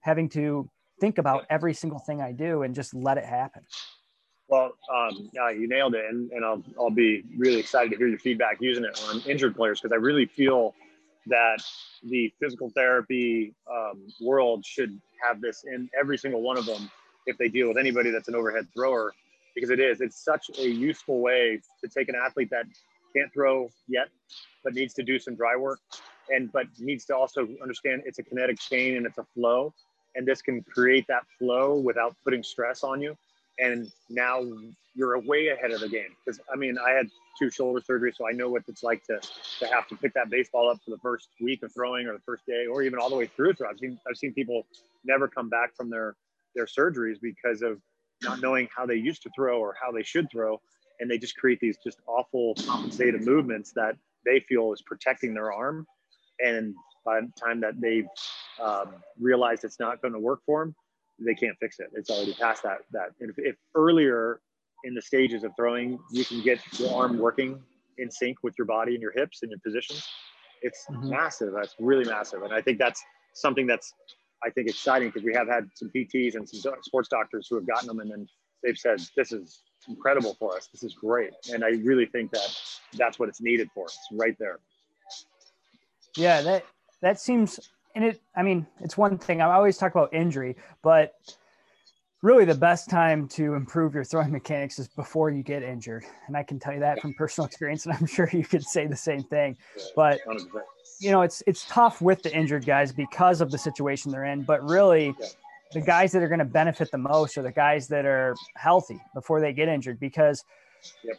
having 0.00 0.28
to 0.30 0.68
think 1.00 1.18
about 1.18 1.46
every 1.48 1.72
single 1.72 1.98
thing 1.98 2.20
I 2.20 2.32
do 2.32 2.62
and 2.62 2.74
just 2.74 2.94
let 2.94 3.16
it 3.16 3.24
happen. 3.24 3.62
Well, 4.48 4.72
um, 4.94 5.30
yeah, 5.32 5.50
you 5.50 5.66
nailed 5.66 5.94
it, 5.94 6.04
and, 6.04 6.30
and 6.30 6.44
I'll, 6.44 6.62
I'll 6.78 6.90
be 6.90 7.24
really 7.38 7.58
excited 7.58 7.90
to 7.92 7.96
hear 7.96 8.08
your 8.08 8.18
feedback 8.18 8.58
using 8.60 8.84
it 8.84 9.02
on 9.08 9.22
injured 9.22 9.56
players 9.56 9.80
because 9.80 9.94
I 9.94 9.96
really 9.96 10.26
feel 10.26 10.74
that 11.26 11.64
the 12.02 12.30
physical 12.38 12.68
therapy 12.68 13.54
um, 13.70 14.06
world 14.20 14.64
should 14.66 15.00
have 15.26 15.40
this 15.40 15.64
in 15.64 15.88
every 15.98 16.18
single 16.18 16.42
one 16.42 16.58
of 16.58 16.66
them 16.66 16.90
if 17.26 17.38
they 17.38 17.48
deal 17.48 17.68
with 17.68 17.78
anybody 17.78 18.10
that's 18.10 18.28
an 18.28 18.34
overhead 18.34 18.68
thrower 18.76 19.14
because 19.54 19.70
it 19.70 19.80
is 19.80 20.00
it's 20.00 20.24
such 20.24 20.50
a 20.58 20.68
useful 20.68 21.20
way 21.20 21.60
to 21.82 21.88
take 21.88 22.08
an 22.08 22.14
athlete 22.14 22.48
that 22.50 22.66
can't 23.14 23.32
throw 23.32 23.68
yet 23.88 24.08
but 24.62 24.74
needs 24.74 24.94
to 24.94 25.02
do 25.02 25.18
some 25.18 25.34
dry 25.34 25.56
work 25.56 25.78
and 26.30 26.50
but 26.52 26.66
needs 26.78 27.04
to 27.04 27.14
also 27.14 27.48
understand 27.62 28.02
it's 28.06 28.18
a 28.18 28.22
kinetic 28.22 28.58
chain 28.58 28.96
and 28.96 29.06
it's 29.06 29.18
a 29.18 29.26
flow 29.34 29.72
and 30.14 30.26
this 30.26 30.42
can 30.42 30.62
create 30.62 31.04
that 31.08 31.22
flow 31.38 31.74
without 31.76 32.14
putting 32.24 32.42
stress 32.42 32.82
on 32.82 33.00
you 33.00 33.16
and 33.58 33.90
now 34.10 34.42
you're 34.94 35.18
way 35.20 35.48
ahead 35.48 35.72
of 35.72 35.80
the 35.80 35.88
game. 35.88 36.16
Because 36.24 36.40
I 36.52 36.56
mean, 36.56 36.76
I 36.78 36.90
had 36.90 37.08
two 37.38 37.50
shoulder 37.50 37.80
surgeries, 37.80 38.16
so 38.16 38.28
I 38.28 38.32
know 38.32 38.48
what 38.48 38.62
it's 38.68 38.82
like 38.82 39.02
to 39.04 39.20
to 39.58 39.66
have 39.66 39.88
to 39.88 39.96
pick 39.96 40.14
that 40.14 40.30
baseball 40.30 40.70
up 40.70 40.78
for 40.84 40.90
the 40.90 40.98
first 40.98 41.28
week 41.40 41.62
of 41.62 41.72
throwing, 41.72 42.06
or 42.06 42.12
the 42.12 42.22
first 42.24 42.46
day, 42.46 42.66
or 42.66 42.82
even 42.82 42.98
all 42.98 43.10
the 43.10 43.16
way 43.16 43.26
through 43.26 43.54
throw. 43.54 43.68
I've 43.68 43.78
seen 43.78 43.98
I've 44.08 44.16
seen 44.16 44.32
people 44.32 44.66
never 45.04 45.28
come 45.28 45.48
back 45.48 45.74
from 45.76 45.90
their 45.90 46.16
their 46.54 46.66
surgeries 46.66 47.20
because 47.20 47.62
of 47.62 47.80
not 48.24 48.40
knowing 48.40 48.68
how 48.74 48.86
they 48.86 48.96
used 48.96 49.22
to 49.22 49.30
throw 49.34 49.58
or 49.58 49.74
how 49.80 49.92
they 49.92 50.02
should 50.02 50.30
throw, 50.30 50.60
and 51.00 51.10
they 51.10 51.18
just 51.18 51.36
create 51.36 51.60
these 51.60 51.78
just 51.82 51.98
awful 52.06 52.54
compensated 52.66 53.24
movements 53.24 53.72
that 53.72 53.96
they 54.24 54.40
feel 54.40 54.72
is 54.72 54.82
protecting 54.82 55.34
their 55.34 55.52
arm. 55.52 55.86
And 56.44 56.74
by 57.04 57.20
the 57.20 57.32
time 57.38 57.60
that 57.60 57.80
they've 57.80 58.08
um, 58.62 58.94
realized 59.20 59.64
it's 59.64 59.78
not 59.78 60.00
going 60.00 60.14
to 60.14 60.20
work 60.20 60.40
for 60.46 60.64
them, 60.64 60.74
they 61.18 61.34
can't 61.34 61.56
fix 61.58 61.78
it. 61.78 61.90
It's 61.94 62.10
already 62.10 62.34
past 62.34 62.62
that. 62.62 62.78
That 62.92 63.10
if, 63.20 63.34
if 63.38 63.56
earlier 63.74 64.40
in 64.84 64.94
the 64.94 65.02
stages 65.02 65.44
of 65.44 65.52
throwing, 65.56 65.98
you 66.10 66.24
can 66.24 66.42
get 66.42 66.58
your 66.78 66.94
arm 66.94 67.18
working 67.18 67.60
in 67.98 68.10
sync 68.10 68.38
with 68.42 68.54
your 68.58 68.66
body 68.66 68.94
and 68.94 69.02
your 69.02 69.12
hips 69.12 69.42
and 69.42 69.50
your 69.50 69.60
positions. 69.60 70.06
It's 70.62 70.84
mm-hmm. 70.90 71.10
massive. 71.10 71.52
That's 71.54 71.74
really 71.78 72.04
massive, 72.04 72.42
and 72.42 72.52
I 72.52 72.60
think 72.60 72.78
that's 72.78 73.02
something 73.34 73.66
that's 73.66 73.92
I 74.44 74.50
think 74.50 74.68
exciting 74.68 75.08
because 75.08 75.22
we 75.22 75.34
have 75.34 75.48
had 75.48 75.68
some 75.74 75.90
PTs 75.94 76.34
and 76.34 76.48
some 76.48 76.74
sports 76.82 77.08
doctors 77.08 77.46
who 77.48 77.56
have 77.56 77.66
gotten 77.66 77.88
them, 77.88 78.00
and 78.00 78.10
then 78.10 78.26
they've 78.62 78.78
said 78.78 79.00
this 79.16 79.32
is 79.32 79.60
incredible 79.88 80.36
for 80.38 80.56
us. 80.56 80.68
This 80.68 80.82
is 80.82 80.94
great, 80.94 81.30
and 81.52 81.64
I 81.64 81.70
really 81.82 82.06
think 82.06 82.30
that 82.32 82.56
that's 82.96 83.18
what 83.18 83.28
it's 83.28 83.40
needed 83.40 83.68
for. 83.74 83.86
It's 83.86 83.98
right 84.12 84.36
there. 84.38 84.58
Yeah, 86.16 86.42
that 86.42 86.64
that 87.00 87.20
seems 87.20 87.60
and 87.94 88.04
it, 88.04 88.20
I 88.36 88.42
mean, 88.42 88.66
it's 88.80 88.96
one 88.96 89.18
thing 89.18 89.40
I 89.40 89.52
always 89.52 89.76
talk 89.76 89.94
about 89.94 90.12
injury, 90.12 90.56
but 90.82 91.14
really 92.22 92.44
the 92.44 92.54
best 92.54 92.90
time 92.90 93.28
to 93.28 93.54
improve 93.54 93.94
your 93.94 94.02
throwing 94.02 94.32
mechanics 94.32 94.78
is 94.78 94.88
before 94.88 95.30
you 95.30 95.42
get 95.42 95.62
injured. 95.62 96.04
And 96.26 96.36
I 96.36 96.42
can 96.42 96.58
tell 96.58 96.72
you 96.72 96.80
that 96.80 97.00
from 97.00 97.14
personal 97.14 97.46
experience, 97.48 97.86
and 97.86 97.94
I'm 97.94 98.06
sure 98.06 98.28
you 98.32 98.44
could 98.44 98.64
say 98.64 98.86
the 98.86 98.96
same 98.96 99.22
thing. 99.22 99.56
But 99.94 100.20
you 101.04 101.10
know, 101.10 101.22
it's 101.22 101.42
it's 101.46 101.66
tough 101.68 102.00
with 102.00 102.22
the 102.22 102.34
injured 102.34 102.64
guys 102.64 102.92
because 102.92 103.40
of 103.40 103.50
the 103.50 103.58
situation 103.58 104.10
they're 104.10 104.24
in. 104.24 104.42
But 104.42 104.64
really, 104.64 105.14
the 105.72 105.80
guys 105.80 106.12
that 106.12 106.22
are 106.22 106.28
going 106.28 106.38
to 106.38 106.44
benefit 106.44 106.90
the 106.90 106.98
most 106.98 107.36
are 107.36 107.42
the 107.42 107.52
guys 107.52 107.88
that 107.88 108.06
are 108.06 108.34
healthy 108.56 109.00
before 109.14 109.40
they 109.40 109.52
get 109.52 109.68
injured 109.68 110.00
because. 110.00 110.44
Yep 111.02 111.18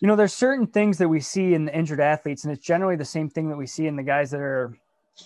You 0.00 0.08
know, 0.08 0.16
there's 0.16 0.34
certain 0.34 0.66
things 0.66 0.98
that 0.98 1.08
we 1.08 1.20
see 1.20 1.54
in 1.54 1.64
the 1.64 1.74
injured 1.74 2.00
athletes, 2.00 2.44
and 2.44 2.52
it's 2.52 2.64
generally 2.64 2.96
the 2.96 3.04
same 3.04 3.30
thing 3.30 3.48
that 3.48 3.56
we 3.56 3.66
see 3.66 3.86
in 3.86 3.96
the 3.96 4.02
guys 4.02 4.30
that 4.30 4.40
are 4.40 4.76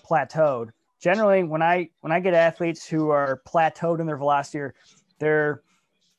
plateaued. 0.09 0.71
Generally, 1.01 1.45
when 1.45 1.63
I 1.63 1.91
when 2.03 2.13
I 2.13 2.21
get 2.21 2.35
athletes 2.35 2.87
who 2.87 3.11
are 3.11 3.41
plateaued 3.49 4.01
in 4.01 4.07
their 4.07 4.17
velocity, 4.19 4.73
they're 5.19 5.63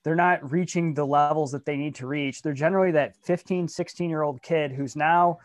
they're 0.03 0.15
not 0.15 0.51
reaching 0.51 0.93
the 0.93 1.05
levels 1.05 1.51
that 1.51 1.65
they 1.65 1.77
need 1.77 1.95
to 1.95 2.07
reach. 2.07 2.41
They're 2.41 2.53
generally 2.53 2.91
that 2.91 3.15
15, 3.23 3.67
16 3.67 4.09
year 4.09 4.23
old 4.23 4.41
kid 4.41 4.71
who's 4.71 4.95
now, 4.95 5.39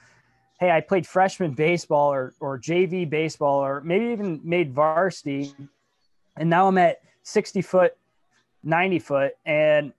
hey, 0.59 0.71
I 0.71 0.81
played 0.81 1.07
freshman 1.07 1.53
baseball 1.53 2.13
or, 2.13 2.35
or 2.41 2.59
JV 2.59 3.09
baseball, 3.09 3.65
or 3.65 3.81
maybe 3.83 4.07
even 4.07 4.41
made 4.43 4.73
varsity. 4.73 5.53
And 6.37 6.49
now 6.49 6.69
I'm 6.69 6.79
at 6.79 6.99
60 7.25 7.63
foot, 7.63 7.97
90 8.63 8.99
foot, 9.01 9.33
and 9.45 9.93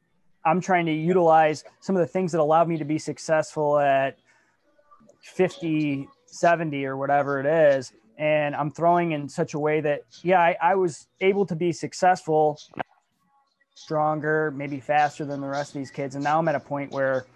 I'm 0.45 0.61
trying 0.61 0.85
to 0.87 0.93
utilize 0.93 1.63
some 1.79 1.95
of 1.95 1.99
the 1.99 2.07
things 2.07 2.31
that 2.31 2.41
allowed 2.41 2.69
me 2.69 2.77
to 2.77 2.85
be 2.85 2.97
successful 2.97 3.77
at 3.77 4.17
50, 5.21 6.07
70 6.25 6.85
or 6.85 6.97
whatever 6.97 7.39
it 7.39 7.45
is. 7.45 7.91
And 8.17 8.55
I'm 8.55 8.71
throwing 8.71 9.11
in 9.11 9.29
such 9.29 9.53
a 9.53 9.59
way 9.59 9.81
that, 9.81 10.03
yeah, 10.23 10.39
I, 10.39 10.55
I 10.61 10.75
was 10.75 11.07
able 11.21 11.45
to 11.45 11.55
be 11.55 11.71
successful 11.71 12.59
stronger, 13.75 14.51
maybe 14.55 14.79
faster 14.79 15.23
than 15.23 15.39
the 15.39 15.47
rest 15.47 15.75
of 15.75 15.79
these 15.79 15.91
kids. 15.91 16.15
And 16.15 16.23
now 16.23 16.39
I'm 16.39 16.47
at 16.47 16.55
a 16.55 16.59
point 16.59 16.91
where, 16.91 17.27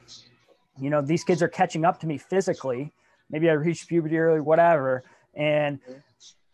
you 0.80 0.90
know, 0.90 1.02
these 1.02 1.24
kids 1.24 1.44
are 1.44 1.48
catching 1.48 1.86
up 1.86 2.00
to 2.00 2.08
me 2.08 2.18
physically. 2.18 2.92
Maybe 3.32 3.50
I 3.50 3.54
reached 3.54 3.88
puberty 3.88 4.18
early, 4.18 4.40
whatever, 4.40 5.04
and 5.34 5.82
mm-hmm. 5.82 6.00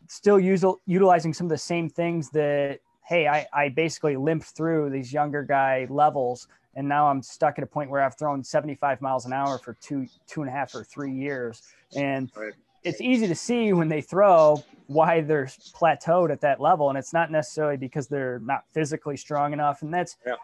still 0.08 0.40
use, 0.40 0.64
utilizing 0.86 1.34
some 1.34 1.46
of 1.46 1.50
the 1.50 1.58
same 1.58 1.90
things 1.90 2.30
that, 2.32 2.80
hey, 3.06 3.28
I, 3.28 3.48
I 3.54 3.70
basically 3.70 4.16
limped 4.16 4.48
through 4.48 4.90
these 4.90 5.12
younger 5.12 5.44
guy 5.44 5.88
levels. 5.90 6.48
And 6.76 6.88
now 6.88 7.08
I'm 7.08 7.24
stuck 7.24 7.58
at 7.58 7.64
a 7.64 7.68
point 7.68 7.90
where 7.90 8.04
I've 8.04 8.16
thrown 8.16 8.44
75 8.44 9.02
miles 9.02 9.26
an 9.26 9.34
hour 9.34 9.58
for 9.58 9.74
two, 9.82 10.06
two 10.28 10.42
and 10.42 10.50
a 10.50 10.54
half 10.54 10.76
or 10.76 10.84
three 10.84 11.12
years. 11.12 11.64
And 11.96 12.32
right 12.36 12.54
it's 12.88 13.02
easy 13.02 13.28
to 13.28 13.36
see 13.36 13.74
when 13.74 13.90
they 13.90 14.02
throw 14.02 14.64
why 14.88 15.22
they're 15.22 15.46
plateaued 15.46 16.32
at 16.32 16.42
that 16.42 16.62
level 16.62 16.90
and 16.90 16.98
it's 16.98 17.14
not 17.14 17.30
necessarily 17.32 17.78
because 17.78 18.08
they're 18.08 18.40
not 18.40 18.64
physically 18.74 19.18
strong 19.18 19.54
enough 19.54 19.82
and 19.82 19.94
that's 19.94 20.18
yeah. 20.26 20.36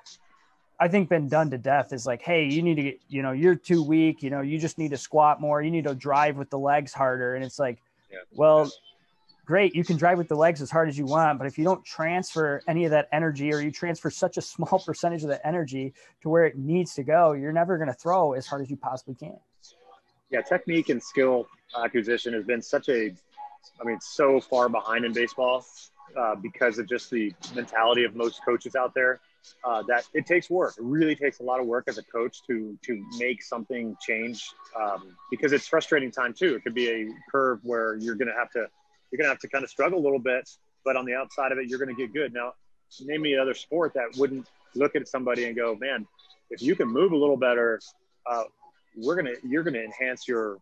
I 0.79 0.88
think 0.88 1.09
been 1.09 1.27
done 1.27 1.49
to 1.49 1.57
death 1.57 1.93
is 1.93 2.05
like 2.05 2.21
hey 2.21 2.45
you 2.45 2.62
need 2.62 2.75
to 2.75 2.83
get 2.83 2.99
you 3.07 3.21
know 3.21 3.31
you're 3.31 3.55
too 3.55 3.83
weak 3.83 4.23
you 4.23 4.29
know 4.29 4.41
you 4.41 4.57
just 4.57 4.77
need 4.77 4.91
to 4.91 4.97
squat 4.97 5.41
more 5.41 5.62
you 5.62 5.71
need 5.71 5.83
to 5.83 5.95
drive 5.95 6.38
with 6.38 6.49
the 6.49 6.59
legs 6.59 6.93
harder 6.93 7.36
and 7.36 7.43
it's 7.43 7.59
like 7.59 7.81
yeah. 8.12 8.19
well 8.31 8.71
great 9.45 9.75
you 9.75 9.83
can 9.83 9.97
drive 9.97 10.17
with 10.17 10.27
the 10.27 10.36
legs 10.36 10.62
as 10.62 10.71
hard 10.71 10.88
as 10.88 10.97
you 10.97 11.05
want 11.05 11.38
but 11.38 11.47
if 11.47 11.57
you 11.57 11.63
don't 11.63 11.83
transfer 11.83 12.62
any 12.67 12.86
of 12.86 12.91
that 12.91 13.07
energy 13.12 13.53
or 13.53 13.59
you 13.59 13.71
transfer 13.71 14.09
such 14.09 14.38
a 14.38 14.41
small 14.41 14.79
percentage 14.86 15.23
of 15.23 15.29
the 15.29 15.45
energy 15.45 15.93
to 16.21 16.29
where 16.29 16.45
it 16.45 16.57
needs 16.57 16.93
to 16.93 17.03
go 17.03 17.33
you're 17.33 17.51
never 17.51 17.77
going 17.77 17.89
to 17.89 17.93
throw 17.93 18.33
as 18.33 18.47
hard 18.47 18.62
as 18.62 18.69
you 18.69 18.77
possibly 18.77 19.15
can 19.15 19.38
yeah 20.29 20.41
technique 20.41 20.89
and 20.89 21.01
skill 21.01 21.47
acquisition 21.81 22.33
has 22.33 22.43
been 22.43 22.62
such 22.62 22.89
a, 22.89 23.13
I 23.79 23.83
mean, 23.83 23.99
so 24.01 24.39
far 24.39 24.69
behind 24.69 25.05
in 25.05 25.13
baseball 25.13 25.65
uh, 26.17 26.36
because 26.36 26.79
of 26.79 26.88
just 26.88 27.09
the 27.09 27.33
mentality 27.55 28.03
of 28.03 28.15
most 28.15 28.43
coaches 28.45 28.75
out 28.75 28.93
there. 28.93 29.19
Uh, 29.63 29.84
that 29.84 30.06
it 30.13 30.25
takes 30.25 30.49
work. 30.49 30.73
It 30.77 30.84
really 30.84 31.15
takes 31.15 31.39
a 31.39 31.43
lot 31.43 31.60
of 31.60 31.65
work 31.65 31.86
as 31.88 31.97
a 31.97 32.03
coach 32.03 32.38
to 32.47 32.77
to 32.84 33.06
make 33.17 33.43
something 33.43 33.95
change 34.01 34.49
um, 34.79 35.15
because 35.29 35.51
it's 35.51 35.67
frustrating 35.67 36.12
time 36.12 36.34
too. 36.34 36.56
It 36.56 36.63
could 36.63 36.73
be 36.73 36.89
a 36.89 37.08
curve 37.32 37.60
where 37.63 37.95
you're 37.95 38.15
going 38.15 38.29
to 38.29 38.34
have 38.34 38.49
to 38.51 38.67
you're 39.12 39.17
going 39.17 39.25
to 39.25 39.29
have 39.29 39.39
to 39.39 39.47
kind 39.47 39.63
of 39.63 39.69
struggle 39.69 39.99
a 39.99 40.03
little 40.03 40.19
bit, 40.19 40.49
but 40.86 40.95
on 40.95 41.06
the 41.06 41.13
outside 41.13 41.51
of 41.51 41.58
it, 41.58 41.67
you're 41.67 41.79
going 41.79 41.93
to 41.93 42.01
get 42.01 42.13
good. 42.13 42.34
Now, 42.34 42.53
name 43.01 43.21
me 43.21 43.34
another 43.34 43.53
sport 43.53 43.93
that 43.93 44.17
wouldn't 44.17 44.47
look 44.75 44.95
at 44.95 45.08
somebody 45.08 45.45
and 45.45 45.56
go, 45.56 45.75
man, 45.75 46.08
if 46.49 46.62
you 46.62 46.75
can 46.75 46.88
move 46.88 47.12
a 47.12 47.17
little 47.17 47.38
better, 47.38 47.79
uh, 48.29 48.43
we're 48.95 49.15
gonna 49.15 49.36
you're 49.43 49.63
gonna 49.63 49.79
enhance 49.79 50.27
your 50.27 50.58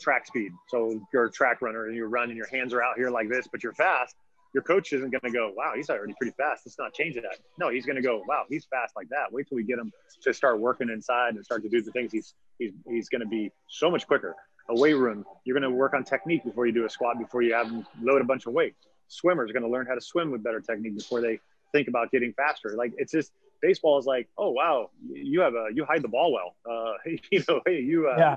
track 0.00 0.26
speed. 0.26 0.52
So 0.68 1.00
you're 1.12 1.26
a 1.26 1.30
track 1.30 1.62
runner 1.62 1.86
and 1.86 1.94
you 1.94 2.06
run 2.06 2.28
and 2.28 2.36
your 2.36 2.48
hands 2.48 2.72
are 2.72 2.82
out 2.82 2.96
here 2.96 3.10
like 3.10 3.28
this, 3.28 3.46
but 3.46 3.62
you're 3.62 3.74
fast. 3.74 4.16
Your 4.56 4.62
coach 4.62 4.90
isn't 4.94 5.10
going 5.10 5.20
to 5.20 5.30
go, 5.30 5.52
wow, 5.54 5.74
he's 5.76 5.90
already 5.90 6.14
pretty 6.18 6.34
fast. 6.34 6.62
Let's 6.64 6.78
not 6.78 6.94
change 6.94 7.14
that. 7.16 7.40
No, 7.58 7.68
he's 7.68 7.84
going 7.84 7.96
to 7.96 8.02
go, 8.02 8.22
wow, 8.26 8.44
he's 8.48 8.64
fast 8.64 8.96
like 8.96 9.06
that. 9.10 9.30
Wait 9.30 9.46
till 9.46 9.56
we 9.56 9.64
get 9.64 9.78
him 9.78 9.92
to 10.22 10.32
start 10.32 10.58
working 10.58 10.88
inside 10.88 11.34
and 11.34 11.44
start 11.44 11.62
to 11.64 11.68
do 11.68 11.82
the 11.82 11.92
things 11.92 12.10
he's 12.10 12.32
he's 12.58 12.72
he's 12.88 13.10
going 13.10 13.20
to 13.20 13.26
be 13.26 13.52
so 13.68 13.90
much 13.90 14.06
quicker. 14.06 14.34
A 14.70 14.74
weight 14.74 14.94
room, 14.94 15.26
you're 15.44 15.52
going 15.52 15.70
to 15.70 15.76
work 15.76 15.92
on 15.92 16.04
technique 16.04 16.42
before 16.42 16.64
you 16.64 16.72
do 16.72 16.86
a 16.86 16.88
squat, 16.88 17.18
before 17.18 17.42
you 17.42 17.52
have 17.52 17.68
them 17.68 17.86
load 18.00 18.22
a 18.22 18.24
bunch 18.24 18.46
of 18.46 18.54
weight. 18.54 18.74
Swimmers 19.08 19.50
are 19.50 19.52
going 19.52 19.62
to 19.62 19.68
learn 19.68 19.84
how 19.84 19.94
to 19.94 20.00
swim 20.00 20.30
with 20.30 20.42
better 20.42 20.62
technique 20.62 20.96
before 20.96 21.20
they 21.20 21.38
think 21.72 21.88
about 21.88 22.10
getting 22.10 22.32
faster. 22.32 22.76
Like 22.78 22.94
it's 22.96 23.12
just 23.12 23.32
baseball 23.60 23.98
is 23.98 24.06
like, 24.06 24.26
oh 24.38 24.52
wow, 24.52 24.88
you 25.06 25.42
have 25.42 25.52
a 25.52 25.66
you 25.74 25.84
hide 25.84 26.00
the 26.00 26.08
ball 26.08 26.32
well. 26.32 26.56
Uh, 26.66 26.94
you 27.30 27.44
know, 27.46 27.60
hey, 27.66 27.82
you 27.82 28.08
uh, 28.08 28.14
yeah 28.16 28.36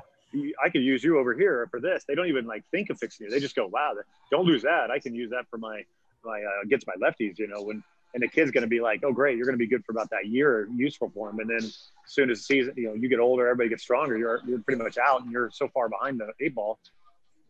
I 0.64 0.70
could 0.70 0.82
use 0.82 1.04
you 1.04 1.18
over 1.18 1.34
here 1.34 1.68
for 1.72 1.80
this. 1.80 2.04
They 2.08 2.16
don't 2.16 2.28
even 2.28 2.46
like 2.46 2.64
think 2.70 2.90
of 2.90 3.00
fixing 3.00 3.28
it. 3.28 3.32
They 3.32 3.40
just 3.40 3.56
go, 3.56 3.68
wow, 3.68 3.94
don't 4.30 4.46
lose 4.46 4.62
that. 4.64 4.92
I 4.92 5.00
can 5.00 5.16
use 5.16 5.32
that 5.32 5.46
for 5.50 5.58
my, 5.58 5.84
my, 6.24 6.42
uh, 6.42 6.64
against 6.64 6.86
my 6.88 6.94
lefties, 6.96 7.38
you 7.38 7.48
know, 7.48 7.62
when, 7.62 7.84
and 8.14 8.24
the 8.24 8.28
kid's 8.28 8.52
going 8.52 8.64
to 8.64 8.68
be 8.68 8.82
like, 8.82 9.02
oh, 9.04 9.12
great, 9.12 9.38
you're 9.38 9.46
going 9.46 9.58
to 9.58 9.64
be 9.64 9.68
good 9.68 9.86
for 9.86 9.92
about 9.92 10.10
that 10.10 10.28
year, 10.28 10.68
useful 10.76 11.12
for 11.14 11.30
him. 11.30 11.40
And 11.40 11.50
then 11.50 11.58
as 11.58 11.92
soon 12.08 12.32
as 12.32 12.40
the 12.40 12.44
season, 12.44 12.74
you 12.76 12.88
know, 12.88 12.94
you 12.96 13.08
get 13.08 13.20
older, 13.20 13.48
everybody 13.48 13.70
gets 13.70 13.84
stronger, 13.84 14.18
you're, 14.18 14.42
you're 14.48 14.60
pretty 14.60 14.82
much 14.82 14.98
out 14.98 15.22
and 15.22 15.32
you're 15.32 15.52
so 15.52 15.68
far 15.68 15.90
behind 15.90 16.20
the 16.20 16.32
eight 16.44 16.56
ball, 16.56 16.80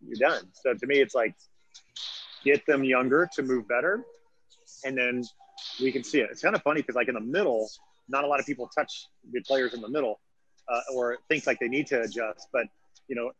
you're 0.05 0.17
done. 0.17 0.43
So 0.53 0.73
to 0.73 0.87
me, 0.87 0.99
it's 0.99 1.15
like, 1.15 1.33
get 2.43 2.65
them 2.65 2.83
younger 2.83 3.29
to 3.35 3.43
move 3.43 3.67
better. 3.67 4.03
And 4.85 4.97
then 4.97 5.23
we 5.81 5.91
can 5.91 6.03
see 6.03 6.19
it. 6.19 6.29
It's 6.31 6.41
kind 6.41 6.55
of 6.55 6.61
funny 6.61 6.81
because 6.81 6.95
like 6.95 7.07
in 7.07 7.15
the 7.15 7.21
middle, 7.21 7.69
not 8.07 8.23
a 8.23 8.27
lot 8.27 8.39
of 8.39 8.45
people 8.45 8.69
touch 8.75 9.07
the 9.31 9.41
players 9.41 9.73
in 9.73 9.81
the 9.81 9.89
middle 9.89 10.19
uh, 10.67 10.81
or 10.93 11.17
think 11.27 11.45
like 11.47 11.59
they 11.59 11.67
need 11.67 11.87
to 11.87 12.01
adjust. 12.01 12.47
But 12.51 12.67
you 13.09 13.15
know, 13.15 13.31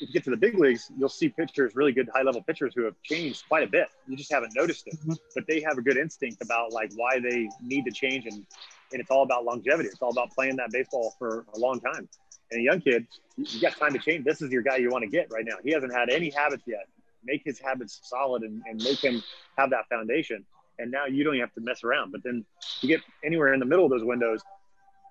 if 0.00 0.08
you 0.08 0.12
get 0.12 0.24
to 0.24 0.30
the 0.30 0.36
big 0.36 0.56
leagues, 0.56 0.90
you'll 0.96 1.08
see 1.08 1.28
pitchers, 1.28 1.74
really 1.74 1.92
good 1.92 2.08
high 2.14 2.22
level 2.22 2.40
pitchers 2.42 2.72
who 2.74 2.84
have 2.84 2.94
changed 3.02 3.44
quite 3.48 3.64
a 3.64 3.66
bit. 3.66 3.88
You 4.06 4.16
just 4.16 4.32
haven't 4.32 4.54
noticed 4.54 4.86
it, 4.86 4.94
mm-hmm. 5.00 5.14
but 5.34 5.46
they 5.48 5.60
have 5.60 5.76
a 5.76 5.82
good 5.82 5.96
instinct 5.96 6.40
about 6.40 6.72
like 6.72 6.92
why 6.94 7.18
they 7.18 7.48
need 7.60 7.84
to 7.86 7.90
change, 7.90 8.24
and 8.26 8.46
and 8.92 9.00
it's 9.00 9.10
all 9.10 9.24
about 9.24 9.44
longevity. 9.44 9.88
It's 9.88 10.00
all 10.00 10.10
about 10.10 10.30
playing 10.30 10.56
that 10.56 10.70
baseball 10.70 11.14
for 11.18 11.44
a 11.54 11.58
long 11.58 11.80
time. 11.80 12.08
And 12.52 12.60
a 12.60 12.62
young 12.62 12.80
kid, 12.80 13.08
you 13.36 13.60
got 13.60 13.76
time 13.76 13.92
to 13.92 13.98
change. 13.98 14.24
This 14.24 14.40
is 14.40 14.52
your 14.52 14.62
guy 14.62 14.76
you 14.76 14.90
want 14.90 15.02
to 15.02 15.10
get 15.10 15.26
right 15.32 15.44
now. 15.44 15.56
He 15.64 15.72
hasn't 15.72 15.92
had 15.92 16.08
any 16.08 16.30
habits 16.30 16.62
yet. 16.64 16.86
Make 17.24 17.42
his 17.44 17.58
habits 17.58 17.98
solid 18.04 18.42
and, 18.42 18.62
and 18.70 18.80
make 18.80 19.02
him 19.02 19.20
have 19.58 19.70
that 19.70 19.88
foundation. 19.88 20.44
And 20.78 20.92
now 20.92 21.06
you 21.06 21.24
don't 21.24 21.34
even 21.34 21.44
have 21.44 21.54
to 21.54 21.60
mess 21.60 21.82
around. 21.82 22.12
But 22.12 22.22
then 22.22 22.44
you 22.82 22.88
get 22.88 23.00
anywhere 23.24 23.52
in 23.52 23.58
the 23.58 23.66
middle 23.66 23.84
of 23.84 23.90
those 23.90 24.04
windows, 24.04 24.42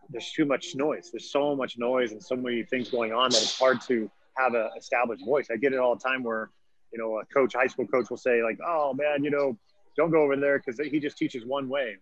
there's 0.10 0.32
too 0.32 0.46
much 0.46 0.76
noise. 0.76 1.10
There's 1.12 1.32
so 1.32 1.56
much 1.56 1.78
noise 1.78 2.12
and 2.12 2.22
so 2.22 2.36
many 2.36 2.64
things 2.64 2.90
going 2.90 3.14
on 3.14 3.32
that 3.32 3.42
it's 3.42 3.58
hard 3.58 3.82
to 3.82 4.10
have 4.38 4.54
a 4.54 4.70
established 4.78 5.26
voice. 5.26 5.48
I 5.52 5.58
get 5.58 5.74
it 5.74 5.80
all 5.80 5.96
the 5.96 6.04
time 6.04 6.24
where, 6.24 6.52
you 6.92 7.00
know, 7.00 7.20
a 7.20 7.26
coach, 7.26 7.54
high 7.54 7.68
school 7.68 7.88
coach 7.88 8.10
will 8.10 8.18
say 8.18 8.44
like, 8.44 8.60
"Oh 8.66 8.94
man, 8.94 9.24
you 9.24 9.32
know, 9.32 9.58
don't 9.98 10.12
go 10.12 10.22
over 10.22 10.36
there 10.36 10.60
because 10.60 10.80
he 10.80 11.00
just 11.00 11.18
teaches 11.18 11.46
one 11.46 11.70
way." 11.70 11.98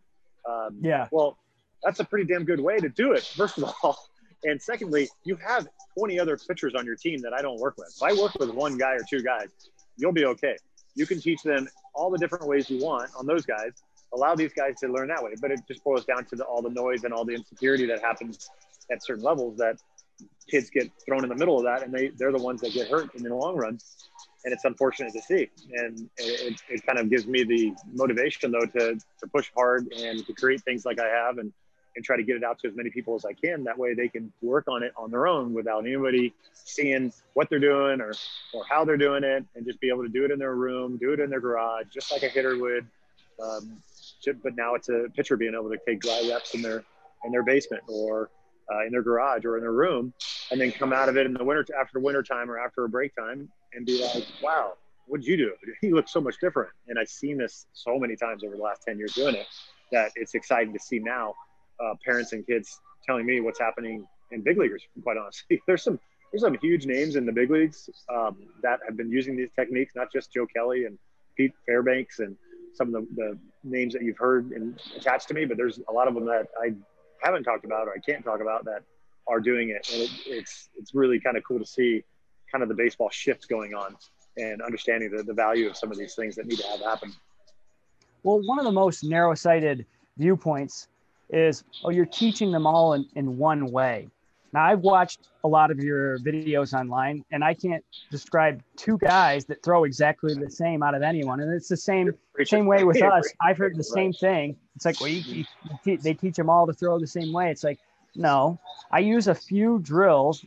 Um, 0.48 0.80
yeah. 0.82 1.08
Well, 1.12 1.38
that's 1.84 2.00
a 2.00 2.04
pretty 2.04 2.26
damn 2.26 2.46
good 2.46 2.60
way 2.60 2.78
to 2.78 2.90
do 2.90 3.14
it. 3.14 3.24
First 3.24 3.58
of 3.58 3.66
all, 3.84 3.98
and 4.44 4.62
secondly, 4.62 5.10
you 5.24 5.38
have 5.38 5.68
20 5.98 6.20
other 6.20 6.38
pitchers 6.38 6.74
on 6.76 6.86
your 6.86 6.96
team 6.96 7.22
that 7.22 7.34
I 7.34 7.42
don't 7.42 7.60
work 7.60 7.76
with. 7.78 7.94
If 7.96 8.04
I 8.04 8.14
work 8.20 8.36
with 8.36 8.50
one 8.50 8.78
guy 8.78 8.94
or 8.94 9.04
two 9.10 9.22
guys, 9.22 9.50
you'll 9.98 10.12
be 10.12 10.26
okay. 10.26 10.58
You 10.96 11.06
can 11.06 11.20
teach 11.20 11.42
them 11.44 11.68
all 11.96 12.10
the 12.10 12.18
different 12.18 12.48
ways 12.48 12.70
you 12.70 12.84
want 12.84 13.12
on 13.18 13.26
those 13.26 13.46
guys 13.46 13.72
allow 14.14 14.36
these 14.36 14.54
guys 14.54 14.76
to 14.80 14.88
learn 14.88 15.08
that 15.08 15.24
way. 15.24 15.34
But 15.40 15.52
it 15.52 15.62
just 15.68 15.84
boils 15.84 16.06
down 16.06 16.26
to 16.26 16.36
the, 16.36 16.44
all 16.44 16.62
the 16.62 16.70
noise 16.70 17.04
and 17.04 17.14
all 17.14 17.26
the 17.26 17.34
insecurity 17.34 17.86
that 17.88 18.02
happens 18.02 18.50
at 18.92 19.04
certain 19.04 19.24
levels 19.24 19.58
that 19.58 19.78
kids 20.48 20.70
get 20.70 20.92
thrown 21.06 21.24
in 21.24 21.30
the 21.30 21.36
middle 21.36 21.58
of 21.58 21.64
that, 21.64 21.84
and 21.84 21.94
they 21.94 22.10
they're 22.10 22.32
the 22.32 22.38
ones 22.38 22.62
that 22.62 22.74
get 22.74 22.88
hurt 22.88 23.14
in 23.16 23.24
the 23.24 23.34
long 23.34 23.56
run. 23.56 23.80
And 24.46 24.52
it's 24.52 24.66
unfortunate 24.66 25.14
to 25.14 25.22
see, 25.22 25.50
and 25.74 26.10
it, 26.18 26.62
it 26.68 26.86
kind 26.86 27.00
of 27.00 27.10
gives 27.10 27.26
me 27.26 27.44
the 27.44 27.74
motivation 27.94 28.52
though 28.52 28.66
to 28.66 28.96
to 28.96 29.28
push 29.34 29.50
hard 29.56 29.88
and 29.94 30.26
to 30.26 30.34
create 30.34 30.62
things 30.64 30.86
like 30.86 31.00
I 31.00 31.08
have, 31.08 31.38
and 31.38 31.54
and 31.96 32.04
try 32.04 32.18
to 32.18 32.24
get 32.24 32.36
it 32.36 32.44
out 32.44 32.60
to 32.60 32.68
as 32.68 32.76
many 32.76 32.90
people 32.90 33.16
as 33.16 33.26
I 33.26 33.34
can. 33.34 33.64
That 33.66 33.78
way 33.78 33.94
they 33.94 34.08
can 34.08 34.32
work 34.42 34.68
on 34.68 34.84
it 34.84 34.94
on 34.98 35.12
their 35.12 35.28
own 35.28 35.54
without 35.54 35.86
anybody 35.86 36.34
seeing 36.54 37.14
what 37.34 37.50
they're 37.50 37.60
doing 37.60 38.02
or, 38.02 38.14
or 38.54 38.64
how 38.70 38.86
they're 38.86 38.98
doing 38.98 39.24
it 39.24 39.46
and 39.56 39.66
just 39.66 39.80
be 39.80 39.90
able 39.90 40.04
to 40.04 40.10
do 40.10 40.26
it 40.26 40.32
in 40.32 40.40
their 40.40 40.56
room, 40.56 40.98
do 40.98 41.14
it 41.14 41.20
in 41.20 41.30
their 41.30 41.40
garage, 41.40 41.86
just 41.94 42.12
like 42.12 42.24
a 42.24 42.30
hitter 42.30 42.58
would. 42.58 42.88
Um, 43.42 43.78
but 44.42 44.56
now 44.56 44.76
it's 44.76 44.90
a 44.90 45.06
pitcher 45.16 45.38
being 45.38 45.54
able 45.54 45.70
to 45.70 45.78
take 45.88 46.02
dry 46.02 46.28
reps 46.30 46.54
in 46.54 46.62
their 46.62 46.84
in 47.26 47.32
their 47.32 47.44
basement 47.44 47.84
or 47.88 48.30
uh, 48.72 48.86
in 48.86 48.92
their 48.92 49.02
garage 49.02 49.46
or 49.46 49.58
in 49.58 49.62
their 49.62 49.74
room, 49.74 50.14
and 50.52 50.60
then 50.60 50.72
come 50.72 50.94
out 50.94 51.10
of 51.10 51.18
it 51.18 51.26
in 51.26 51.34
the 51.34 51.44
winter 51.44 51.66
after 51.80 52.00
winter 52.00 52.24
time 52.24 52.50
or 52.50 52.60
after 52.60 52.86
a 52.86 52.90
break 52.90 53.16
time 53.16 53.50
and 53.74 53.86
be 53.86 54.02
like, 54.02 54.26
"Wow, 54.42 54.74
what 55.08 55.22
did 55.22 55.28
you 55.28 55.38
do? 55.38 55.54
You 55.82 55.96
look 55.96 56.08
so 56.08 56.22
much 56.22 56.36
different." 56.40 56.72
And 56.88 56.98
I've 56.98 57.10
seen 57.10 57.38
this 57.38 57.66
so 57.74 58.00
many 58.00 58.16
times 58.16 58.44
over 58.44 58.56
the 58.56 58.62
last 58.62 58.84
ten 58.88 58.98
years 58.98 59.14
doing 59.14 59.36
it 59.36 59.48
that 59.92 60.12
it's 60.16 60.34
exciting 60.34 60.74
to 60.74 60.80
see 60.80 61.00
now 61.00 61.34
uh, 61.84 61.94
parents 62.06 62.34
and 62.34 62.46
kids 62.46 62.80
telling 63.06 63.26
me 63.26 63.42
what's 63.42 63.60
happening 63.60 64.06
in 64.32 64.42
big 64.42 64.58
leaguers. 64.58 64.84
Quite 65.04 65.18
honestly, 65.18 65.62
there's 65.68 65.84
some 65.84 66.00
there's 66.32 66.42
some 66.42 66.58
huge 66.62 66.86
names 66.86 67.16
in 67.16 67.26
the 67.26 67.32
big 67.32 67.52
leagues 67.52 67.90
um, 68.14 68.38
that 68.64 68.80
have 68.88 68.98
been 68.98 69.12
using 69.12 69.38
these 69.38 69.52
techniques, 69.56 69.94
not 69.96 70.12
just 70.12 70.34
Joe 70.34 70.48
Kelly 70.48 70.86
and 70.86 70.98
Pete 71.38 71.52
Fairbanks 71.68 72.20
and 72.20 72.36
some 72.74 72.94
of 72.94 72.94
the, 72.94 73.08
the 73.16 73.38
names 73.64 73.94
that 73.94 74.02
you've 74.02 74.18
heard 74.18 74.52
and 74.52 74.80
attached 74.96 75.28
to 75.30 75.34
me, 75.34 75.46
but 75.46 75.58
there's 75.58 75.80
a 75.90 75.92
lot 75.92 76.08
of 76.08 76.14
them 76.16 76.26
that 76.26 76.48
I 76.62 76.74
haven't 77.22 77.44
talked 77.44 77.66
about 77.66 77.88
or 77.88 77.94
I 77.94 78.00
can't 78.00 78.24
talk 78.24 78.42
about 78.42 78.66
that 78.66 78.82
are 79.28 79.40
doing 79.40 79.70
it, 79.70 79.90
and 79.94 80.02
it, 80.02 80.10
it's 80.26 80.70
it's 80.78 80.94
really 80.94 81.20
kind 81.20 81.38
of 81.38 81.44
cool 81.44 81.60
to 81.60 81.66
see 81.66 82.04
kind 82.52 82.62
of 82.62 82.70
the 82.70 82.76
baseball 82.76 83.10
shift 83.10 83.48
going 83.48 83.74
on 83.74 83.96
and 84.38 84.62
understanding 84.62 85.10
the, 85.16 85.24
the 85.24 85.34
value 85.34 85.70
of 85.70 85.78
some 85.78 85.92
of 85.92 85.98
these 85.98 86.16
things 86.16 86.36
that 86.36 86.46
need 86.46 86.58
to 86.58 86.68
have 86.68 86.82
happen. 86.82 87.14
Well, 88.24 88.42
one 88.46 88.60
of 88.60 88.66
the 88.66 88.72
most 88.72 89.04
narrow-sighted 89.04 89.86
viewpoints 90.18 90.88
is, 91.30 91.64
oh, 91.84 91.90
you're 91.90 92.06
teaching 92.06 92.52
them 92.52 92.66
all 92.66 92.94
in, 92.94 93.06
in 93.16 93.38
one 93.38 93.72
way. 93.72 94.10
Now, 94.54 94.66
I've 94.66 94.82
watched 94.82 95.30
a 95.44 95.48
lot 95.48 95.72
of 95.72 95.80
your 95.80 96.20
videos 96.20 96.78
online, 96.78 97.26
and 97.32 97.44
I 97.44 97.56
can't 97.56 97.84
describe 98.12 98.62
two 98.78 99.00
guys 99.00 99.46
that 99.46 99.64
throw 99.64 99.84
exactly 99.84 100.36
the 100.36 100.50
same 100.50 100.84
out 100.84 100.94
of 100.94 101.02
anyone. 101.02 101.40
And 101.40 101.52
it's 101.52 101.68
the 101.68 101.78
same 101.78 102.14
same 102.44 102.68
way 102.68 102.84
with 102.84 103.02
us. 103.04 103.34
I've 103.42 103.58
heard 103.58 103.76
the 103.76 103.84
same 103.84 104.14
thing. 104.14 104.56
It's 104.76 104.86
like, 104.86 105.02
well, 105.02 105.10
you, 105.10 105.46
you, 105.84 105.98
they 105.98 106.14
teach 106.14 106.36
them 106.36 106.52
all 106.52 106.68
to 106.68 106.74
throw 106.74 107.00
the 107.00 107.08
same 107.08 107.34
way. 107.34 107.50
It's 107.50 107.64
like, 107.64 107.80
no, 108.16 108.60
I 108.92 109.00
use 109.00 109.28
a 109.28 109.34
few 109.34 109.80
drills 109.80 110.46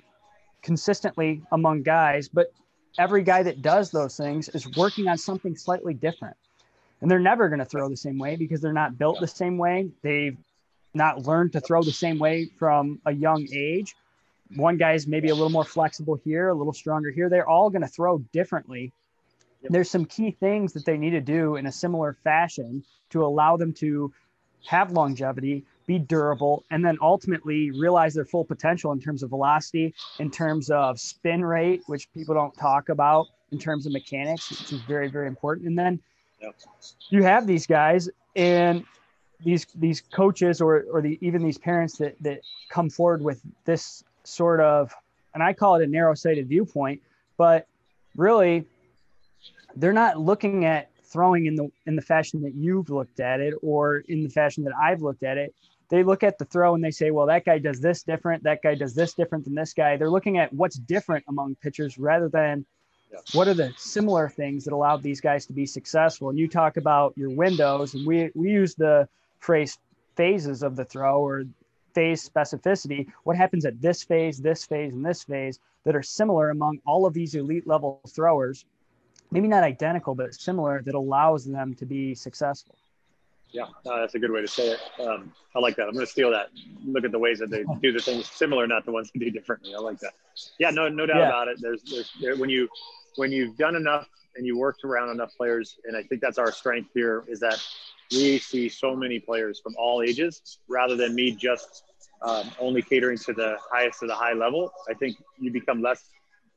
consistently 0.62 1.42
among 1.50 1.82
guys, 1.82 2.28
but 2.28 2.52
every 2.98 3.24
guy 3.24 3.42
that 3.42 3.60
does 3.60 3.90
those 3.90 4.16
things 4.16 4.48
is 4.50 4.68
working 4.76 5.08
on 5.08 5.18
something 5.18 5.56
slightly 5.56 5.94
different. 5.94 6.36
And 7.00 7.10
they're 7.10 7.18
never 7.18 7.48
going 7.48 7.58
to 7.58 7.64
throw 7.64 7.88
the 7.88 7.96
same 7.96 8.18
way 8.18 8.36
because 8.36 8.60
they're 8.60 8.72
not 8.72 8.96
built 8.98 9.20
the 9.20 9.26
same 9.26 9.58
way. 9.58 9.90
They've 10.02 10.36
not 10.96 11.26
learned 11.26 11.52
to 11.52 11.60
throw 11.60 11.82
the 11.82 11.92
same 11.92 12.18
way 12.18 12.46
from 12.58 13.00
a 13.06 13.12
young 13.12 13.46
age. 13.52 13.94
One 14.56 14.76
guy's 14.76 15.06
maybe 15.06 15.28
a 15.28 15.34
little 15.34 15.50
more 15.50 15.64
flexible 15.64 16.16
here, 16.24 16.48
a 16.48 16.54
little 16.54 16.72
stronger 16.72 17.10
here. 17.10 17.28
They're 17.28 17.48
all 17.48 17.70
going 17.70 17.82
to 17.82 17.88
throw 17.88 18.18
differently. 18.32 18.92
Yep. 19.62 19.72
There's 19.72 19.90
some 19.90 20.04
key 20.04 20.30
things 20.30 20.72
that 20.72 20.84
they 20.84 20.96
need 20.96 21.10
to 21.10 21.20
do 21.20 21.56
in 21.56 21.66
a 21.66 21.72
similar 21.72 22.16
fashion 22.24 22.84
to 23.10 23.24
allow 23.24 23.56
them 23.56 23.72
to 23.74 24.12
have 24.66 24.92
longevity, 24.92 25.64
be 25.86 25.98
durable, 25.98 26.64
and 26.70 26.84
then 26.84 26.98
ultimately 27.00 27.70
realize 27.70 28.14
their 28.14 28.24
full 28.24 28.44
potential 28.44 28.92
in 28.92 29.00
terms 29.00 29.22
of 29.22 29.30
velocity, 29.30 29.94
in 30.18 30.30
terms 30.30 30.70
of 30.70 30.98
spin 30.98 31.44
rate, 31.44 31.82
which 31.86 32.12
people 32.12 32.34
don't 32.34 32.56
talk 32.56 32.88
about, 32.88 33.26
in 33.52 33.58
terms 33.58 33.86
of 33.86 33.92
mechanics, 33.92 34.50
which 34.50 34.72
is 34.72 34.80
very, 34.82 35.08
very 35.08 35.28
important. 35.28 35.68
And 35.68 35.78
then 35.78 36.00
yep. 36.40 36.54
you 37.10 37.22
have 37.22 37.46
these 37.46 37.66
guys, 37.66 38.08
and 38.34 38.84
these 39.44 39.66
these 39.74 40.00
coaches 40.00 40.60
or 40.60 40.84
or 40.90 41.02
the 41.02 41.18
even 41.20 41.42
these 41.42 41.58
parents 41.58 41.98
that 41.98 42.16
that 42.20 42.40
come 42.68 42.88
forward 42.90 43.22
with 43.22 43.40
this 43.64 44.04
sort 44.24 44.60
of 44.60 44.92
and 45.34 45.42
I 45.42 45.52
call 45.52 45.74
it 45.76 45.84
a 45.84 45.86
narrow-sighted 45.86 46.48
viewpoint, 46.48 47.02
but 47.36 47.66
really 48.16 48.64
they're 49.76 49.92
not 49.92 50.18
looking 50.18 50.64
at 50.64 50.90
throwing 51.04 51.46
in 51.46 51.54
the 51.54 51.70
in 51.86 51.96
the 51.96 52.02
fashion 52.02 52.42
that 52.42 52.54
you've 52.54 52.90
looked 52.90 53.20
at 53.20 53.40
it 53.40 53.54
or 53.62 53.98
in 54.08 54.22
the 54.22 54.30
fashion 54.30 54.64
that 54.64 54.72
I've 54.74 55.02
looked 55.02 55.22
at 55.22 55.36
it. 55.36 55.54
They 55.88 56.02
look 56.02 56.24
at 56.24 56.38
the 56.38 56.44
throw 56.44 56.74
and 56.74 56.82
they 56.82 56.90
say, 56.90 57.12
well, 57.12 57.26
that 57.26 57.44
guy 57.44 57.58
does 57.58 57.80
this 57.80 58.02
different, 58.02 58.42
that 58.42 58.60
guy 58.60 58.74
does 58.74 58.92
this 58.92 59.14
different 59.14 59.44
than 59.44 59.54
this 59.54 59.72
guy. 59.72 59.96
They're 59.96 60.10
looking 60.10 60.36
at 60.36 60.52
what's 60.52 60.76
different 60.76 61.24
among 61.28 61.54
pitchers 61.56 61.96
rather 61.96 62.28
than 62.28 62.66
what 63.32 63.46
are 63.46 63.54
the 63.54 63.72
similar 63.76 64.28
things 64.28 64.64
that 64.64 64.72
allowed 64.72 65.02
these 65.02 65.20
guys 65.20 65.46
to 65.46 65.52
be 65.52 65.64
successful. 65.64 66.28
And 66.28 66.38
you 66.38 66.48
talk 66.48 66.76
about 66.76 67.14
your 67.16 67.30
windows, 67.30 67.94
and 67.94 68.06
we 68.06 68.30
we 68.34 68.50
use 68.50 68.74
the 68.74 69.08
phrase 69.38 69.78
phases 70.16 70.62
of 70.62 70.76
the 70.76 70.84
throw 70.84 71.20
or 71.20 71.44
phase 71.94 72.28
specificity, 72.28 73.06
what 73.24 73.36
happens 73.36 73.64
at 73.64 73.80
this 73.80 74.02
phase, 74.02 74.38
this 74.38 74.64
phase, 74.64 74.92
and 74.92 75.04
this 75.04 75.24
phase 75.24 75.58
that 75.84 75.96
are 75.96 76.02
similar 76.02 76.50
among 76.50 76.78
all 76.86 77.06
of 77.06 77.14
these 77.14 77.34
elite 77.34 77.66
level 77.66 78.00
throwers, 78.08 78.64
maybe 79.30 79.48
not 79.48 79.62
identical, 79.62 80.14
but 80.14 80.34
similar 80.34 80.82
that 80.82 80.94
allows 80.94 81.44
them 81.44 81.74
to 81.74 81.86
be 81.86 82.14
successful. 82.14 82.76
Yeah, 83.50 83.64
uh, 83.86 84.00
that's 84.00 84.14
a 84.14 84.18
good 84.18 84.30
way 84.30 84.42
to 84.42 84.48
say 84.48 84.70
it. 84.72 84.80
Um, 85.00 85.32
I 85.54 85.60
like 85.60 85.76
that. 85.76 85.84
I'm 85.84 85.94
going 85.94 86.04
to 86.04 86.10
steal 86.10 86.30
that. 86.32 86.48
Look 86.84 87.04
at 87.04 87.12
the 87.12 87.18
ways 87.18 87.38
that 87.38 87.50
they 87.50 87.64
do 87.82 87.92
the 87.92 88.00
things 88.00 88.30
similar, 88.30 88.66
not 88.66 88.84
the 88.84 88.92
ones 88.92 89.10
that 89.12 89.18
do 89.18 89.30
differently. 89.30 89.74
I 89.74 89.78
like 89.78 89.98
that. 90.00 90.12
Yeah, 90.58 90.70
no, 90.70 90.88
no 90.88 91.06
doubt 91.06 91.18
yeah. 91.18 91.28
about 91.28 91.48
it. 91.48 91.58
There's, 91.60 91.82
there's 91.84 92.12
there, 92.20 92.36
when 92.36 92.50
you 92.50 92.68
when 93.14 93.32
you've 93.32 93.56
done 93.56 93.76
enough 93.76 94.08
and 94.36 94.46
you 94.46 94.58
worked 94.58 94.84
around 94.84 95.10
enough 95.10 95.34
players, 95.34 95.78
and 95.84 95.96
I 95.96 96.02
think 96.02 96.20
that's 96.20 96.36
our 96.36 96.52
strength 96.52 96.90
here 96.92 97.24
is 97.28 97.40
that 97.40 97.62
we 98.10 98.38
see 98.38 98.68
so 98.68 98.94
many 98.94 99.18
players 99.18 99.60
from 99.60 99.74
all 99.78 100.02
ages 100.02 100.58
rather 100.68 100.96
than 100.96 101.14
me 101.14 101.32
just 101.32 101.84
um, 102.22 102.50
only 102.58 102.82
catering 102.82 103.18
to 103.18 103.32
the 103.32 103.56
highest 103.70 104.02
of 104.02 104.08
the 104.08 104.14
high 104.14 104.32
level. 104.32 104.70
I 104.88 104.94
think 104.94 105.16
you 105.38 105.50
become 105.50 105.82
less 105.82 106.02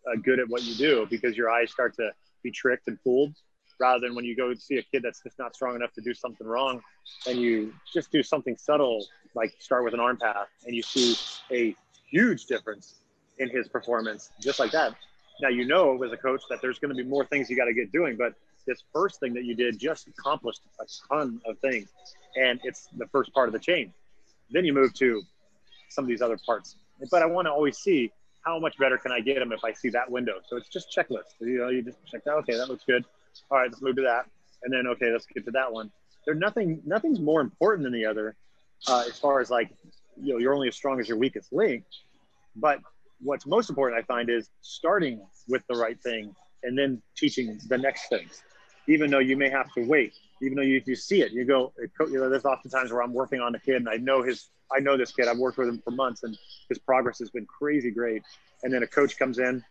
uh, 0.07 0.15
good 0.23 0.39
at 0.39 0.47
what 0.47 0.63
you 0.63 0.75
do 0.75 1.07
because 1.09 1.35
your 1.35 1.49
eyes 1.49 1.71
start 1.71 1.95
to 1.95 2.11
be 2.43 2.51
tricked 2.51 2.87
and 2.87 2.99
fooled 3.01 3.35
rather 3.79 3.99
than 3.99 4.15
when 4.15 4.25
you 4.25 4.35
go 4.35 4.53
see 4.53 4.77
a 4.77 4.83
kid 4.83 5.01
that's 5.03 5.21
just 5.23 5.39
not 5.39 5.55
strong 5.55 5.75
enough 5.75 5.93
to 5.93 6.01
do 6.01 6.13
something 6.13 6.45
wrong 6.45 6.81
and 7.27 7.39
you 7.39 7.73
just 7.93 8.11
do 8.11 8.21
something 8.21 8.57
subtle 8.57 9.05
like 9.35 9.53
start 9.59 9.83
with 9.83 9.93
an 9.93 9.99
arm 9.99 10.17
path 10.17 10.47
and 10.65 10.75
you 10.75 10.81
see 10.81 11.15
a 11.51 11.75
huge 12.09 12.45
difference 12.45 12.95
in 13.37 13.49
his 13.49 13.67
performance 13.67 14.31
just 14.41 14.59
like 14.59 14.71
that 14.71 14.93
now 15.41 15.47
you 15.47 15.65
know 15.65 16.01
as 16.03 16.11
a 16.11 16.17
coach 16.17 16.41
that 16.49 16.59
there's 16.61 16.79
going 16.79 16.95
to 16.95 17.01
be 17.01 17.07
more 17.07 17.25
things 17.25 17.49
you 17.49 17.55
got 17.55 17.65
to 17.65 17.73
get 17.73 17.91
doing 17.91 18.17
but 18.17 18.33
this 18.65 18.83
first 18.93 19.19
thing 19.19 19.33
that 19.33 19.45
you 19.45 19.55
did 19.55 19.79
just 19.79 20.07
accomplished 20.07 20.61
a 20.79 20.85
ton 21.07 21.41
of 21.45 21.57
things. 21.59 21.89
And 22.35 22.59
it's 22.63 22.87
the 22.97 23.07
first 23.07 23.33
part 23.33 23.49
of 23.49 23.53
the 23.53 23.59
chain. 23.59 23.93
Then 24.51 24.65
you 24.65 24.73
move 24.73 24.93
to 24.95 25.21
some 25.89 26.05
of 26.05 26.09
these 26.09 26.21
other 26.21 26.37
parts. 26.45 26.75
But 27.11 27.21
I 27.21 27.25
want 27.25 27.47
to 27.47 27.51
always 27.51 27.77
see 27.77 28.11
how 28.41 28.59
much 28.59 28.77
better 28.77 28.97
can 28.97 29.11
I 29.11 29.19
get 29.19 29.39
them 29.39 29.51
if 29.51 29.63
I 29.63 29.73
see 29.73 29.89
that 29.89 30.09
window. 30.09 30.35
So 30.47 30.57
it's 30.57 30.69
just 30.69 30.95
checklist. 30.95 31.35
You 31.39 31.59
know, 31.59 31.69
you 31.69 31.81
just 31.81 31.97
check 32.05 32.23
that. 32.25 32.33
Okay, 32.35 32.55
that 32.57 32.69
looks 32.69 32.83
good. 32.85 33.05
All 33.49 33.57
right, 33.57 33.69
let's 33.69 33.81
move 33.81 33.95
to 33.97 34.01
that. 34.03 34.25
And 34.63 34.73
then 34.73 34.87
okay, 34.87 35.11
let's 35.11 35.25
get 35.25 35.45
to 35.45 35.51
that 35.51 35.71
one. 35.71 35.91
There's 36.25 36.39
nothing. 36.39 36.81
Nothing's 36.85 37.19
more 37.19 37.41
important 37.41 37.83
than 37.83 37.93
the 37.93 38.05
other, 38.05 38.35
uh, 38.87 39.03
as 39.07 39.17
far 39.17 39.39
as 39.39 39.49
like, 39.49 39.69
you 40.21 40.33
know, 40.33 40.39
you're 40.39 40.53
only 40.53 40.67
as 40.67 40.75
strong 40.75 40.99
as 40.99 41.07
your 41.07 41.17
weakest 41.17 41.53
link. 41.53 41.85
But 42.55 42.79
what's 43.21 43.45
most 43.45 43.69
important, 43.69 44.01
I 44.01 44.03
find, 44.03 44.29
is 44.29 44.49
starting 44.61 45.21
with 45.47 45.63
the 45.69 45.75
right 45.75 45.99
thing 46.01 46.35
and 46.63 46.77
then 46.77 47.01
teaching 47.15 47.59
the 47.69 47.77
next 47.77 48.09
things 48.09 48.41
even 48.87 49.09
though 49.11 49.19
you 49.19 49.37
may 49.37 49.49
have 49.49 49.71
to 49.73 49.85
wait, 49.85 50.13
even 50.41 50.55
though 50.55 50.63
you, 50.63 50.81
you 50.85 50.95
see 50.95 51.21
it, 51.21 51.31
you 51.31 51.45
go, 51.45 51.73
you 51.99 52.19
know, 52.19 52.29
there's 52.29 52.45
oftentimes 52.45 52.91
where 52.91 53.01
I'm 53.01 53.13
working 53.13 53.41
on 53.41 53.53
a 53.55 53.59
kid 53.59 53.75
and 53.75 53.89
I 53.89 53.97
know 53.97 54.23
his, 54.23 54.49
I 54.71 54.79
know 54.79 54.97
this 54.97 55.11
kid, 55.11 55.27
I've 55.27 55.37
worked 55.37 55.57
with 55.57 55.67
him 55.67 55.81
for 55.83 55.91
months 55.91 56.23
and 56.23 56.37
his 56.69 56.77
progress 56.77 57.19
has 57.19 57.29
been 57.29 57.45
crazy 57.45 57.91
great. 57.91 58.23
And 58.63 58.73
then 58.73 58.83
a 58.83 58.87
coach 58.87 59.17
comes 59.17 59.39
in 59.39 59.63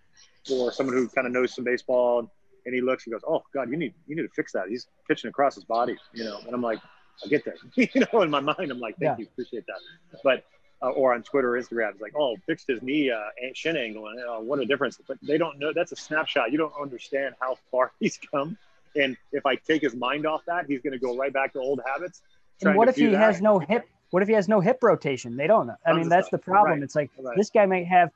or 0.51 0.73
someone 0.73 0.97
who 0.97 1.09
kind 1.09 1.27
of 1.27 1.33
knows 1.33 1.55
some 1.55 1.65
baseball 1.65 2.31
and 2.67 2.75
he 2.75 2.81
looks, 2.81 3.05
he 3.05 3.11
goes, 3.11 3.23
Oh 3.27 3.43
God, 3.55 3.71
you 3.71 3.77
need, 3.77 3.95
you 4.07 4.17
need 4.17 4.23
to 4.23 4.29
fix 4.29 4.53
that. 4.53 4.69
He's 4.69 4.87
pitching 5.07 5.29
across 5.29 5.55
his 5.55 5.65
body, 5.65 5.97
you 6.13 6.25
know? 6.25 6.39
And 6.45 6.55
I'm 6.55 6.63
like, 6.63 6.81
I 7.25 7.29
get 7.29 7.45
that, 7.47 7.55
you 7.77 8.07
know, 8.13 8.23
in 8.23 8.31
my 8.31 8.41
mind, 8.41 8.71
I'm 8.71 8.81
like, 8.81 8.97
thank 8.99 9.19
yeah. 9.19 9.25
you, 9.25 9.27
appreciate 9.33 9.65
that. 9.67 10.21
But, 10.23 10.45
uh, 10.81 10.91
or 10.91 11.15
on 11.15 11.23
Twitter 11.23 11.57
or 11.57 11.61
Instagram, 11.61 11.91
it's 11.93 12.01
like, 12.01 12.15
oh, 12.17 12.37
fixed 12.47 12.69
his 12.69 12.83
knee 12.83 13.11
uh, 13.11 13.19
shin 13.55 13.77
angle, 13.77 14.07
and 14.09 14.21
uh, 14.21 14.39
what 14.39 14.61
a 14.61 14.65
difference! 14.65 14.99
But 15.07 15.19
they 15.23 15.37
don't 15.37 15.59
know 15.59 15.73
that's 15.73 15.91
a 15.93 15.97
snapshot. 15.97 16.53
You 16.53 16.59
don't 16.59 16.73
understand 16.81 17.35
how 17.41 17.59
far 17.71 17.93
he's 18.01 18.19
come 18.19 18.57
and 18.95 19.17
if 19.33 19.47
I 19.47 19.57
take 19.57 19.83
his 19.83 19.95
mind 19.95 20.27
off 20.27 20.43
that, 20.47 20.67
he's 20.67 20.81
going 20.81 20.93
to 20.93 20.99
go 20.99 21.17
right 21.17 21.33
back 21.33 21.53
to 21.55 21.61
old 21.61 21.81
habits. 21.87 22.23
And 22.63 22.75
what 22.75 22.89
if 22.89 22.97
he 22.97 23.07
that. 23.07 23.19
has 23.19 23.41
no 23.41 23.59
hip? 23.59 23.89
What 24.11 24.23
if 24.23 24.29
he 24.29 24.35
has 24.35 24.49
no 24.49 24.61
hip 24.61 24.79
rotation? 24.83 25.37
They 25.37 25.47
don't 25.47 25.67
know. 25.67 25.77
I 25.85 25.93
mean, 25.93 26.09
that's 26.09 26.31
the 26.31 26.39
problem. 26.39 26.75
Right. 26.75 26.83
It's 26.83 26.97
like 26.97 27.11
right. 27.19 27.37
this 27.37 27.51
guy 27.51 27.67
might 27.67 27.87
have 27.87 28.11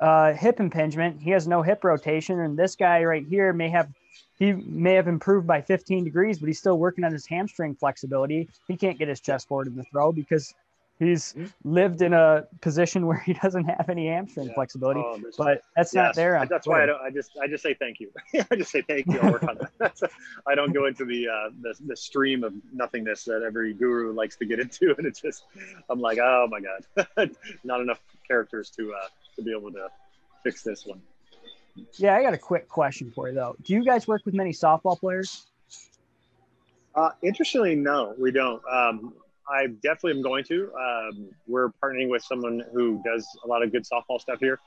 uh, 0.00 0.32
hip 0.32 0.60
impingement. 0.60 1.20
He 1.20 1.30
has 1.30 1.48
no 1.48 1.62
hip 1.62 1.84
rotation, 1.84 2.40
and 2.40 2.58
this 2.58 2.76
guy 2.76 3.04
right 3.04 3.26
here 3.28 3.52
may 3.52 3.68
have 3.70 3.88
he 4.38 4.52
may 4.52 4.94
have 4.94 5.08
improved 5.08 5.46
by 5.46 5.60
15 5.60 6.04
degrees, 6.04 6.38
but 6.38 6.48
he's 6.48 6.58
still 6.58 6.78
working 6.78 7.04
on 7.04 7.12
his 7.12 7.26
hamstring 7.26 7.74
flexibility. 7.74 8.48
He 8.66 8.76
can't 8.76 8.98
get 8.98 9.08
his 9.08 9.20
chest 9.20 9.46
forward 9.46 9.68
in 9.68 9.76
the 9.76 9.84
throw 9.84 10.10
because 10.10 10.54
He's 10.98 11.34
lived 11.64 12.00
in 12.02 12.12
a 12.12 12.44
position 12.60 13.06
where 13.08 13.18
he 13.18 13.32
doesn't 13.34 13.64
have 13.64 13.88
any 13.88 14.08
hamstring 14.08 14.48
yeah. 14.48 14.54
flexibility, 14.54 15.00
oh, 15.00 15.20
but 15.36 15.62
that's 15.76 15.94
yes. 15.94 15.94
not 15.94 16.14
there. 16.14 16.46
that's 16.48 16.66
why 16.66 16.82
I, 16.84 16.86
don't, 16.86 17.00
I 17.00 17.10
just 17.10 17.32
I 17.42 17.46
just 17.46 17.62
say 17.62 17.74
thank 17.74 17.98
you. 17.98 18.10
I 18.50 18.56
just 18.56 18.70
say 18.70 18.82
thank 18.82 19.06
you. 19.06 19.18
I'll 19.20 19.32
work 19.32 19.42
on 19.44 19.58
that. 19.78 19.98
I 20.46 20.54
don't 20.54 20.72
go 20.72 20.86
into 20.86 21.04
the, 21.04 21.28
uh, 21.28 21.50
the 21.60 21.74
the 21.86 21.96
stream 21.96 22.44
of 22.44 22.52
nothingness 22.72 23.24
that 23.24 23.42
every 23.42 23.74
guru 23.74 24.12
likes 24.12 24.36
to 24.36 24.44
get 24.44 24.60
into, 24.60 24.94
and 24.96 25.06
it's 25.06 25.20
just 25.20 25.44
I'm 25.90 26.00
like, 26.00 26.18
oh 26.18 26.48
my 26.50 26.60
god, 26.60 27.30
not 27.64 27.80
enough 27.80 28.00
characters 28.26 28.70
to 28.70 28.92
uh, 28.92 29.08
to 29.36 29.42
be 29.42 29.50
able 29.50 29.72
to 29.72 29.88
fix 30.44 30.62
this 30.62 30.86
one. 30.86 31.00
Yeah, 31.94 32.16
I 32.16 32.22
got 32.22 32.34
a 32.34 32.38
quick 32.38 32.68
question 32.68 33.10
for 33.10 33.28
you 33.28 33.34
though. 33.34 33.56
Do 33.62 33.72
you 33.72 33.84
guys 33.84 34.06
work 34.06 34.24
with 34.24 34.34
many 34.34 34.52
softball 34.52 34.98
players? 34.98 35.46
Uh, 36.94 37.10
interestingly, 37.22 37.74
no, 37.74 38.14
we 38.18 38.30
don't. 38.30 38.62
Um, 38.70 39.14
I 39.52 39.66
definitely 39.66 40.12
am 40.12 40.22
going 40.22 40.44
to. 40.44 40.72
Um, 40.74 41.28
we're 41.46 41.68
partnering 41.82 42.08
with 42.08 42.22
someone 42.22 42.64
who 42.72 43.02
does 43.04 43.26
a 43.44 43.46
lot 43.46 43.62
of 43.62 43.70
good 43.70 43.84
softball 43.84 44.20
stuff 44.20 44.38
here 44.40 44.58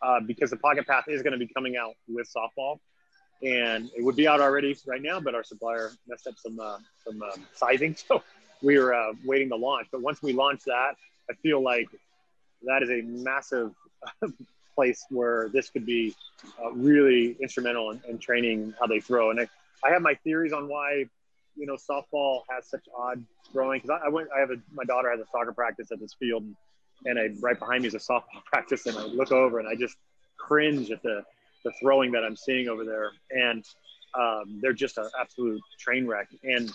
uh, 0.00 0.20
because 0.20 0.50
the 0.50 0.56
Pocket 0.56 0.86
Path 0.86 1.04
is 1.08 1.22
going 1.22 1.32
to 1.32 1.38
be 1.38 1.46
coming 1.52 1.76
out 1.76 1.94
with 2.08 2.26
softball, 2.34 2.78
and 3.42 3.90
it 3.96 4.02
would 4.02 4.16
be 4.16 4.26
out 4.26 4.40
already 4.40 4.76
right 4.86 5.02
now, 5.02 5.20
but 5.20 5.34
our 5.34 5.44
supplier 5.44 5.92
messed 6.08 6.26
up 6.26 6.34
some 6.38 6.58
uh, 6.58 6.78
some 7.04 7.22
um, 7.22 7.46
sizing, 7.54 7.94
so 8.08 8.22
we 8.62 8.78
were 8.78 8.94
uh, 8.94 9.12
waiting 9.24 9.50
to 9.50 9.56
launch. 9.56 9.88
But 9.92 10.00
once 10.00 10.22
we 10.22 10.32
launch 10.32 10.62
that, 10.64 10.94
I 11.30 11.34
feel 11.42 11.62
like 11.62 11.88
that 12.62 12.82
is 12.82 12.90
a 12.90 13.02
massive 13.02 13.72
place 14.74 15.04
where 15.10 15.50
this 15.50 15.68
could 15.68 15.84
be 15.84 16.14
uh, 16.62 16.72
really 16.72 17.36
instrumental 17.40 17.90
in, 17.90 18.00
in, 18.08 18.18
training 18.18 18.74
how 18.80 18.86
they 18.86 19.00
throw. 19.00 19.30
And 19.30 19.40
I, 19.40 19.48
I 19.84 19.90
have 19.90 20.02
my 20.02 20.14
theories 20.14 20.52
on 20.52 20.68
why 20.68 21.06
you 21.60 21.66
know 21.66 21.76
softball 21.76 22.40
has 22.50 22.68
such 22.68 22.84
odd 22.96 23.22
throwing 23.52 23.80
because 23.80 23.90
I, 24.02 24.06
I, 24.06 24.08
went 24.08 24.28
I 24.34 24.40
have 24.40 24.50
a 24.50 24.56
my 24.72 24.84
daughter 24.84 25.10
has 25.10 25.20
a 25.20 25.26
soccer 25.30 25.52
practice 25.52 25.92
at 25.92 26.00
this 26.00 26.14
field 26.18 26.42
and 26.42 26.56
and 27.04 27.18
I 27.18 27.28
right 27.40 27.58
behind 27.58 27.82
me 27.82 27.88
is 27.88 27.94
a 27.94 27.98
softball 27.98 28.44
practice, 28.46 28.86
and 28.86 28.96
I 28.96 29.04
look 29.04 29.32
over 29.32 29.58
and 29.58 29.68
I 29.68 29.74
just 29.74 29.96
cringe 30.38 30.90
at 30.90 31.02
the 31.02 31.22
the 31.64 31.72
throwing 31.80 32.12
that 32.12 32.24
I'm 32.24 32.36
seeing 32.36 32.68
over 32.68 32.84
there, 32.84 33.10
and 33.30 33.64
um, 34.18 34.60
they're 34.60 34.72
just 34.72 34.98
an 34.98 35.08
absolute 35.20 35.60
train 35.78 36.06
wreck. 36.06 36.28
And 36.42 36.70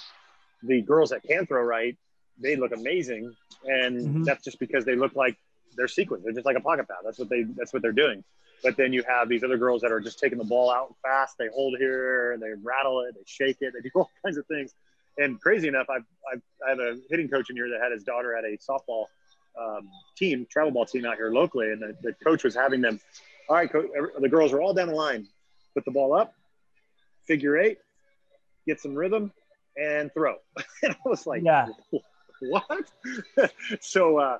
the 0.63 0.81
girls 0.81 1.09
that 1.09 1.23
can 1.23 1.45
throw 1.47 1.63
right, 1.63 1.97
they 2.39 2.55
look 2.55 2.71
amazing, 2.71 3.33
and 3.65 3.99
mm-hmm. 3.99 4.23
that's 4.23 4.43
just 4.43 4.59
because 4.59 4.85
they 4.85 4.95
look 4.95 5.15
like 5.15 5.37
they're 5.75 5.87
sequenced. 5.87 6.23
They're 6.23 6.33
just 6.33 6.45
like 6.45 6.57
a 6.57 6.61
pocket 6.61 6.87
path. 6.87 6.99
That's 7.03 7.19
what 7.19 7.29
they 7.29 7.43
that's 7.43 7.73
what 7.73 7.81
they're 7.81 7.91
doing. 7.91 8.23
But 8.63 8.77
then 8.77 8.93
you 8.93 9.03
have 9.07 9.29
these 9.29 9.43
other 9.43 9.57
girls 9.57 9.81
that 9.81 9.91
are 9.91 9.99
just 9.99 10.19
taking 10.19 10.37
the 10.37 10.43
ball 10.43 10.71
out 10.71 10.95
fast. 11.01 11.37
They 11.37 11.47
hold 11.53 11.77
here, 11.77 12.37
they 12.39 12.49
rattle 12.63 13.01
it, 13.01 13.15
they 13.15 13.21
shake 13.25 13.57
it, 13.61 13.73
they 13.73 13.81
do 13.81 13.91
all 13.95 14.11
kinds 14.23 14.37
of 14.37 14.45
things. 14.47 14.73
And 15.17 15.39
crazy 15.39 15.67
enough, 15.67 15.87
I've, 15.89 16.03
I've 16.31 16.41
I 16.65 16.69
have 16.71 16.79
a 16.79 16.97
hitting 17.09 17.29
coach 17.29 17.49
in 17.49 17.55
here 17.55 17.69
that 17.69 17.81
had 17.81 17.91
his 17.91 18.03
daughter 18.03 18.35
at 18.35 18.43
a 18.43 18.57
softball 18.57 19.05
um, 19.59 19.89
team, 20.17 20.45
travel 20.49 20.71
ball 20.71 20.85
team 20.85 21.05
out 21.05 21.15
here 21.15 21.31
locally, 21.31 21.71
and 21.71 21.81
the, 21.81 21.95
the 22.01 22.13
coach 22.23 22.43
was 22.43 22.55
having 22.55 22.81
them. 22.81 22.99
All 23.47 23.55
right, 23.55 23.71
coach, 23.71 23.87
the 24.19 24.29
girls 24.29 24.51
are 24.53 24.61
all 24.61 24.73
down 24.73 24.87
the 24.87 24.95
line. 24.95 25.27
Put 25.73 25.85
the 25.85 25.91
ball 25.91 26.13
up, 26.13 26.33
figure 27.25 27.57
eight, 27.57 27.77
get 28.67 28.79
some 28.79 28.95
rhythm, 28.95 29.31
and 29.77 30.11
throw. 30.13 30.35
and 30.83 30.93
I 30.93 31.09
was 31.09 31.27
like, 31.27 31.43
yeah. 31.43 31.67
what? 32.41 32.91
so, 33.81 34.17
uh, 34.17 34.39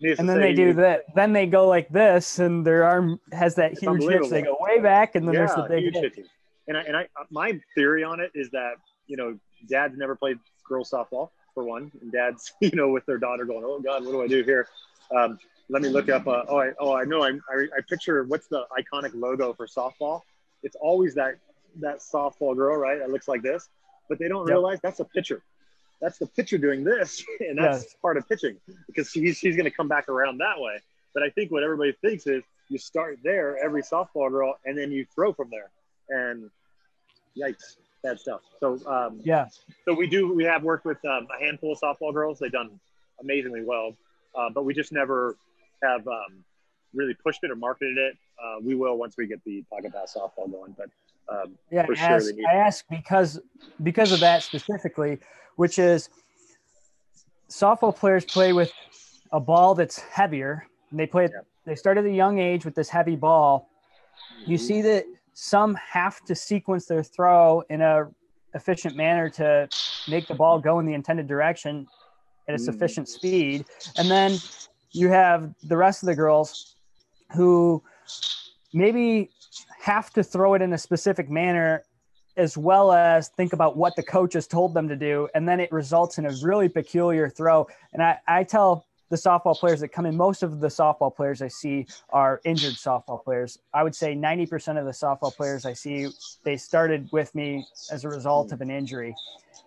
and 0.00 0.28
then 0.28 0.40
they 0.40 0.54
do 0.54 0.72
that. 0.74 1.04
Then 1.14 1.32
they 1.32 1.46
go 1.46 1.68
like 1.68 1.88
this, 1.88 2.38
and 2.38 2.66
their 2.66 2.84
arm 2.84 3.20
has 3.32 3.54
that 3.56 3.78
huge 3.78 4.02
hitch. 4.02 4.28
They 4.30 4.42
go 4.42 4.56
way 4.60 4.80
back, 4.80 5.14
and 5.14 5.26
then 5.26 5.34
yeah, 5.34 5.40
there's 5.40 5.54
the 5.54 5.66
big 5.68 5.94
hit. 5.94 6.16
Hitch. 6.16 6.26
And 6.68 6.76
I, 6.76 6.82
and 6.82 6.96
I, 6.96 7.08
my 7.30 7.60
theory 7.74 8.04
on 8.04 8.20
it 8.20 8.30
is 8.34 8.50
that 8.50 8.74
you 9.06 9.16
know, 9.16 9.38
dads 9.68 9.96
never 9.96 10.14
played 10.14 10.38
girls 10.66 10.90
softball 10.90 11.30
for 11.52 11.64
one, 11.64 11.90
and 12.00 12.12
dads, 12.12 12.52
you 12.60 12.70
know, 12.72 12.88
with 12.88 13.04
their 13.06 13.18
daughter 13.18 13.44
going, 13.44 13.64
"Oh 13.64 13.80
God, 13.80 14.04
what 14.04 14.12
do 14.12 14.22
I 14.22 14.26
do 14.26 14.42
here?" 14.42 14.68
Um, 15.14 15.38
let 15.68 15.82
me 15.82 15.88
look 15.88 16.08
up. 16.08 16.26
Uh, 16.26 16.42
oh, 16.48 16.58
I, 16.58 16.70
oh, 16.78 16.94
I 16.94 17.04
know. 17.04 17.22
I, 17.22 17.30
I, 17.30 17.66
I 17.76 17.80
picture 17.88 18.24
what's 18.24 18.48
the 18.48 18.64
iconic 18.78 19.12
logo 19.14 19.52
for 19.52 19.66
softball. 19.66 20.22
It's 20.62 20.76
always 20.76 21.14
that 21.14 21.36
that 21.80 21.98
softball 21.98 22.56
girl, 22.56 22.76
right? 22.76 22.98
That 22.98 23.10
looks 23.10 23.28
like 23.28 23.42
this, 23.42 23.68
but 24.08 24.18
they 24.18 24.28
don't 24.28 24.46
yep. 24.46 24.54
realize 24.54 24.78
that's 24.82 25.00
a 25.00 25.04
pitcher 25.04 25.42
that's 26.00 26.18
the 26.18 26.26
pitcher 26.26 26.58
doing 26.58 26.84
this, 26.84 27.24
and 27.40 27.58
that's 27.58 27.84
yes. 27.84 27.96
part 28.00 28.16
of 28.16 28.28
pitching 28.28 28.56
because 28.86 29.10
she's 29.10 29.38
she's 29.38 29.56
going 29.56 29.64
to 29.64 29.70
come 29.70 29.88
back 29.88 30.08
around 30.08 30.38
that 30.38 30.58
way. 30.58 30.78
But 31.14 31.22
I 31.22 31.30
think 31.30 31.50
what 31.50 31.62
everybody 31.62 31.92
thinks 32.00 32.26
is 32.26 32.42
you 32.68 32.78
start 32.78 33.18
there, 33.22 33.58
every 33.62 33.82
softball 33.82 34.30
girl, 34.30 34.56
and 34.64 34.78
then 34.78 34.92
you 34.92 35.04
throw 35.14 35.32
from 35.32 35.50
there. 35.50 35.70
And 36.08 36.50
yikes, 37.36 37.76
bad 38.02 38.18
stuff. 38.18 38.40
So 38.60 38.78
um, 38.86 39.20
yeah, 39.24 39.46
so 39.84 39.94
we 39.94 40.06
do 40.06 40.32
we 40.34 40.44
have 40.44 40.62
worked 40.62 40.84
with 40.84 41.04
um, 41.04 41.28
a 41.36 41.44
handful 41.44 41.72
of 41.72 41.80
softball 41.80 42.12
girls. 42.12 42.38
They've 42.38 42.50
done 42.50 42.80
amazingly 43.20 43.62
well, 43.62 43.96
uh, 44.34 44.50
but 44.54 44.64
we 44.64 44.74
just 44.74 44.92
never 44.92 45.36
have 45.82 46.06
um, 46.08 46.44
really 46.94 47.14
pushed 47.14 47.40
it 47.42 47.50
or 47.50 47.56
marketed 47.56 47.98
it. 47.98 48.16
Uh, 48.42 48.56
we 48.62 48.74
will 48.74 48.96
once 48.96 49.16
we 49.18 49.26
get 49.26 49.42
the 49.44 49.62
pocket 49.70 49.92
path 49.92 50.14
softball 50.16 50.50
going, 50.50 50.74
but. 50.76 50.88
Um, 51.28 51.56
yeah, 51.70 51.86
I 51.88 51.94
ask, 51.94 52.32
I 52.48 52.56
ask 52.56 52.84
because 52.90 53.38
because 53.84 54.10
of 54.10 54.18
that 54.18 54.42
specifically 54.42 55.20
which 55.60 55.78
is 55.78 56.08
softball 57.50 57.94
players 57.94 58.24
play 58.24 58.54
with 58.54 58.72
a 59.30 59.38
ball 59.38 59.74
that's 59.74 59.98
heavier. 59.98 60.66
And 60.90 60.98
they 60.98 61.06
play. 61.06 61.24
Yeah. 61.24 61.40
They 61.66 61.74
start 61.74 61.98
at 61.98 62.06
a 62.06 62.10
young 62.10 62.38
age 62.38 62.64
with 62.64 62.74
this 62.74 62.88
heavy 62.88 63.14
ball. 63.14 63.68
You 64.46 64.56
see 64.56 64.80
that 64.80 65.04
some 65.34 65.74
have 65.74 66.24
to 66.24 66.34
sequence 66.34 66.86
their 66.86 67.02
throw 67.02 67.62
in 67.68 67.82
a 67.82 68.08
efficient 68.54 68.96
manner 68.96 69.28
to 69.28 69.68
make 70.08 70.26
the 70.26 70.34
ball 70.34 70.58
go 70.58 70.78
in 70.78 70.86
the 70.86 70.94
intended 70.94 71.26
direction 71.26 71.86
at 72.48 72.54
a 72.54 72.58
mm. 72.58 72.64
sufficient 72.64 73.06
speed. 73.06 73.66
And 73.98 74.10
then 74.10 74.38
you 74.92 75.10
have 75.10 75.52
the 75.62 75.76
rest 75.76 76.02
of 76.02 76.06
the 76.06 76.16
girls 76.16 76.74
who 77.36 77.82
maybe 78.72 79.28
have 79.78 80.10
to 80.14 80.22
throw 80.22 80.54
it 80.54 80.62
in 80.62 80.72
a 80.72 80.78
specific 80.78 81.28
manner 81.28 81.84
as 82.36 82.56
well 82.56 82.92
as 82.92 83.28
think 83.28 83.52
about 83.52 83.76
what 83.76 83.96
the 83.96 84.02
coach 84.02 84.34
has 84.34 84.46
told 84.46 84.74
them 84.74 84.88
to 84.88 84.96
do. 84.96 85.28
And 85.34 85.48
then 85.48 85.60
it 85.60 85.70
results 85.72 86.18
in 86.18 86.26
a 86.26 86.32
really 86.42 86.68
peculiar 86.68 87.28
throw. 87.28 87.66
And 87.92 88.02
I, 88.02 88.18
I 88.26 88.44
tell 88.44 88.86
the 89.10 89.16
softball 89.16 89.56
players 89.56 89.80
that 89.80 89.88
come 89.88 90.06
in, 90.06 90.16
most 90.16 90.42
of 90.42 90.60
the 90.60 90.68
softball 90.68 91.14
players 91.14 91.42
I 91.42 91.48
see 91.48 91.86
are 92.10 92.40
injured 92.44 92.74
softball 92.74 93.22
players. 93.22 93.58
I 93.74 93.82
would 93.82 93.94
say 93.94 94.14
90% 94.14 94.78
of 94.78 94.84
the 94.86 94.92
softball 94.92 95.34
players 95.34 95.66
I 95.66 95.72
see, 95.72 96.08
they 96.44 96.56
started 96.56 97.08
with 97.12 97.34
me 97.34 97.66
as 97.90 98.04
a 98.04 98.08
result 98.08 98.52
of 98.52 98.60
an 98.60 98.70
injury. 98.70 99.14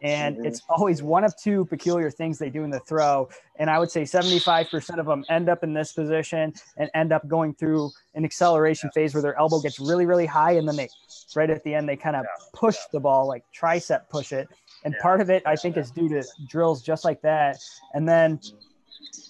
And 0.01 0.37
mm-hmm. 0.37 0.45
it's 0.45 0.61
always 0.69 1.03
one 1.03 1.23
of 1.23 1.35
two 1.37 1.65
peculiar 1.65 2.09
things 2.09 2.37
they 2.37 2.49
do 2.49 2.63
in 2.63 2.69
the 2.69 2.79
throw. 2.81 3.29
And 3.57 3.69
I 3.69 3.79
would 3.79 3.91
say 3.91 4.03
75% 4.03 4.97
of 4.97 5.05
them 5.05 5.23
end 5.29 5.49
up 5.49 5.63
in 5.63 5.73
this 5.73 5.93
position 5.93 6.53
and 6.77 6.89
end 6.93 7.13
up 7.13 7.27
going 7.27 7.53
through 7.53 7.91
an 8.15 8.25
acceleration 8.25 8.89
yeah. 8.93 9.01
phase 9.01 9.13
where 9.13 9.21
their 9.21 9.37
elbow 9.37 9.59
gets 9.59 9.79
really, 9.79 10.05
really 10.05 10.25
high. 10.25 10.53
And 10.53 10.67
then 10.67 10.75
they, 10.75 10.89
right 11.35 11.49
at 11.49 11.63
the 11.63 11.73
end, 11.73 11.87
they 11.87 11.95
kind 11.95 12.15
of 12.15 12.23
yeah. 12.23 12.45
push 12.53 12.77
the 12.91 12.99
ball, 12.99 13.27
like 13.27 13.43
tricep 13.57 14.09
push 14.09 14.31
it. 14.31 14.47
And 14.83 14.93
yeah. 14.93 15.01
part 15.01 15.21
of 15.21 15.29
it, 15.29 15.43
I 15.45 15.55
think, 15.55 15.77
is 15.77 15.91
due 15.91 16.09
to 16.09 16.23
drills 16.49 16.81
just 16.81 17.05
like 17.05 17.21
that. 17.21 17.57
And 17.93 18.07
then 18.07 18.39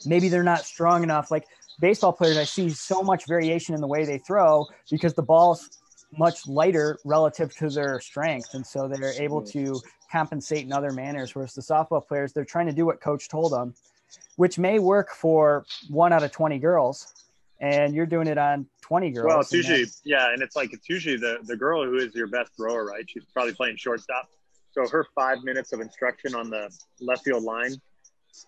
maybe 0.05 0.30
they're 0.30 0.43
not 0.43 0.61
strong 0.65 1.03
enough. 1.03 1.32
Like 1.32 1.45
baseball 1.80 2.13
players, 2.13 2.38
I 2.38 2.43
see 2.43 2.69
so 2.69 3.01
much 3.01 3.28
variation 3.28 3.76
in 3.76 3.82
the 3.82 3.88
way 3.88 4.05
they 4.05 4.17
throw 4.19 4.67
because 4.89 5.13
the 5.13 5.24
ball's 5.24 5.80
much 6.17 6.47
lighter 6.47 6.97
relative 7.05 7.55
to 7.57 7.69
their 7.69 7.99
strength. 7.99 8.53
And 8.53 8.65
so 8.65 8.88
they're 8.88 9.21
able 9.21 9.41
to 9.47 9.82
compensate 10.11 10.65
in 10.65 10.71
other 10.71 10.91
manners. 10.91 11.34
Whereas 11.36 11.53
the 11.53 11.61
softball 11.61 12.05
players, 12.05 12.34
they're 12.34 12.45
trying 12.45 12.67
to 12.67 12.74
do 12.74 12.86
what 12.86 13.01
coach 13.01 13.28
told 13.30 13.51
them, 13.51 13.74
which 14.36 14.59
may 14.59 14.80
work 14.80 15.09
for 15.11 15.65
one 15.89 16.13
out 16.13 16.24
of 16.24 16.32
20 16.32 16.59
girls. 16.59 17.13
And 17.59 17.95
you're 17.95 18.05
doing 18.05 18.28
it 18.28 18.38
on 18.38 18.67
20 18.82 19.11
girls. 19.11 19.26
Well, 19.26 19.39
it's 19.39 19.53
usually, 19.53 19.86
yeah. 20.03 20.34
And 20.34 20.41
it's 20.41 20.55
like, 20.55 20.74
it's 20.74 20.89
usually 20.89 21.15
the, 21.15 21.38
the 21.43 21.55
girl 21.55 21.86
who 21.86 21.95
is 21.95 22.13
your 22.13 22.28
best 22.28 22.51
thrower, 22.57 22.86
right? 22.86 23.05
She's 23.07 23.24
probably 23.34 23.53
playing 23.53 23.78
shortstop. 23.78 24.30
So 24.74 24.88
her 24.89 25.07
five 25.15 25.43
minutes 25.43 25.71
of 25.71 25.80
instruction 25.80 26.36
on 26.36 26.49
the 26.49 26.69
left 26.99 27.24
field 27.24 27.43
line, 27.43 27.76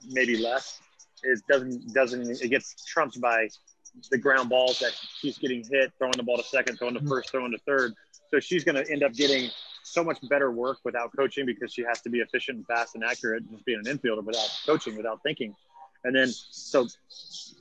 maybe 0.10 0.38
less, 0.38 0.82
is 1.24 1.42
doesn't 1.50 1.94
doesn't 1.94 2.30
it 2.42 2.50
gets 2.50 2.86
trumped 2.86 3.20
by 3.22 3.48
the 4.12 4.18
ground 4.18 4.50
balls 4.50 4.80
that 4.80 4.92
she's 5.20 5.38
getting 5.38 5.64
hit, 5.70 5.92
throwing 5.98 6.14
the 6.18 6.24
ball 6.24 6.38
to 6.38 6.44
second, 6.44 6.78
throwing 6.78 6.94
to 6.94 7.00
mm-hmm. 7.00 7.10
first, 7.10 7.32
throwing 7.32 7.52
to 7.52 7.58
third. 7.60 7.94
So 8.30 8.40
she's 8.40 8.64
going 8.64 8.76
to 8.76 8.92
end 8.92 9.04
up 9.04 9.14
getting 9.14 9.50
so 9.84 10.04
much 10.04 10.18
better 10.30 10.52
work 10.52 10.80
without 10.84 11.16
coaching 11.16 11.46
because 11.46 11.74
she 11.74 11.84
has 11.84 12.02
to 12.02 12.10
be 12.10 12.20
efficient 12.20 12.58
and 12.58 12.68
fast 12.68 12.96
and 12.96 13.04
accurate, 13.04 13.50
just 13.52 13.66
being 13.66 13.82
an 13.86 13.98
infielder 13.98 14.24
without 14.24 14.50
coaching, 14.66 14.98
without 14.98 15.22
thinking. 15.24 15.56
And 16.04 16.16
then, 16.16 16.28
so 16.30 16.88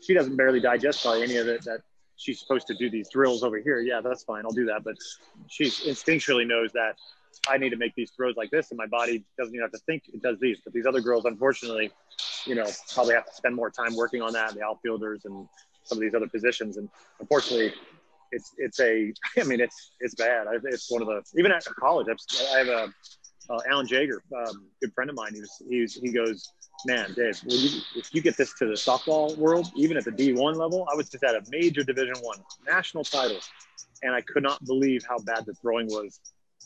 she 0.03 0.15
doesn't 0.15 0.37
barely 0.37 0.61
digest 0.61 1.03
probably 1.03 1.23
any 1.23 1.37
of 1.37 1.49
it 1.49 1.65
that 1.65 1.81
she's 2.17 2.41
supposed 2.41 2.67
to 2.67 2.75
do 2.75 2.91
these 2.91 3.09
drills 3.09 3.43
over 3.43 3.59
here. 3.59 3.81
Yeah, 3.81 4.01
that's 4.03 4.25
fine. 4.25 4.45
I'll 4.45 4.53
do 4.53 4.67
that. 4.67 4.85
But 4.85 4.97
she 5.49 5.65
instinctually 5.65 6.47
knows 6.47 6.73
that 6.73 6.97
I 7.49 7.59
need 7.59 7.71
to 7.71 7.77
make 7.77 7.95
these 7.95 8.11
throws 8.11 8.37
like 8.37 8.51
this, 8.51 8.71
and 8.71 8.79
my 8.79 8.87
body 8.87 9.25
doesn't 9.39 9.55
even 9.55 9.63
have 9.63 9.73
to 9.73 9.81
think 9.87 10.05
it 10.13 10.23
does 10.23 10.39
these. 10.41 10.59
But 10.65 10.73
these 10.73 10.87
other 10.87 11.01
girls, 11.01 11.25
unfortunately, 11.25 11.91
you 12.47 12.55
know, 12.55 12.67
probably 12.93 13.15
have 13.15 13.27
to 13.27 13.35
spend 13.35 13.55
more 13.55 13.71
time 13.71 13.95
working 13.97 14.23
on 14.23 14.33
that, 14.33 14.55
the 14.55 14.63
outfielders 14.63 15.25
and 15.25 15.49
some 15.85 15.99
of 15.99 16.03
these 16.03 16.15
other 16.15 16.29
positions. 16.29 16.77
And 16.77 16.89
unfortunately, 17.21 17.73
it's 18.33 18.53
it's 18.59 18.81
a 18.81 19.13
I 19.41 19.45
mean 19.45 19.61
it's 19.61 19.93
it's 20.01 20.15
bad. 20.15 20.47
It's 20.65 20.91
one 20.91 21.03
of 21.03 21.09
the 21.09 21.23
even 21.39 21.53
at 21.53 21.65
college. 21.65 22.07
I 22.53 22.59
have 22.59 22.69
a 22.69 22.93
uh, 23.51 23.59
Alan 23.69 23.87
Jaeger, 23.87 24.23
um, 24.35 24.67
good 24.81 24.93
friend 24.95 25.11
of 25.11 25.17
mine. 25.17 25.35
He 25.35 25.41
was 25.41 25.63
he's, 25.69 25.95
he 25.95 26.13
goes, 26.13 26.49
man, 26.87 27.13
Dave, 27.15 27.41
you, 27.47 27.81
if 27.95 28.15
you 28.15 28.23
get 28.23 28.37
this 28.37 28.55
to 28.55 28.67
the 28.67 28.73
softball 28.73 29.37
world, 29.37 29.71
even 29.77 29.97
at 29.97 30.05
the 30.05 30.11
D1 30.11 30.57
level, 30.57 30.87
I 30.91 30.97
was 30.97 31.11
just 31.11 31.25
at 31.25 31.35
a 31.35 31.43
major 31.51 31.83
Division 31.83 32.15
One 32.23 32.39
national 32.67 33.05
title, 33.05 33.41
and 34.03 34.15
I 34.15 34.23
could 34.23 34.43
not 34.43 34.65
believe 34.65 35.05
how 35.09 35.19
bad 35.19 35.45
the 35.47 35.55
throwing 35.55 35.87
was 35.89 36.21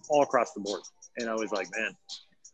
all 0.08 0.22
across 0.22 0.52
the 0.52 0.60
board. 0.60 0.82
And 1.16 1.28
I 1.28 1.34
was 1.34 1.50
like, 1.50 1.66
man, 1.76 1.96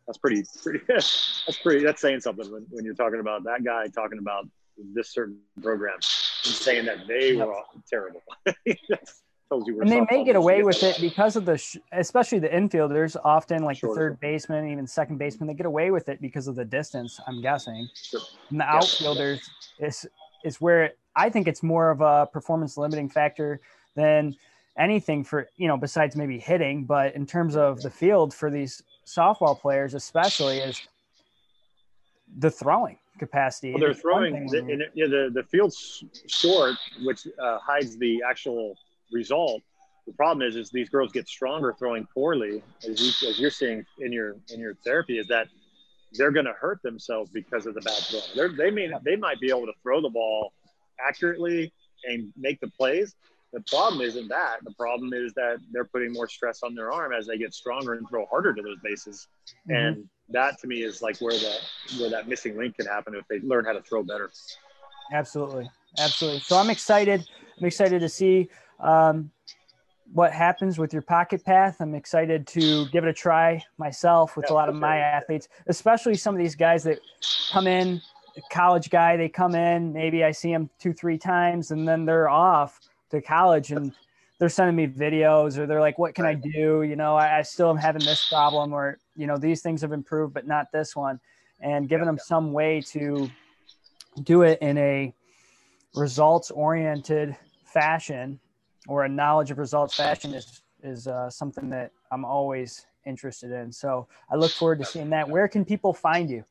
that's 0.06 0.18
pretty 0.18 0.44
pretty 0.62 0.80
that's 0.88 1.58
pretty 1.62 1.84
that's 1.84 2.00
saying 2.00 2.20
something 2.20 2.50
when, 2.50 2.66
when 2.70 2.84
you're 2.84 2.94
talking 2.94 3.20
about 3.20 3.44
that 3.44 3.64
guy 3.64 3.86
talking 3.88 4.18
about 4.18 4.46
this 4.94 5.12
certain 5.12 5.38
program 5.62 5.94
and 5.94 6.54
saying 6.54 6.84
that 6.86 7.06
they 7.06 7.36
were 7.36 7.54
terrible. 7.88 8.22
and 9.50 9.90
they 9.90 10.04
may 10.10 10.24
get 10.24 10.36
away 10.36 10.62
with 10.62 10.82
it 10.82 10.98
because 11.00 11.36
of 11.36 11.44
the, 11.44 11.56
sh- 11.56 11.76
especially 11.92 12.38
the 12.38 12.48
infielders, 12.48 13.16
often 13.24 13.62
like 13.62 13.76
sure. 13.76 13.90
the 13.90 13.94
third 13.94 14.20
baseman, 14.20 14.68
even 14.70 14.86
second 14.86 15.18
baseman, 15.18 15.46
they 15.46 15.54
get 15.54 15.66
away 15.66 15.90
with 15.90 16.08
it 16.08 16.20
because 16.20 16.48
of 16.48 16.56
the 16.56 16.64
distance. 16.64 17.20
I'm 17.26 17.40
guessing. 17.40 17.88
Sure. 17.94 18.20
And 18.50 18.60
the 18.60 18.64
outfielders 18.64 19.48
is 19.78 20.06
is 20.44 20.60
where 20.60 20.84
it, 20.84 20.98
I 21.16 21.30
think 21.30 21.46
it's 21.46 21.62
more 21.62 21.90
of 21.90 22.00
a 22.00 22.26
performance 22.26 22.76
limiting 22.76 23.08
factor 23.08 23.60
than 23.94 24.34
anything 24.78 25.24
for 25.24 25.48
you 25.56 25.68
know 25.68 25.76
besides 25.76 26.16
maybe 26.16 26.38
hitting. 26.38 26.84
But 26.84 27.14
in 27.14 27.26
terms 27.26 27.54
of 27.54 27.80
the 27.82 27.90
field 27.90 28.34
for 28.34 28.50
these 28.50 28.82
softball 29.06 29.58
players, 29.58 29.94
especially, 29.94 30.58
is 30.58 30.80
the 32.38 32.50
throwing 32.50 32.98
capacity. 33.18 33.72
Well, 33.72 33.80
they're 33.80 33.94
throwing 33.94 34.46
the, 34.46 34.62
know, 34.62 35.08
the 35.08 35.30
the 35.32 35.42
field's 35.44 36.04
short, 36.26 36.76
which 37.02 37.26
uh, 37.26 37.58
hides 37.58 37.96
the 37.96 38.22
actual 38.28 38.76
result. 39.12 39.62
The 40.06 40.12
problem 40.12 40.46
is, 40.46 40.56
is 40.56 40.70
these 40.70 40.90
girls 40.90 41.12
get 41.12 41.28
stronger 41.28 41.74
throwing 41.78 42.06
poorly, 42.12 42.62
as 42.88 43.00
you 43.00 43.28
as 43.28 43.38
you're 43.38 43.50
seeing 43.50 43.84
in 44.00 44.12
your 44.12 44.36
in 44.52 44.60
your 44.60 44.74
therapy, 44.84 45.18
is 45.18 45.26
that 45.28 45.48
they're 46.12 46.30
going 46.30 46.46
to 46.46 46.52
hurt 46.52 46.82
themselves 46.82 47.30
because 47.30 47.66
of 47.66 47.74
the 47.74 47.80
bad 47.80 47.96
throw. 48.10 48.20
They're, 48.34 48.56
they 48.56 48.70
may 48.70 48.90
they 49.04 49.16
might 49.16 49.40
be 49.40 49.48
able 49.48 49.66
to 49.66 49.72
throw 49.82 50.00
the 50.00 50.10
ball 50.10 50.52
accurately 51.00 51.72
and 52.04 52.32
make 52.36 52.60
the 52.60 52.68
plays. 52.68 53.14
The 53.54 53.62
problem 53.70 54.02
isn't 54.02 54.26
that. 54.28 54.64
The 54.64 54.72
problem 54.72 55.14
is 55.14 55.32
that 55.34 55.58
they're 55.70 55.84
putting 55.84 56.12
more 56.12 56.28
stress 56.28 56.64
on 56.64 56.74
their 56.74 56.92
arm 56.92 57.12
as 57.12 57.24
they 57.28 57.38
get 57.38 57.54
stronger 57.54 57.94
and 57.94 58.06
throw 58.08 58.26
harder 58.26 58.52
to 58.52 58.60
those 58.60 58.78
bases. 58.82 59.28
Mm-hmm. 59.70 59.76
And 59.76 60.08
that 60.30 60.58
to 60.60 60.66
me 60.66 60.82
is 60.82 61.02
like 61.02 61.18
where 61.20 61.38
the 61.38 61.56
where 62.00 62.10
that 62.10 62.26
missing 62.26 62.58
link 62.58 62.76
can 62.76 62.86
happen 62.86 63.14
if 63.14 63.24
they 63.28 63.38
learn 63.46 63.64
how 63.64 63.72
to 63.72 63.80
throw 63.82 64.02
better. 64.02 64.32
Absolutely, 65.12 65.70
absolutely. 66.00 66.40
So 66.40 66.58
I'm 66.58 66.68
excited. 66.68 67.24
I'm 67.56 67.64
excited 67.64 68.00
to 68.00 68.08
see 68.08 68.50
um, 68.80 69.30
what 70.12 70.32
happens 70.32 70.76
with 70.76 70.92
your 70.92 71.02
pocket 71.02 71.44
path. 71.44 71.76
I'm 71.78 71.94
excited 71.94 72.48
to 72.48 72.86
give 72.88 73.04
it 73.04 73.08
a 73.08 73.12
try 73.12 73.62
myself 73.78 74.36
with 74.36 74.46
yeah, 74.48 74.52
a 74.52 74.56
lot 74.56 74.68
of 74.68 74.74
my 74.74 74.98
athletes, 74.98 75.48
especially 75.68 76.16
some 76.16 76.34
of 76.34 76.40
these 76.40 76.56
guys 76.56 76.82
that 76.84 76.98
come 77.52 77.68
in, 77.68 78.02
college 78.50 78.90
guy, 78.90 79.16
they 79.16 79.28
come 79.28 79.54
in, 79.54 79.92
maybe 79.92 80.24
I 80.24 80.32
see 80.32 80.50
them 80.50 80.70
two, 80.80 80.92
three 80.92 81.18
times, 81.18 81.70
and 81.70 81.86
then 81.86 82.04
they're 82.04 82.28
off 82.28 82.80
to 83.14 83.22
college 83.22 83.72
and 83.72 83.92
they're 84.38 84.48
sending 84.48 84.76
me 84.76 84.86
videos 84.86 85.58
or 85.58 85.66
they're 85.66 85.80
like, 85.80 85.98
what 85.98 86.14
can 86.14 86.26
I 86.26 86.34
do? 86.34 86.82
You 86.82 86.96
know, 86.96 87.16
I, 87.16 87.38
I 87.38 87.42
still 87.42 87.70
am 87.70 87.76
having 87.76 88.04
this 88.04 88.28
problem 88.28 88.72
or, 88.72 88.98
you 89.16 89.26
know, 89.26 89.36
these 89.36 89.62
things 89.62 89.80
have 89.82 89.92
improved, 89.92 90.34
but 90.34 90.46
not 90.46 90.72
this 90.72 90.96
one. 90.96 91.20
And 91.60 91.88
giving 91.88 92.06
them 92.06 92.18
some 92.18 92.52
way 92.52 92.82
to 92.88 93.30
do 94.22 94.42
it 94.42 94.58
in 94.60 94.76
a 94.78 95.14
results 95.94 96.50
oriented 96.50 97.36
fashion 97.64 98.40
or 98.88 99.04
a 99.04 99.08
knowledge 99.08 99.50
of 99.50 99.58
results 99.58 99.94
fashion 99.94 100.34
is 100.34 100.62
is 100.82 101.06
uh, 101.06 101.30
something 101.30 101.70
that 101.70 101.90
I'm 102.12 102.26
always 102.26 102.86
interested 103.06 103.50
in. 103.50 103.72
So 103.72 104.06
I 104.30 104.36
look 104.36 104.50
forward 104.50 104.80
to 104.80 104.84
seeing 104.84 105.08
that. 105.10 105.26
Where 105.28 105.48
can 105.48 105.64
people 105.64 105.94
find 105.94 106.28
you 106.28 106.44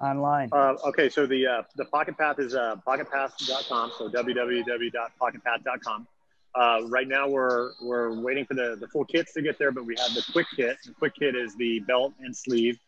online? 0.00 0.48
Uh, 0.52 0.74
okay, 0.86 1.08
so 1.08 1.26
the 1.26 1.46
uh, 1.46 1.62
the 1.76 1.84
Pocket 1.86 2.16
Path 2.18 2.38
is 2.38 2.54
uh, 2.54 2.76
pocketpath.com. 2.86 3.92
So 3.98 4.08
www.pocketpath.com. 4.08 6.06
Uh, 6.54 6.80
right 6.86 7.08
now 7.08 7.28
we're 7.28 7.72
we're 7.82 8.18
waiting 8.18 8.46
for 8.46 8.54
the 8.54 8.76
the 8.80 8.88
full 8.88 9.04
kits 9.04 9.32
to 9.34 9.42
get 9.42 9.58
there, 9.58 9.72
but 9.72 9.84
we 9.84 9.94
have 9.98 10.14
the 10.14 10.24
quick 10.32 10.46
kit. 10.56 10.78
The 10.84 10.92
quick 10.92 11.14
kit 11.18 11.34
is 11.34 11.54
the 11.56 11.80
belt 11.80 12.14
and 12.20 12.34
sleeve. 12.36 12.78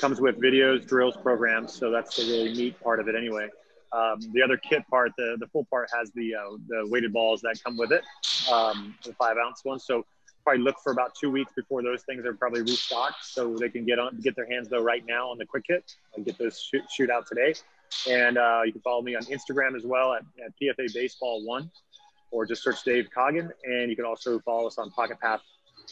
Comes 0.00 0.20
with 0.20 0.38
videos, 0.38 0.86
drills, 0.86 1.16
programs. 1.16 1.72
So 1.72 1.90
that's 1.90 2.16
the 2.16 2.24
really 2.24 2.52
neat 2.52 2.78
part 2.82 3.00
of 3.00 3.08
it, 3.08 3.14
anyway. 3.14 3.48
Um, 3.92 4.20
the 4.32 4.42
other 4.42 4.58
kit 4.58 4.82
part, 4.90 5.12
the, 5.16 5.38
the 5.40 5.46
full 5.46 5.64
part 5.70 5.88
has 5.98 6.10
the 6.12 6.34
uh, 6.34 6.56
the 6.68 6.86
weighted 6.90 7.12
balls 7.12 7.40
that 7.40 7.58
come 7.64 7.76
with 7.76 7.92
it, 7.92 8.02
um, 8.52 8.94
the 9.04 9.14
five 9.14 9.36
ounce 9.38 9.64
ones. 9.64 9.84
So 9.84 10.04
probably 10.48 10.64
look 10.64 10.80
for 10.82 10.92
about 10.92 11.14
two 11.14 11.30
weeks 11.30 11.52
before 11.54 11.82
those 11.82 12.02
things 12.04 12.24
are 12.24 12.32
probably 12.32 12.62
restocked, 12.62 13.22
so 13.22 13.54
they 13.54 13.68
can 13.68 13.84
get 13.84 13.98
on 13.98 14.18
get 14.22 14.34
their 14.34 14.48
hands 14.50 14.66
though 14.68 14.82
right 14.82 15.04
now 15.06 15.28
on 15.28 15.36
the 15.36 15.44
quick 15.44 15.64
kit 15.66 15.92
and 16.16 16.24
get 16.24 16.38
those 16.38 16.58
shoot, 16.58 16.82
shoot 16.90 17.10
out 17.10 17.26
today. 17.26 17.52
And 18.08 18.38
uh, 18.38 18.62
you 18.64 18.72
can 18.72 18.80
follow 18.80 19.02
me 19.02 19.14
on 19.14 19.22
Instagram 19.24 19.76
as 19.76 19.84
well 19.84 20.14
at, 20.14 20.22
at 20.42 20.52
PFA 20.60 20.92
Baseball 20.94 21.44
One, 21.44 21.70
or 22.30 22.46
just 22.46 22.62
search 22.62 22.82
Dave 22.82 23.08
Coggin. 23.14 23.50
And 23.64 23.90
you 23.90 23.96
can 23.96 24.06
also 24.06 24.40
follow 24.40 24.66
us 24.66 24.78
on 24.78 24.90
Pocket 24.90 25.20
Path 25.20 25.42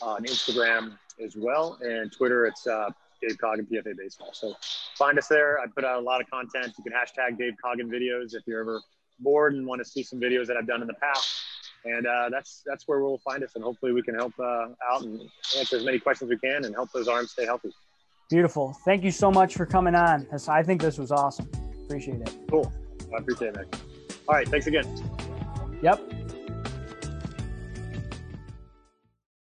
uh, 0.00 0.12
on 0.12 0.24
Instagram 0.24 0.96
as 1.22 1.36
well, 1.36 1.78
and 1.82 2.10
Twitter. 2.10 2.46
It's 2.46 2.66
uh, 2.66 2.88
Dave 3.20 3.36
Coggin 3.36 3.66
PFA 3.66 3.94
Baseball. 3.94 4.30
So 4.32 4.54
find 4.96 5.18
us 5.18 5.28
there. 5.28 5.58
I 5.60 5.66
put 5.66 5.84
out 5.84 5.98
a 5.98 6.02
lot 6.02 6.22
of 6.22 6.30
content. 6.30 6.72
You 6.78 6.84
can 6.84 6.94
hashtag 6.94 7.36
Dave 7.36 7.52
Coggin 7.62 7.90
videos 7.90 8.34
if 8.34 8.42
you're 8.46 8.60
ever 8.60 8.80
bored 9.18 9.52
and 9.52 9.66
want 9.66 9.80
to 9.80 9.84
see 9.84 10.02
some 10.02 10.18
videos 10.18 10.46
that 10.46 10.56
I've 10.56 10.66
done 10.66 10.80
in 10.80 10.86
the 10.86 10.94
past. 10.94 11.28
And 11.86 12.06
uh, 12.06 12.28
that's 12.30 12.62
that's 12.66 12.88
where 12.88 13.00
we'll 13.00 13.18
find 13.18 13.44
us, 13.44 13.52
and 13.54 13.62
hopefully 13.62 13.92
we 13.92 14.02
can 14.02 14.14
help 14.14 14.32
uh, 14.40 14.68
out 14.90 15.02
and 15.02 15.20
answer 15.56 15.76
as 15.76 15.84
many 15.84 16.00
questions 16.00 16.28
we 16.28 16.38
can 16.38 16.64
and 16.64 16.74
help 16.74 16.90
those 16.92 17.06
arms 17.06 17.30
stay 17.30 17.44
healthy. 17.44 17.70
Beautiful. 18.28 18.76
Thank 18.84 19.04
you 19.04 19.12
so 19.12 19.30
much 19.30 19.54
for 19.54 19.66
coming 19.66 19.94
on. 19.94 20.26
I 20.48 20.62
think 20.62 20.80
this 20.80 20.98
was 20.98 21.12
awesome. 21.12 21.48
Appreciate 21.84 22.20
it. 22.20 22.36
Cool. 22.50 22.72
I 23.14 23.20
appreciate 23.20 23.48
it, 23.48 23.56
man. 23.56 23.66
All 24.28 24.34
right. 24.34 24.48
Thanks 24.48 24.66
again. 24.66 24.84
Yep. 25.80 26.15